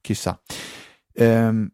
Chissà. 0.00 0.40
Ehm, 1.12 1.70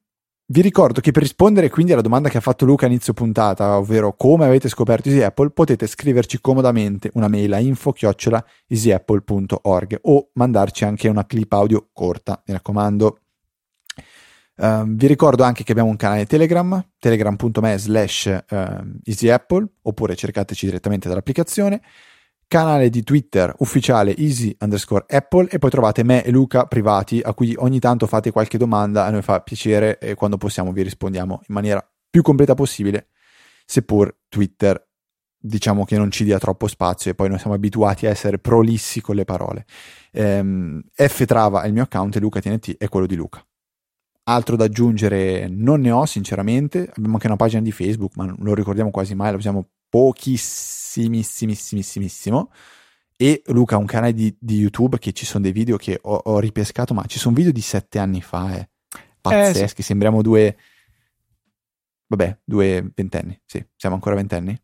vi 0.50 0.62
ricordo 0.62 1.02
che 1.02 1.10
per 1.10 1.20
rispondere 1.22 1.68
quindi 1.68 1.92
alla 1.92 2.00
domanda 2.00 2.30
che 2.30 2.38
ha 2.38 2.40
fatto 2.40 2.64
Luca 2.64 2.86
a 2.86 2.88
inizio 2.88 3.12
puntata, 3.12 3.76
ovvero 3.76 4.16
come 4.16 4.46
avete 4.46 4.70
scoperto 4.70 5.10
Easy 5.10 5.20
Apple, 5.20 5.50
potete 5.50 5.86
scriverci 5.86 6.40
comodamente 6.40 7.10
una 7.14 7.28
mail 7.28 7.52
a 7.52 7.58
info-easyapple.org 7.58 9.98
o 10.02 10.30
mandarci 10.32 10.84
anche 10.84 11.08
una 11.08 11.26
clip 11.26 11.52
audio 11.52 11.90
corta, 11.92 12.42
mi 12.46 12.54
raccomando. 12.54 13.18
Uh, 14.56 14.84
vi 14.86 15.06
ricordo 15.06 15.42
anche 15.44 15.64
che 15.64 15.72
abbiamo 15.72 15.90
un 15.90 15.96
canale 15.96 16.24
Telegram, 16.24 16.82
telegram.me 16.98 17.78
slash 17.78 18.44
uh, 18.48 18.56
easyapple, 19.04 19.66
oppure 19.82 20.16
cercateci 20.16 20.64
direttamente 20.64 21.08
dall'applicazione 21.08 21.82
canale 22.48 22.88
di 22.88 23.04
Twitter 23.04 23.54
ufficiale 23.58 24.16
easy 24.16 24.56
underscore 24.60 25.04
apple 25.06 25.48
e 25.50 25.58
poi 25.58 25.70
trovate 25.70 26.02
me 26.02 26.24
e 26.24 26.30
Luca 26.30 26.64
privati 26.66 27.20
a 27.22 27.34
cui 27.34 27.54
ogni 27.58 27.78
tanto 27.78 28.06
fate 28.06 28.32
qualche 28.32 28.56
domanda 28.58 29.04
a 29.04 29.10
noi 29.10 29.22
fa 29.22 29.40
piacere 29.40 29.98
e 29.98 30.14
quando 30.14 30.38
possiamo 30.38 30.72
vi 30.72 30.82
rispondiamo 30.82 31.42
in 31.46 31.54
maniera 31.54 31.86
più 32.10 32.22
completa 32.22 32.54
possibile 32.54 33.08
seppur 33.66 34.16
Twitter 34.28 34.82
diciamo 35.40 35.84
che 35.84 35.96
non 35.96 36.10
ci 36.10 36.24
dia 36.24 36.38
troppo 36.38 36.66
spazio 36.66 37.10
e 37.10 37.14
poi 37.14 37.28
noi 37.28 37.38
siamo 37.38 37.54
abituati 37.54 38.06
a 38.06 38.10
essere 38.10 38.38
prolissi 38.38 39.00
con 39.00 39.14
le 39.14 39.24
parole. 39.24 39.66
Ehm, 40.12 40.82
F 40.92 41.24
Trava 41.26 41.62
è 41.62 41.66
il 41.66 41.72
mio 41.72 41.82
account 41.82 42.16
e 42.16 42.20
Luca 42.20 42.40
TNT 42.40 42.76
è 42.78 42.88
quello 42.88 43.06
di 43.06 43.14
Luca. 43.14 43.44
Altro 44.24 44.56
da 44.56 44.64
aggiungere 44.64 45.48
non 45.48 45.80
ne 45.80 45.90
ho 45.90 46.04
sinceramente. 46.06 46.88
Abbiamo 46.88 47.14
anche 47.14 47.26
una 47.26 47.36
pagina 47.36 47.62
di 47.62 47.72
Facebook 47.72 48.16
ma 48.16 48.24
non 48.24 48.36
lo 48.40 48.54
ricordiamo 48.54 48.90
quasi 48.90 49.14
mai 49.14 49.30
la 49.30 49.36
usiamo 49.36 49.68
pochissimissimissimo 49.88 52.50
e 53.16 53.42
Luca 53.46 53.74
ha 53.74 53.78
un 53.78 53.86
canale 53.86 54.12
di, 54.12 54.36
di, 54.38 54.58
YouTube 54.58 54.98
che 54.98 55.12
ci 55.12 55.26
sono 55.26 55.42
dei 55.42 55.50
video 55.52 55.76
che 55.76 55.98
ho, 56.00 56.14
ho, 56.14 56.38
ripescato 56.38 56.94
ma 56.94 57.04
ci 57.06 57.18
sono 57.18 57.34
video 57.34 57.50
di 57.50 57.60
sette 57.60 57.98
anni 57.98 58.22
fa 58.22 58.56
eh. 58.56 58.68
pazzeschi, 59.20 59.80
eh, 59.80 59.82
sì. 59.82 59.82
sembriamo 59.82 60.22
due 60.22 60.56
vabbè, 62.06 62.38
due 62.44 62.92
ventenni 62.94 63.36
sì, 63.44 63.66
siamo 63.76 63.96
ancora 63.96 64.14
ventenni? 64.14 64.56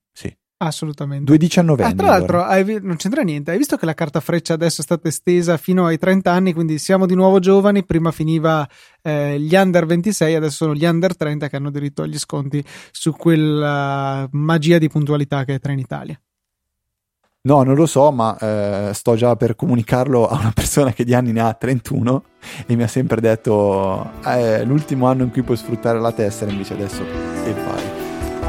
Assolutamente. 0.57 1.25
Due 1.25 1.37
diciannovenni. 1.37 1.91
Ah, 1.91 1.95
tra 1.95 2.07
l'altro, 2.07 2.43
hai, 2.43 2.79
non 2.81 2.97
c'entra 2.97 3.23
niente. 3.23 3.51
Hai 3.51 3.59
visto 3.59 3.77
che 3.77 3.87
la 3.87 3.95
carta 3.95 4.21
freccia 4.21 4.55
adesso 4.55 4.81
è 4.81 4.85
stata 4.85 5.09
estesa 5.09 5.57
fino 5.57 5.87
ai 5.87 5.99
30 5.99 6.31
anni, 6.31 6.53
quindi 6.53 6.79
siamo 6.79 7.07
di 7.07 7.15
nuovo 7.15 7.41
giovani. 7.41 7.85
Prima 7.85 8.13
finiva 8.13 8.67
eh, 9.03 9.39
gli 9.41 9.55
under 9.55 9.85
26, 9.85 10.35
adesso 10.35 10.65
sono 10.65 10.75
gli 10.75 10.85
under 10.85 11.17
30 11.17 11.49
che 11.49 11.57
hanno 11.57 11.71
diritto 11.71 12.03
agli 12.03 12.19
sconti 12.19 12.65
su 12.93 13.13
quella 13.13 14.29
magia 14.33 14.79
di 14.79 14.89
puntualità 14.89 15.45
che 15.45 15.55
è 15.55 15.59
Trenitalia. 15.59 16.19
No, 17.47 17.63
non 17.63 17.75
lo 17.75 17.85
so, 17.85 18.11
ma 18.11 18.39
eh, 18.39 18.91
sto 18.95 19.17
già 19.17 19.37
per 19.37 19.55
comunicarlo 19.55 20.27
a 20.27 20.39
una 20.39 20.53
persona 20.55 20.93
che 20.93 21.05
di 21.05 21.13
anni 21.13 21.31
ne 21.31 21.43
ha 21.43 21.53
31 21.53 22.25
e 22.65 22.75
mi 22.75 22.85
ha 22.85 22.89
sempre 22.89 23.21
detto 23.21 24.13
eh, 24.25 24.65
l'ultimo 24.65 25.09
anno 25.09 25.25
in 25.25 25.31
cui 25.31 25.43
puoi 25.43 25.59
sfruttare 25.59 26.01
la 26.01 26.13
tessera, 26.13 26.51
invece 26.51 26.73
adesso 26.73 27.05
che 27.45 27.53
fai? 27.53 27.74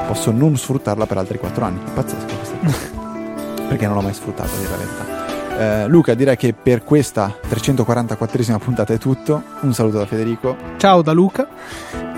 Posso 0.06 0.32
non 0.32 0.56
sfruttarla 0.58 1.06
per 1.06 1.18
altri 1.18 1.38
4 1.38 1.66
anni. 1.66 1.80
Pazzesco 1.94 2.36
questa 2.36 2.58
cosa. 2.58 3.68
Perché 3.68 3.86
non 3.86 3.96
l'ho 3.96 4.02
mai 4.02 4.14
sfruttata, 4.14 4.50
dire 4.58 4.70
la 4.70 4.78
verità. 4.78 5.16
Eh, 5.58 5.88
Luca, 5.88 6.14
direi 6.14 6.36
che 6.36 6.54
per 6.54 6.84
questa 6.84 7.34
344esima 7.50 8.58
puntata 8.58 8.94
è 8.94 8.98
tutto. 8.98 9.42
Un 9.62 9.74
saluto 9.74 9.98
da 9.98 10.06
Federico. 10.06 10.56
Ciao 10.78 11.02
da 11.02 11.14
Luca. 11.14 11.48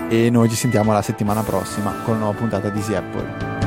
E 0.08 0.30
noi 0.30 0.48
ci 0.48 0.56
sentiamo 0.56 0.92
la 0.92 1.02
settimana 1.02 1.42
prossima 1.42 1.92
con 2.04 2.14
una 2.14 2.24
nuova 2.24 2.38
puntata 2.38 2.68
di 2.68 2.78
Easy 2.78 2.94
Apple. 2.94 3.57